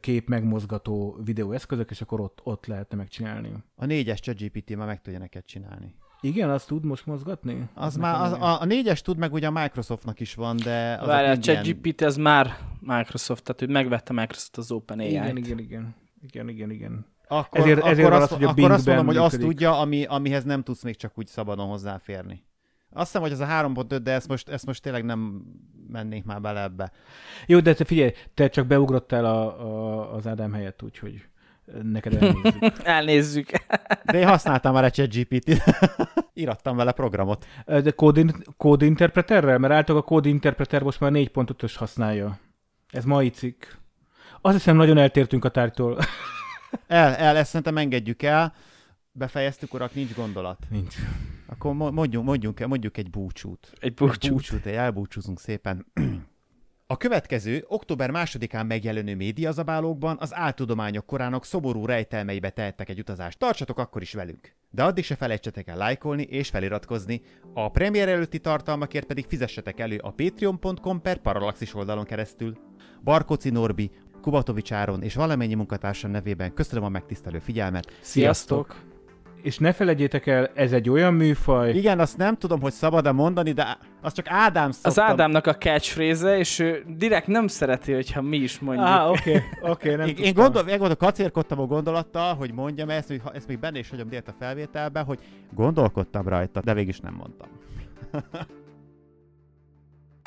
kép 0.00 0.28
megmozgató 0.28 1.16
videóeszközök, 1.24 1.90
és 1.90 2.00
akkor 2.00 2.20
ott, 2.20 2.40
ott 2.42 2.66
lehetne 2.66 2.96
megcsinálni. 2.96 3.52
A 3.74 3.84
négyes 3.84 4.20
ChatGPT 4.20 4.76
már 4.76 4.86
meg 4.86 5.00
tudja 5.00 5.18
neked 5.18 5.44
csinálni. 5.44 5.94
Igen, 6.24 6.50
azt 6.50 6.66
tud 6.66 6.84
most 6.84 7.06
mozgatni? 7.06 7.68
Az 7.74 7.96
már, 7.96 8.20
az, 8.20 8.32
a, 8.32 8.60
a 8.60 8.64
négyes 8.64 9.02
tud, 9.02 9.16
meg 9.16 9.32
ugye 9.32 9.46
a 9.46 9.50
Microsoftnak 9.50 10.20
is 10.20 10.34
van, 10.34 10.56
de... 10.56 10.98
Az 11.00 11.06
Várjál, 11.06 11.34
a 11.34 11.38
ChatGPT 11.38 12.00
az 12.00 12.16
már 12.16 12.56
Microsoft, 12.80 13.42
tehát 13.44 13.60
hogy 13.60 13.70
megvette 13.70 14.12
Microsoft 14.12 14.56
az 14.56 14.70
OpenAI-t. 14.70 15.10
Igen, 15.10 15.36
igen, 15.36 15.58
igen. 15.58 15.94
Igen, 16.22 16.48
igen, 16.48 16.70
igen. 16.70 17.06
Akkor, 17.28 17.60
ezért, 17.60 17.78
akkor 17.78 17.90
ezért 17.90 18.12
azt, 18.12 18.22
az, 18.22 18.36
hogy 18.36 18.44
a 18.44 18.48
akkor 18.48 18.70
azt 18.70 18.86
mondom, 18.86 19.06
hogy 19.06 19.16
azt 19.16 19.38
tudja, 19.38 19.78
ami, 19.78 20.04
amihez 20.04 20.44
nem 20.44 20.62
tudsz 20.62 20.82
még 20.82 20.96
csak 20.96 21.12
úgy 21.14 21.26
szabadon 21.26 21.68
hozzáférni. 21.68 22.44
Azt 22.90 23.06
hiszem, 23.06 23.22
hogy 23.22 23.30
ez 23.30 23.40
a 23.40 23.46
3.5, 23.46 23.98
de 24.02 24.12
ezt 24.12 24.28
most, 24.28 24.48
ezt 24.48 24.66
most 24.66 24.82
tényleg 24.82 25.04
nem 25.04 25.42
mennék 25.88 26.24
már 26.24 26.40
bele 26.40 26.62
ebbe. 26.62 26.92
Jó, 27.46 27.60
de 27.60 27.74
te 27.74 27.84
figyelj, 27.84 28.10
te 28.34 28.48
csak 28.48 28.66
beugrottál 28.66 29.24
a, 29.24 29.60
a, 29.60 30.14
az 30.14 30.26
Ádám 30.26 30.52
helyett, 30.52 30.82
úgyhogy 30.82 31.24
neked 31.82 32.14
elnézzük. 32.14 32.78
elnézzük. 32.84 33.50
De 34.04 34.18
én 34.18 34.26
használtam 34.26 34.72
már 34.72 34.84
egy 34.84 35.08
GPT-t. 35.08 35.62
Írattam 36.34 36.76
vele 36.76 36.92
programot. 36.92 37.46
De 37.66 37.90
kódin, 37.90 38.32
kódinterpreterrel? 38.56 39.58
Mert 39.58 39.72
általában 39.72 40.06
a 40.06 40.10
kódinterpreter 40.10 40.82
most 40.82 41.00
már 41.00 41.10
4.5-ös 41.14 41.74
használja. 41.76 42.38
Ez 42.88 43.04
mai 43.04 43.30
cikk. 43.30 43.64
Azt 44.40 44.56
hiszem, 44.56 44.76
nagyon 44.76 44.98
eltértünk 44.98 45.44
a 45.44 45.48
tárgytól. 45.48 45.98
el, 46.86 47.14
el, 47.14 47.36
ezt 47.36 47.48
szerintem 47.48 47.76
engedjük 47.76 48.22
el. 48.22 48.54
Befejeztük, 49.12 49.74
urak, 49.74 49.94
nincs 49.94 50.14
gondolat. 50.14 50.58
Nincs. 50.70 50.94
Akkor 51.46 51.74
mondjunk, 51.74 52.26
mondjunk, 52.26 52.66
mondjuk 52.66 52.96
egy 52.96 53.10
búcsút. 53.10 53.72
Egy 53.80 53.94
búcsút. 53.94 54.24
Egy 54.24 54.30
búcsút, 54.30 54.66
elbúcsúzunk 54.66 55.40
szépen. 55.40 55.86
A 56.86 56.96
következő, 56.96 57.64
október 57.68 58.10
másodikán 58.10 58.66
megjelenő 58.66 59.16
médiazabálókban 59.16 60.16
az 60.20 60.34
áltudományok 60.34 61.06
korának 61.06 61.44
szomorú 61.44 61.86
rejtelmeibe 61.86 62.50
tehettek 62.50 62.88
egy 62.88 62.98
utazást. 62.98 63.38
Tartsatok 63.38 63.78
akkor 63.78 64.02
is 64.02 64.12
velünk! 64.12 64.54
De 64.70 64.84
addig 64.84 65.04
se 65.04 65.16
felejtsetek 65.16 65.68
el 65.68 65.76
lájkolni 65.76 66.22
és 66.22 66.48
feliratkozni, 66.48 67.22
a 67.54 67.70
premier 67.70 68.08
előtti 68.08 68.38
tartalmakért 68.38 69.06
pedig 69.06 69.24
fizessetek 69.28 69.80
elő 69.80 69.98
a 69.98 70.10
patreon.com 70.10 71.00
per 71.00 71.18
paralaxis 71.18 71.74
oldalon 71.74 72.04
keresztül. 72.04 72.58
Barkoci 73.02 73.50
Norbi, 73.50 73.90
Kubatovics 74.20 74.72
Áron 74.72 75.02
és 75.02 75.14
valamennyi 75.14 75.54
munkatársam 75.54 76.10
nevében 76.10 76.54
köszönöm 76.54 76.84
a 76.84 76.88
megtisztelő 76.88 77.38
figyelmet. 77.38 77.98
Sziasztok! 78.00 78.91
És 79.42 79.58
ne 79.58 79.72
felejtjétek 79.72 80.26
el, 80.26 80.50
ez 80.54 80.72
egy 80.72 80.90
olyan 80.90 81.14
műfaj... 81.14 81.70
Igen, 81.70 82.00
azt 82.00 82.16
nem 82.16 82.36
tudom, 82.36 82.60
hogy 82.60 82.72
szabad-e 82.72 83.12
mondani, 83.12 83.52
de 83.52 83.78
az 84.00 84.12
csak 84.12 84.26
Ádám 84.28 84.70
szoktam. 84.70 85.04
Az 85.04 85.10
Ádámnak 85.10 85.46
a 85.46 85.56
catchphrase 85.56 86.38
és 86.38 86.58
ő 86.58 86.84
direkt 86.96 87.26
nem 87.26 87.46
szereti, 87.46 87.92
hogyha 87.92 88.22
mi 88.22 88.36
is 88.36 88.58
mondjuk. 88.58 88.86
Ah, 88.86 89.10
oké, 89.10 89.18
okay, 89.18 89.70
oké, 89.70 89.70
okay, 89.70 89.94
nem 89.94 90.06
Én, 90.16 90.24
én 90.24 90.34
gondol, 90.34 90.62
én 90.62 90.78
gondol, 90.78 90.96
kacérkodtam 90.96 91.60
a 91.60 91.66
gondolattal, 91.66 92.34
hogy 92.34 92.52
mondjam 92.52 92.90
ezt, 92.90 93.08
hogy 93.08 93.20
ezt 93.32 93.48
még 93.48 93.58
benne 93.58 93.78
is 93.78 93.90
hagyom 93.90 94.08
délt 94.08 94.28
a 94.28 94.34
felvételbe, 94.38 95.00
hogy 95.00 95.18
gondolkodtam 95.54 96.28
rajta, 96.28 96.60
de 96.60 96.74
végig 96.74 96.88
is 96.88 97.00
nem 97.00 97.14
mondtam. 97.14 97.48